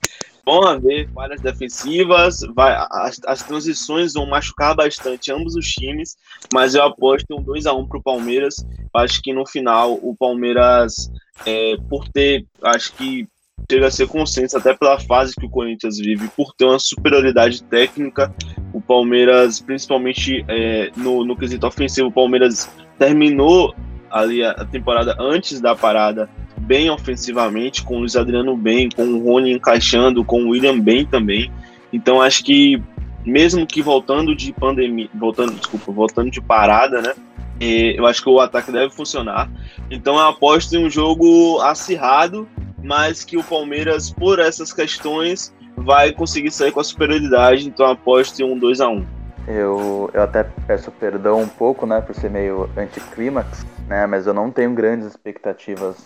vão 0.47 0.63
haver 0.63 1.09
falhas 1.09 1.41
defensivas, 1.41 2.39
vai, 2.55 2.73
as, 2.89 3.19
as 3.27 3.43
transições 3.43 4.13
vão 4.13 4.25
machucar 4.25 4.73
bastante 4.73 5.29
ambos 5.29 5.57
os 5.57 5.67
times, 5.67 6.15
mas 6.53 6.73
eu 6.73 6.83
aposto 6.83 7.37
um 7.37 7.43
2 7.43 7.65
a 7.65 7.73
1 7.73 7.85
para 7.85 7.97
o 7.97 8.01
Palmeiras. 8.01 8.55
Acho 8.95 9.21
que 9.21 9.33
no 9.33 9.45
final 9.45 9.99
o 10.01 10.15
Palmeiras, 10.17 11.11
é, 11.45 11.75
por 11.89 12.07
ter, 12.07 12.45
acho 12.63 12.93
que 12.93 13.27
chega 13.69 13.87
a 13.87 13.91
ser 13.91 14.07
consenso 14.07 14.57
até 14.57 14.73
pela 14.73 14.97
fase 14.97 15.35
que 15.35 15.45
o 15.45 15.49
Corinthians 15.49 15.97
vive, 15.97 16.29
por 16.29 16.53
ter 16.53 16.63
uma 16.63 16.79
superioridade 16.79 17.61
técnica, 17.63 18.33
o 18.71 18.79
Palmeiras, 18.79 19.59
principalmente 19.59 20.45
é, 20.47 20.89
no, 20.95 21.25
no 21.25 21.35
quesito 21.35 21.67
ofensivo, 21.67 22.07
o 22.07 22.11
Palmeiras 22.11 22.69
terminou 22.97 23.75
ali 24.09 24.45
a 24.45 24.63
temporada 24.63 25.13
antes 25.19 25.59
da 25.59 25.75
parada 25.75 26.29
bem 26.59 26.89
ofensivamente, 26.89 27.83
com 27.83 27.95
o 27.95 27.99
Luiz 27.99 28.15
Adriano 28.15 28.55
bem, 28.55 28.89
com 28.89 29.03
o 29.03 29.23
Rony 29.23 29.53
encaixando, 29.53 30.23
com 30.23 30.43
o 30.43 30.49
William 30.49 30.79
bem 30.79 31.05
também. 31.05 31.51
Então 31.91 32.21
acho 32.21 32.43
que 32.43 32.81
mesmo 33.25 33.67
que 33.67 33.81
voltando 33.81 34.35
de 34.35 34.53
pandemia, 34.53 35.09
voltando, 35.13 35.53
desculpa, 35.53 35.91
voltando 35.91 36.31
de 36.31 36.41
parada, 36.41 37.01
né? 37.01 37.13
eu 37.59 38.05
acho 38.05 38.21
que 38.21 38.29
o 38.29 38.39
ataque 38.39 38.71
deve 38.71 38.93
funcionar. 38.93 39.49
Então 39.89 40.15
eu 40.15 40.27
aposto 40.27 40.73
em 40.75 40.85
um 40.85 40.89
jogo 40.89 41.59
acirrado, 41.61 42.47
mas 42.83 43.23
que 43.23 43.35
o 43.35 43.43
Palmeiras, 43.43 44.11
por 44.11 44.39
essas 44.39 44.71
questões, 44.71 45.53
vai 45.75 46.11
conseguir 46.11 46.51
sair 46.51 46.71
com 46.71 46.79
a 46.79 46.83
superioridade. 46.83 47.67
Então 47.67 47.87
eu 47.87 47.93
aposto 47.93 48.39
em 48.39 48.43
um 48.43 48.57
2 48.57 48.79
a 48.79 48.89
1 48.89 49.17
eu, 49.47 50.09
eu 50.13 50.21
até 50.21 50.43
peço 50.43 50.91
perdão 50.91 51.41
um 51.41 51.47
pouco, 51.47 51.85
né, 51.85 52.01
por 52.01 52.13
ser 52.13 52.29
meio 52.29 52.69
anticlímax, 52.75 53.65
né, 53.87 54.05
mas 54.05 54.27
eu 54.27 54.33
não 54.33 54.51
tenho 54.51 54.73
grandes 54.73 55.07
expectativas 55.07 55.97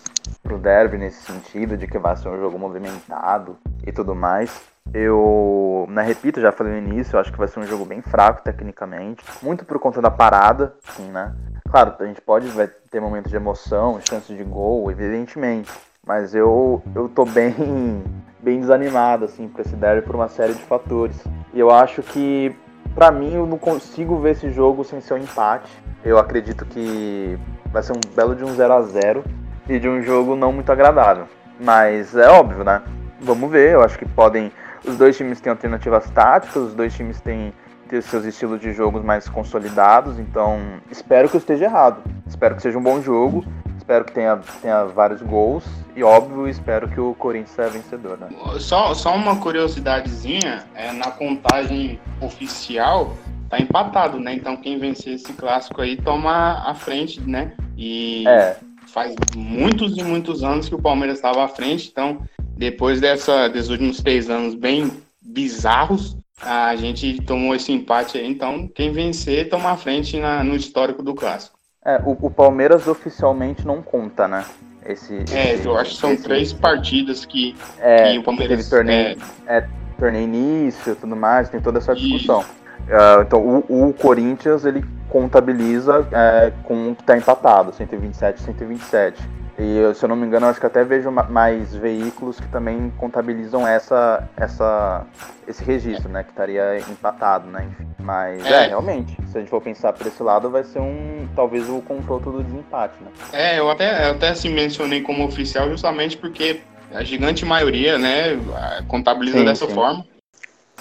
pro 0.42 0.58
derby 0.58 0.96
nesse 0.96 1.22
sentido, 1.22 1.76
de 1.76 1.86
que 1.86 1.98
vai 1.98 2.16
ser 2.16 2.28
um 2.28 2.38
jogo 2.38 2.58
movimentado 2.58 3.56
e 3.86 3.92
tudo 3.92 4.14
mais. 4.14 4.62
Eu, 4.94 5.86
né, 5.88 6.02
repito, 6.02 6.40
já 6.40 6.52
falei 6.52 6.80
no 6.80 6.88
início, 6.88 7.16
eu 7.16 7.20
acho 7.20 7.32
que 7.32 7.38
vai 7.38 7.48
ser 7.48 7.60
um 7.60 7.66
jogo 7.66 7.84
bem 7.84 8.02
fraco 8.02 8.42
tecnicamente, 8.42 9.24
muito 9.42 9.64
por 9.64 9.78
conta 9.78 10.00
da 10.00 10.10
parada, 10.10 10.74
assim, 10.86 11.10
né. 11.10 11.34
Claro, 11.70 11.94
a 11.98 12.04
gente 12.04 12.20
pode 12.20 12.48
vai 12.48 12.68
ter 12.90 13.00
momentos 13.00 13.30
de 13.30 13.36
emoção, 13.36 13.98
chances 14.08 14.36
de 14.36 14.44
gol, 14.44 14.90
evidentemente, 14.90 15.70
mas 16.06 16.34
eu, 16.34 16.82
eu 16.94 17.08
tô 17.08 17.24
bem, 17.24 17.54
bem 18.42 18.60
desanimado, 18.60 19.24
assim, 19.24 19.48
pra 19.48 19.62
esse 19.62 19.76
derby 19.76 20.06
por 20.06 20.14
uma 20.14 20.28
série 20.28 20.54
de 20.54 20.62
fatores. 20.62 21.16
E 21.54 21.60
eu 21.60 21.70
acho 21.70 22.02
que 22.02 22.54
para 22.94 23.10
mim, 23.10 23.32
eu 23.32 23.46
não 23.46 23.56
consigo 23.56 24.18
ver 24.18 24.32
esse 24.32 24.50
jogo 24.50 24.84
sem 24.84 25.00
ser 25.00 25.14
um 25.14 25.18
empate. 25.18 25.70
Eu 26.04 26.18
acredito 26.18 26.64
que 26.66 27.38
vai 27.72 27.82
ser 27.82 27.92
um 27.92 28.14
belo 28.14 28.34
de 28.34 28.44
um 28.44 28.54
0 28.54 28.72
a 28.72 28.82
0 28.82 29.24
e 29.68 29.78
de 29.78 29.88
um 29.88 30.02
jogo 30.02 30.36
não 30.36 30.52
muito 30.52 30.70
agradável. 30.70 31.26
Mas 31.58 32.14
é 32.16 32.28
óbvio, 32.28 32.64
né? 32.64 32.82
Vamos 33.20 33.50
ver. 33.50 33.72
Eu 33.72 33.82
acho 33.82 33.98
que 33.98 34.06
podem. 34.06 34.52
Os 34.84 34.96
dois 34.96 35.16
times 35.16 35.40
têm 35.40 35.50
alternativas 35.50 36.10
táticas, 36.10 36.56
os 36.56 36.74
dois 36.74 36.92
times 36.92 37.20
têm, 37.20 37.52
têm 37.88 38.00
seus 38.00 38.24
estilos 38.24 38.60
de 38.60 38.72
jogos 38.72 39.02
mais 39.02 39.28
consolidados. 39.28 40.18
Então, 40.18 40.58
espero 40.90 41.28
que 41.28 41.36
eu 41.36 41.38
esteja 41.38 41.66
errado. 41.66 42.02
Espero 42.26 42.56
que 42.56 42.62
seja 42.62 42.78
um 42.78 42.82
bom 42.82 43.00
jogo. 43.00 43.44
Espero 43.76 44.04
que 44.04 44.12
tenha, 44.12 44.38
tenha 44.60 44.84
vários 44.84 45.20
gols 45.22 45.64
e, 45.94 46.02
óbvio, 46.02 46.48
espero 46.48 46.88
que 46.88 47.00
o 47.00 47.14
Corinthians 47.14 47.50
seja 47.50 47.68
vencedor. 47.68 48.16
Né? 48.16 48.28
Só, 48.58 48.94
só 48.94 49.14
uma 49.14 49.36
curiosidadezinha: 49.36 50.64
é, 50.74 50.92
na 50.92 51.10
contagem 51.10 52.00
oficial 52.20 53.16
tá 53.50 53.58
empatado, 53.58 54.18
né? 54.18 54.34
Então 54.34 54.56
quem 54.56 54.78
vencer 54.78 55.14
esse 55.14 55.32
clássico 55.34 55.82
aí 55.82 55.96
toma 55.96 56.62
a 56.66 56.74
frente, 56.74 57.20
né? 57.20 57.52
E 57.84 58.24
é. 58.28 58.56
faz 58.86 59.16
muitos 59.34 59.96
e 59.98 60.04
muitos 60.04 60.44
anos 60.44 60.68
que 60.68 60.74
o 60.76 60.80
Palmeiras 60.80 61.16
estava 61.16 61.44
à 61.44 61.48
frente, 61.48 61.88
então 61.90 62.22
depois 62.56 63.00
dessa, 63.00 63.48
desses 63.48 63.70
últimos 63.70 64.00
três 64.00 64.30
anos 64.30 64.54
bem 64.54 64.88
bizarros, 65.20 66.16
a 66.40 66.76
gente 66.76 67.20
tomou 67.22 67.56
esse 67.56 67.72
empate 67.72 68.18
aí. 68.18 68.26
Então 68.28 68.68
quem 68.68 68.92
vencer 68.92 69.48
toma 69.48 69.72
a 69.72 69.76
frente 69.76 70.16
na, 70.20 70.44
no 70.44 70.54
histórico 70.54 71.02
do 71.02 71.12
clássico. 71.12 71.58
É, 71.84 72.00
o, 72.04 72.12
o, 72.12 72.30
Palmeiras 72.30 72.86
oficialmente 72.86 73.66
não 73.66 73.82
conta, 73.82 74.28
né? 74.28 74.44
Esse, 74.86 75.24
é, 75.32 75.54
esse, 75.54 75.66
eu 75.66 75.76
acho 75.76 75.90
que 75.90 75.96
são 75.96 76.12
esse, 76.12 76.22
três 76.22 76.52
partidas 76.52 77.26
que, 77.26 77.56
é, 77.80 78.12
que 78.12 78.18
o 78.18 78.22
Palmeiras... 78.22 78.58
Teve 78.58 78.70
torneio, 78.70 79.18
é, 79.48 79.58
é, 79.58 79.68
torneio 79.98 80.22
início 80.22 80.94
tudo 80.94 81.16
mais, 81.16 81.48
tem 81.48 81.60
toda 81.60 81.78
essa 81.78 81.96
discussão. 81.96 82.44
Uh, 82.88 83.22
então, 83.22 83.40
o, 83.40 83.88
o, 83.88 83.92
Corinthians, 83.92 84.64
ele 84.64 84.84
contabiliza 85.08 86.06
é, 86.10 86.52
com 86.64 86.90
o 86.90 86.94
que 86.94 87.02
está 87.02 87.16
empatado, 87.16 87.72
127 87.72 88.40
127. 88.40 89.22
E 89.58 89.94
se 89.94 90.04
eu 90.04 90.08
não 90.08 90.16
me 90.16 90.26
engano, 90.26 90.46
eu 90.46 90.50
acho 90.50 90.58
que 90.58 90.66
até 90.66 90.82
vejo 90.82 91.10
mais 91.10 91.74
veículos 91.74 92.40
que 92.40 92.48
também 92.48 92.90
contabilizam 92.96 93.68
essa, 93.68 94.28
essa, 94.36 95.06
esse 95.46 95.62
registro, 95.62 96.08
né? 96.08 96.22
Que 96.22 96.30
estaria 96.30 96.78
empatado, 96.78 97.46
né? 97.48 97.68
Enfim. 97.70 97.88
Mas 97.98 98.44
é. 98.46 98.64
é. 98.64 98.68
realmente, 98.68 99.16
se 99.26 99.36
a 99.36 99.40
gente 99.40 99.50
for 99.50 99.60
pensar 99.60 99.92
por 99.92 100.06
esse 100.06 100.22
lado, 100.22 100.50
vai 100.50 100.64
ser 100.64 100.80
um 100.80 101.28
talvez 101.36 101.68
o 101.68 101.80
confronto 101.82 102.32
do 102.32 102.42
desempate, 102.42 102.94
né? 103.02 103.10
É, 103.32 103.58
eu 103.58 103.70
até, 103.70 104.08
eu 104.08 104.12
até 104.12 104.30
assim 104.30 104.48
mencionei 104.48 105.02
como 105.02 105.24
oficial 105.24 105.68
justamente 105.68 106.16
porque 106.16 106.62
a 106.92 107.02
gigante 107.02 107.44
maioria, 107.44 107.98
né, 107.98 108.38
contabiliza 108.86 109.38
sim, 109.38 109.44
dessa 109.44 109.66
sim. 109.66 109.74
forma. 109.74 110.04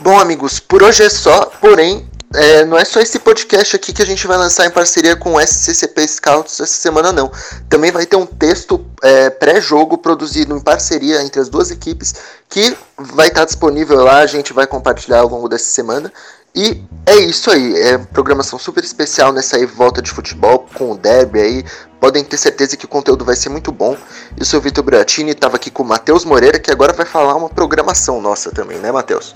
Bom, 0.04 0.18
amigos, 0.18 0.60
por 0.60 0.82
hoje 0.82 1.04
é 1.04 1.10
só, 1.12 1.46
porém, 1.62 2.10
é, 2.34 2.66
não 2.66 2.76
é 2.76 2.84
só 2.84 3.00
esse 3.00 3.20
podcast 3.20 3.76
aqui 3.76 3.94
que 3.94 4.02
a 4.02 4.06
gente 4.06 4.26
vai 4.26 4.36
lançar 4.36 4.66
em 4.66 4.72
parceria 4.72 5.16
com 5.16 5.36
o 5.36 5.40
SCCP 5.40 6.08
Scouts 6.08 6.60
essa 6.60 6.74
semana, 6.74 7.14
não. 7.14 7.32
Também 7.70 7.92
vai 7.92 8.08
ter 8.08 8.16
um 8.16 8.26
texto 8.26 8.84
é, 9.04 9.30
pré-jogo 9.30 10.00
produzido 10.00 10.58
em 10.58 10.60
parceria 10.60 11.22
entre 11.22 11.40
as 11.40 11.50
duas 11.50 11.70
equipes 11.70 12.16
que 12.50 12.76
vai 12.98 13.28
estar 13.28 13.46
disponível 13.46 14.04
lá. 14.04 14.22
A 14.22 14.26
gente 14.26 14.54
vai 14.54 14.66
compartilhar 14.66 15.20
ao 15.20 15.28
longo 15.28 15.48
dessa 15.48 15.66
semana. 15.66 16.12
E 16.56 16.84
é 17.06 17.18
isso 17.18 17.52
aí, 17.52 17.80
é 17.80 18.00
programação 18.00 18.58
super 18.58 18.84
especial 18.84 19.32
nessa 19.32 19.56
aí 19.56 19.68
volta 19.68 20.02
de 20.02 20.10
futebol 20.10 20.68
com 20.74 20.94
o 20.94 20.98
Derby 20.98 21.40
aí. 21.40 21.66
Podem 22.00 22.24
ter 22.24 22.38
certeza 22.38 22.76
que 22.76 22.86
o 22.86 22.90
conteúdo 22.90 23.24
vai 23.24 23.36
ser 23.36 23.50
muito 23.50 23.72
bom. 23.72 23.96
Eu 24.36 24.46
sou 24.46 24.60
o 24.60 24.64
Vitor 24.64 24.84
Bratini, 24.84 25.30
estava 25.30 25.58
aqui 25.58 25.70
com 25.70 25.84
o 25.84 25.86
Matheus 25.86 26.26
Moreira, 26.26 26.58
que 26.58 26.72
agora 26.72 26.92
vai 26.92 27.06
falar 27.06 27.36
uma 27.36 27.50
programação 27.50 28.20
nossa 28.20 28.50
também, 28.50 28.80
né, 28.80 28.92
Matheus? 28.92 29.36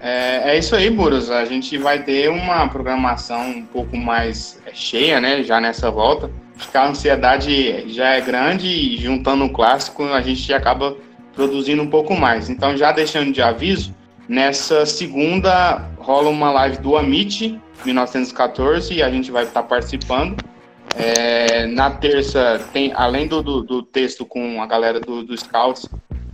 É, 0.00 0.52
é, 0.52 0.58
isso 0.58 0.76
aí, 0.76 0.90
Buros. 0.90 1.30
A 1.30 1.44
gente 1.44 1.76
vai 1.76 2.02
ter 2.02 2.30
uma 2.30 2.68
programação 2.68 3.50
um 3.50 3.62
pouco 3.64 3.96
mais 3.96 4.60
é, 4.66 4.72
cheia, 4.72 5.20
né? 5.20 5.42
Já 5.42 5.60
nessa 5.60 5.90
volta. 5.90 6.30
Acho 6.56 6.70
que 6.70 6.76
a 6.76 6.88
ansiedade 6.88 7.90
já 7.92 8.10
é 8.10 8.20
grande 8.20 8.66
e 8.66 8.96
juntando 8.96 9.44
o 9.44 9.50
clássico 9.50 10.04
a 10.04 10.20
gente 10.20 10.52
acaba 10.52 10.96
produzindo 11.32 11.82
um 11.82 11.88
pouco 11.88 12.16
mais. 12.16 12.50
Então, 12.50 12.76
já 12.76 12.90
deixando 12.90 13.32
de 13.32 13.40
aviso, 13.40 13.94
nessa 14.28 14.84
segunda 14.84 15.88
rola 15.98 16.28
uma 16.28 16.50
live 16.50 16.78
do 16.78 16.96
Amit 16.96 17.60
1914 17.84 18.94
e 18.94 19.02
a 19.02 19.10
gente 19.10 19.30
vai 19.30 19.44
estar 19.44 19.62
participando. 19.62 20.36
É, 20.96 21.66
na 21.66 21.90
terça, 21.90 22.60
tem, 22.72 22.92
além 22.94 23.28
do, 23.28 23.42
do, 23.42 23.62
do, 23.62 23.82
texto 23.82 24.24
com 24.24 24.60
a 24.60 24.66
galera 24.66 24.98
do, 24.98 25.22
do 25.22 25.36
Scouts, 25.36 25.88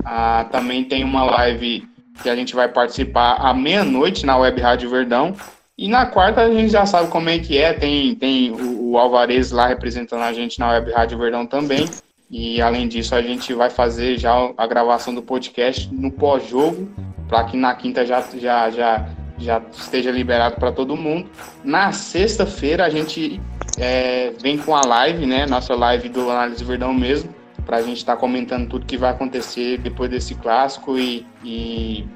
ah, 0.05 0.47
também 0.51 0.85
tem 0.85 1.05
uma 1.05 1.25
live 1.25 1.87
que 2.23 2.31
a 2.31 2.37
gente 2.37 2.55
vai 2.55 2.69
participar 2.69 3.35
à 3.35 3.53
meia-noite 3.53 4.25
na 4.25 4.37
Web 4.37 4.61
Rádio 4.61 4.91
Verdão. 4.91 5.35
E 5.77 5.89
na 5.89 6.07
quarta 6.07 6.43
a 6.43 6.53
gente 6.53 6.71
já 6.71 6.87
sabe 6.87 7.09
como 7.09 7.29
é 7.29 7.39
que 7.39 7.59
é, 7.59 7.73
tem, 7.73 8.15
tem 8.15 8.53
o, 8.53 8.93
o 8.93 8.99
Alvarez 8.99 9.51
lá 9.51 9.67
representando 9.67 10.23
a 10.23 10.33
gente 10.33 10.59
na 10.59 10.71
Web 10.71 10.93
Rádio 10.93 11.19
Verdão 11.19 11.47
também. 11.47 11.89
E 12.31 12.61
além 12.61 12.89
disso, 12.89 13.15
a 13.15 13.23
gente 13.23 13.53
vai 13.53 13.71
fazer 13.71 14.19
já 14.19 14.33
a 14.57 14.67
gravação 14.67 15.15
do 15.15 15.23
podcast 15.23 15.93
no 15.93 16.11
pós-jogo, 16.11 16.89
para 17.29 17.45
que 17.45 17.57
na 17.57 17.75
quinta 17.75 18.07
já, 18.07 18.23
já, 18.37 18.71
já, 18.71 19.09
já 19.39 19.63
esteja 19.73 20.11
liberado 20.11 20.57
para 20.57 20.73
todo 20.73 20.97
mundo. 20.97 21.29
Na 21.63 21.93
sexta-feira 21.93 22.85
a 22.85 22.91
gente 22.91 23.41
é, 23.79 24.33
vem 24.41 24.57
com 24.57 24.75
a 24.75 24.83
live, 24.85 25.27
né? 25.27 25.47
Nossa 25.47 25.75
live 25.75 26.09
do 26.09 26.31
Análise 26.31 26.65
Verdão 26.65 26.93
mesmo, 26.93 27.35
para 27.65 27.79
a 27.79 27.83
gente 27.83 27.99
estar 27.99 28.15
tá 28.15 28.21
comentando 28.21 28.69
tudo 28.69 28.87
que 28.87 28.97
vai 28.97 29.11
acontecer 29.11 29.79
depois 29.79 30.11
desse 30.11 30.35
clássico 30.35 30.99
e, 30.99 31.27
e 31.43 32.07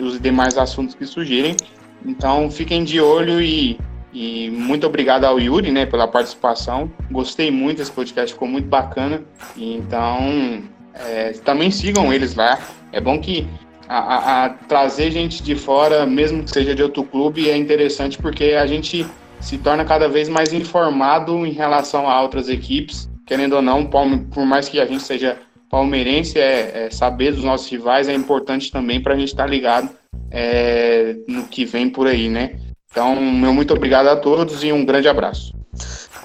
os 0.00 0.20
demais 0.20 0.56
assuntos 0.56 0.94
que 0.94 1.06
surgirem. 1.06 1.56
Então 2.04 2.50
fiquem 2.50 2.84
de 2.84 3.00
olho 3.00 3.40
e 3.40 3.78
e 4.18 4.48
muito 4.50 4.86
obrigado 4.86 5.24
ao 5.24 5.38
Yuri, 5.38 5.70
né, 5.70 5.84
pela 5.84 6.08
participação. 6.08 6.90
Gostei 7.10 7.50
muito 7.50 7.76
desse 7.76 7.92
podcast, 7.92 8.32
ficou 8.32 8.48
muito 8.48 8.66
bacana. 8.66 9.22
Então, 9.54 10.62
é, 10.94 11.32
também 11.44 11.70
sigam 11.70 12.10
eles 12.10 12.34
lá. 12.34 12.58
É 12.92 12.98
bom 12.98 13.20
que 13.20 13.46
a, 13.86 13.98
a, 13.98 14.44
a 14.46 14.48
trazer 14.48 15.10
gente 15.10 15.42
de 15.42 15.54
fora, 15.54 16.06
mesmo 16.06 16.42
que 16.44 16.50
seja 16.50 16.74
de 16.74 16.82
outro 16.82 17.04
clube, 17.04 17.50
é 17.50 17.56
interessante 17.58 18.16
porque 18.16 18.56
a 18.58 18.66
gente 18.66 19.06
se 19.38 19.58
torna 19.58 19.84
cada 19.84 20.08
vez 20.08 20.30
mais 20.30 20.50
informado 20.52 21.44
em 21.44 21.52
relação 21.52 22.08
a 22.08 22.22
outras 22.22 22.48
equipes. 22.48 23.10
Querendo 23.26 23.54
ou 23.54 23.62
não, 23.62 23.84
por 23.84 24.46
mais 24.46 24.68
que 24.68 24.80
a 24.80 24.86
gente 24.86 25.02
seja 25.02 25.38
palmeirense, 25.68 26.38
é, 26.38 26.86
é 26.86 26.90
saber 26.90 27.32
dos 27.32 27.42
nossos 27.42 27.68
rivais 27.68 28.08
é 28.08 28.14
importante 28.14 28.70
também 28.70 29.02
para 29.02 29.14
a 29.14 29.18
gente 29.18 29.28
estar 29.28 29.44
tá 29.44 29.50
ligado 29.50 29.90
é, 30.30 31.16
no 31.26 31.44
que 31.44 31.64
vem 31.64 31.90
por 31.90 32.06
aí, 32.06 32.28
né? 32.28 32.56
Então, 32.90 33.20
meu 33.20 33.52
muito 33.52 33.74
obrigado 33.74 34.06
a 34.06 34.16
todos 34.16 34.62
e 34.62 34.72
um 34.72 34.84
grande 34.84 35.08
abraço. 35.08 35.52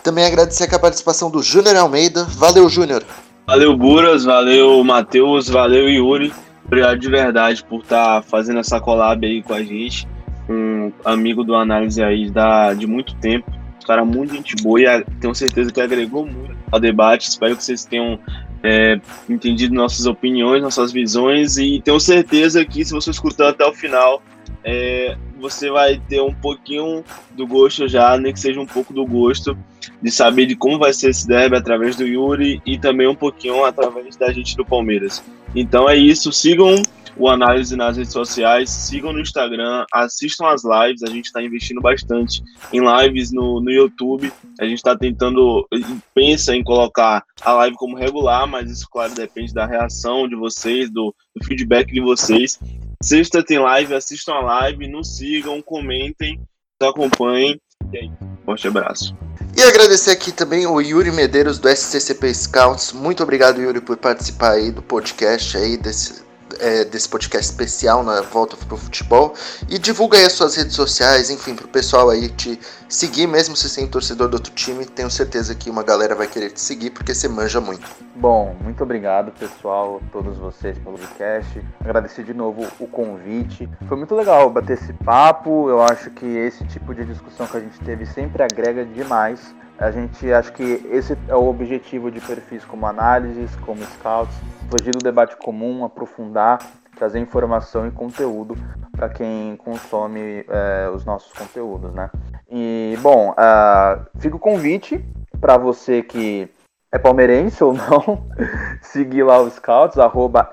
Também 0.04 0.26
agradecer 0.26 0.64
aqui 0.64 0.76
a 0.76 0.80
participação 0.80 1.30
do 1.30 1.41
Júnior 1.41 1.76
Almeida. 1.76 2.24
Valeu, 2.24 2.70
Júnior. 2.70 3.04
Valeu, 3.45 3.76
Buras. 3.76 4.24
Valeu, 4.24 4.84
Matheus. 4.84 5.49
Valeu, 5.49 5.89
Yuri. 5.89 6.32
Obrigado 6.66 6.99
de 6.99 7.10
verdade 7.10 7.64
por 7.66 7.82
estar 7.82 8.22
tá 8.22 8.28
fazendo 8.28 8.60
essa 8.60 8.80
collab 8.80 9.26
aí 9.26 9.43
com 9.43 9.54
a 9.54 9.64
gente. 9.64 10.08
Um 10.49 10.91
amigo 11.04 11.43
do 11.43 11.56
análise 11.56 12.02
aí 12.02 12.30
da, 12.30 12.74
de 12.74 12.88
muito 12.88 13.16
tempo. 13.16 13.52
Um 13.52 13.86
cara 13.86 14.06
muito 14.06 14.34
gente 14.34 14.56
boa 14.64 14.80
e 14.80 15.04
tenho 15.20 15.36
certeza 15.36 15.72
que 15.72 15.82
agregou 15.82 16.26
muito 16.26 16.61
ao 16.72 16.80
debate. 16.80 17.30
Espero 17.30 17.55
que 17.55 17.63
vocês 17.63 17.86
tenham 17.86 18.19
é, 18.63 18.99
entendido 19.30 19.74
nossas 19.74 20.05
opiniões, 20.05 20.61
nossas 20.61 20.91
visões 20.91 21.57
e 21.57 21.82
tenho 21.84 21.99
certeza 21.99 22.63
que 22.65 22.86
se 22.86 22.93
você 22.93 23.09
escutar 23.09 23.49
até 23.49 23.65
o 23.65 23.74
final, 23.74 24.22
é, 24.63 25.17
você 25.39 25.72
vai 25.72 25.99
ter 26.07 26.22
um 26.22 26.34
pouquinho 26.34 27.03
do 27.32 27.47
gosto 27.47 27.88
já, 27.88 28.17
nem 28.17 28.32
que 28.32 28.39
seja 28.39 28.59
um 28.59 28.65
pouco 28.65 28.93
do 28.93 29.05
gosto 29.05 29.57
de 30.01 30.11
saber 30.11 30.45
de 30.45 30.55
como 30.55 30.78
vai 30.78 30.93
ser 30.93 31.09
esse 31.09 31.28
derby 31.28 31.55
através 31.55 31.95
do 31.95 32.05
Yuri 32.05 32.61
e 32.65 32.78
também 32.78 33.07
um 33.07 33.15
pouquinho 33.15 33.65
através 33.65 34.15
da 34.15 34.32
gente 34.32 34.55
do 34.55 34.63
Palmeiras. 34.63 35.24
Então 35.55 35.89
é 35.89 35.95
isso, 35.95 36.32
sigam 36.32 36.82
o 37.22 37.30
análise 37.30 37.76
nas 37.76 37.97
redes 37.97 38.11
sociais, 38.11 38.72
sigam 38.72 39.13
no 39.13 39.19
Instagram, 39.19 39.86
assistam 39.93 40.47
as 40.47 40.63
lives, 40.63 41.03
a 41.03 41.07
gente 41.07 41.26
está 41.26 41.39
investindo 41.39 41.80
bastante 41.80 42.41
em 42.74 42.82
lives 42.82 43.32
no, 43.32 43.61
no 43.61 43.69
YouTube, 43.69 44.34
a 44.59 44.63
gente 44.63 44.78
está 44.78 44.97
tentando, 44.97 45.67
pensa 46.15 46.55
em 46.55 46.63
colocar 46.63 47.24
a 47.39 47.53
live 47.53 47.76
como 47.76 47.95
regular, 47.95 48.47
mas 48.47 48.72
isso, 48.72 48.88
claro, 48.89 49.13
depende 49.13 49.53
da 49.53 49.67
reação 49.67 50.28
de 50.28 50.36
vocês, 50.36 50.89
do, 50.89 51.13
do 51.36 51.45
feedback 51.45 51.93
de 51.93 52.01
vocês. 52.01 52.59
Sexta 53.03 53.43
tem 53.43 53.59
live, 53.59 53.93
assistam 53.93 54.34
a 54.34 54.41
live, 54.41 54.88
nos 54.88 55.15
sigam, 55.15 55.61
comentem, 55.61 56.39
nos 56.82 56.89
acompanhem. 56.89 57.61
E 57.93 57.97
aí, 57.97 58.11
forte 58.43 58.67
abraço. 58.67 59.15
E 59.55 59.61
agradecer 59.61 60.09
aqui 60.09 60.32
também 60.32 60.65
o 60.65 60.82
Yuri 60.82 61.11
Medeiros 61.11 61.59
do 61.59 61.69
SCCP 61.69 62.34
Scouts. 62.34 62.93
Muito 62.93 63.22
obrigado, 63.22 63.61
Yuri, 63.61 63.82
por 63.82 63.97
participar 63.97 64.53
aí 64.53 64.72
do 64.72 64.82
podcast 64.82 65.57
aí 65.57 65.78
desse 65.78 66.31
é, 66.62 66.86
desse 66.86 67.09
podcast 67.09 67.51
especial 67.51 68.03
na 68.03 68.22
Volta 68.22 68.55
pro 68.55 68.78
Futebol. 68.78 69.34
E 69.68 69.78
divulga 69.78 70.18
aí 70.18 70.26
as 70.26 70.34
suas 70.34 70.55
redes 70.55 70.74
sociais, 70.74 71.30
enfim, 71.30 71.55
pro 71.55 71.68
pessoal 71.68 72.09
aí 72.09 72.30
te 72.30 72.57
seguir, 72.88 73.28
mesmo 73.28 73.55
se 73.55 73.70
sem 73.70 73.88
torcedor 73.88 74.30
do 74.30 74.36
outro 74.36 74.53
time. 74.53 74.86
Tenho 74.86 75.09
certeza 75.09 75.53
que 75.53 75.70
uma 75.70 75.84
galera 75.84 76.16
vai 76.16 76.28
querer 76.28 76.51
te 76.51 76.62
seguir, 76.62 76.91
porque 76.91 77.14
você 77.14 77.28
manja 77.28 77.59
muito. 77.59 77.86
Bom, 78.16 78.55
muito 78.62 78.84
obrigado, 78.84 79.32
pessoal, 79.32 80.01
todos 80.12 80.38
vocês 80.38 80.78
pelo 80.78 80.97
podcast. 80.97 81.62
Agradecer 81.80 82.24
de 82.24 82.34
novo 82.34 82.68
o 82.80 82.88
convite. 82.88 83.68
Foi 83.88 83.97
muito 83.97 84.14
legal 84.16 84.49
bater 84.49 84.78
esse 84.78 84.93
papo. 84.93 85.70
Eu 85.70 85.82
acho 85.82 86.12
que 86.12 86.26
esse 86.26 86.64
tipo 86.66 86.93
de 86.93 87.05
discussão 87.05 87.47
que 87.47 87.57
a 87.57 87.59
gente 87.59 87.80
teve 87.80 88.05
sempre 88.05 88.43
agrega 88.43 88.86
demais 88.86 89.39
a 89.82 89.90
gente 89.90 90.32
acha 90.32 90.52
que 90.52 90.64
esse 90.92 91.18
é 91.28 91.36
o 91.36 91.50
objetivo 91.50 92.12
de 92.12 92.22
perfis 92.22 92.64
como 92.64 92.86
análises, 92.86 93.56
como 93.58 93.82
scouts, 93.84 94.36
fugir 94.70 94.92
do 94.92 95.04
debate 95.04 95.36
comum, 95.38 95.84
aprofundar, 95.84 96.60
trazer 96.96 97.20
informação 97.20 97.88
e 97.88 97.92
conteúdo 97.92 98.56
para 98.92 99.10
quem 99.10 99.56
consome 99.58 100.46
é, 100.48 100.88
os 100.94 101.04
nossos 101.04 101.34
conteúdos, 101.34 101.92
né? 101.94 102.12
E 102.48 102.96
bom, 103.02 103.32
uh, 103.32 104.06
fica 104.20 104.36
o 104.36 104.40
convite 104.40 105.04
para 105.40 105.58
você 105.58 106.04
que 106.04 106.48
é 106.92 107.00
palmeirense 107.00 107.64
ou 107.64 107.74
não, 107.74 108.28
seguir 108.84 109.24
lá 109.24 109.42
os 109.42 109.54
Scouts, 109.54 109.98
arroba 109.98 110.52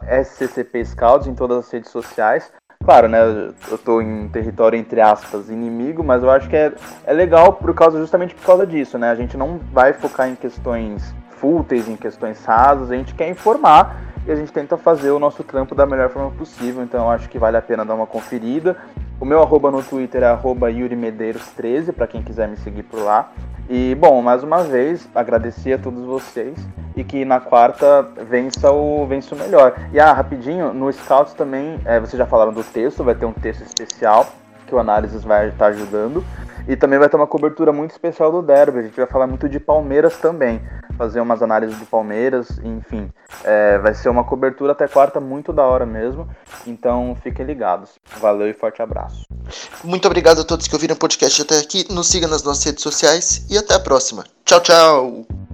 Scouts 0.85 1.26
em 1.26 1.35
todas 1.35 1.66
as 1.66 1.70
redes 1.70 1.91
sociais. 1.91 2.51
Claro, 2.85 3.07
né? 3.07 3.18
Eu 3.70 3.76
tô 3.76 4.01
em 4.01 4.29
território, 4.29 4.79
entre 4.79 5.01
aspas, 5.01 5.51
inimigo, 5.51 6.03
mas 6.03 6.22
eu 6.22 6.31
acho 6.31 6.49
que 6.49 6.57
é, 6.57 6.72
é 7.05 7.12
legal 7.12 7.53
por 7.53 7.74
causa, 7.74 7.99
justamente 7.99 8.35
por 8.35 8.47
causa 8.47 8.66
disso, 8.66 8.97
né? 8.97 9.11
A 9.11 9.14
gente 9.14 9.37
não 9.37 9.59
vai 9.72 9.93
focar 9.93 10.29
em 10.29 10.35
questões 10.35 11.14
fúteis, 11.41 11.89
em 11.89 11.97
questões 11.97 12.45
rasas, 12.45 12.91
a 12.91 12.97
gente 12.97 13.14
quer 13.14 13.28
informar 13.28 14.09
e 14.26 14.30
a 14.30 14.36
gente 14.36 14.53
tenta 14.53 14.76
fazer 14.76 15.11
o 15.11 15.18
nosso 15.18 15.43
trampo 15.43 15.74
da 15.74 15.86
melhor 15.86 16.11
forma 16.11 16.30
possível, 16.32 16.82
então 16.82 17.11
acho 17.11 17.28
que 17.28 17.39
vale 17.39 17.57
a 17.57 17.62
pena 17.62 17.84
dar 17.84 17.95
uma 17.95 18.07
conferida. 18.07 18.76
O 19.20 19.24
meu 19.24 19.43
arroba 19.43 19.70
no 19.70 19.82
Twitter 19.82 20.22
é 20.22 20.26
arroba 20.26 20.70
Yuri 20.70 20.95
Medeiros13, 20.95 21.93
para 21.93 22.07
quem 22.07 22.22
quiser 22.22 22.47
me 22.47 22.57
seguir 22.57 22.82
por 22.82 23.01
lá. 23.01 23.32
E, 23.68 23.95
bom, 23.95 24.20
mais 24.22 24.43
uma 24.43 24.62
vez, 24.62 25.09
agradecer 25.14 25.74
a 25.74 25.78
todos 25.78 26.05
vocês 26.05 26.57
e 26.97 27.05
que 27.05 27.24
na 27.24 27.41
quarta 27.41 28.03
vença 28.28 28.70
o, 28.70 29.07
vença 29.07 29.34
o 29.34 29.39
melhor. 29.39 29.74
E, 29.93 30.01
ah, 30.01 30.12
rapidinho, 30.12 30.72
no 30.72 30.93
Scouts 30.93 31.34
também, 31.34 31.78
é, 31.84 31.99
vocês 31.99 32.18
já 32.18 32.26
falaram 32.26 32.53
do 32.53 32.64
texto, 32.64 33.05
vai 33.05 33.14
ter 33.14 33.26
um 33.26 33.32
texto 33.32 33.62
especial 33.62 34.26
que 34.66 34.74
o 34.74 34.78
Análises 34.78 35.24
vai 35.24 35.49
estar 35.49 35.66
ajudando. 35.66 36.24
E 36.68 36.76
também 36.76 36.98
vai 36.98 37.08
ter 37.08 37.16
uma 37.16 37.26
cobertura 37.26 37.72
muito 37.72 37.92
especial 37.92 38.30
do 38.30 38.42
Derby. 38.42 38.80
A 38.80 38.82
gente 38.82 38.96
vai 38.96 39.06
falar 39.06 39.26
muito 39.26 39.48
de 39.48 39.58
Palmeiras 39.58 40.18
também. 40.18 40.60
Fazer 40.98 41.18
umas 41.20 41.42
análises 41.42 41.78
do 41.78 41.86
Palmeiras, 41.86 42.60
enfim. 42.62 43.10
É, 43.42 43.78
vai 43.78 43.94
ser 43.94 44.10
uma 44.10 44.22
cobertura 44.22 44.72
até 44.72 44.86
quarta 44.86 45.18
muito 45.18 45.50
da 45.50 45.64
hora 45.64 45.86
mesmo. 45.86 46.28
Então 46.66 47.16
fiquem 47.22 47.46
ligados. 47.46 47.92
Valeu 48.20 48.48
e 48.50 48.52
forte 48.52 48.82
abraço. 48.82 49.24
Muito 49.82 50.06
obrigado 50.06 50.42
a 50.42 50.44
todos 50.44 50.68
que 50.68 50.74
ouviram 50.74 50.94
o 50.94 50.98
podcast 50.98 51.40
até 51.40 51.58
aqui. 51.58 51.86
Nos 51.90 52.08
siga 52.08 52.28
nas 52.28 52.42
nossas 52.42 52.64
redes 52.64 52.82
sociais 52.82 53.46
e 53.50 53.56
até 53.56 53.74
a 53.74 53.80
próxima. 53.80 54.24
Tchau, 54.44 54.60
tchau! 54.60 55.47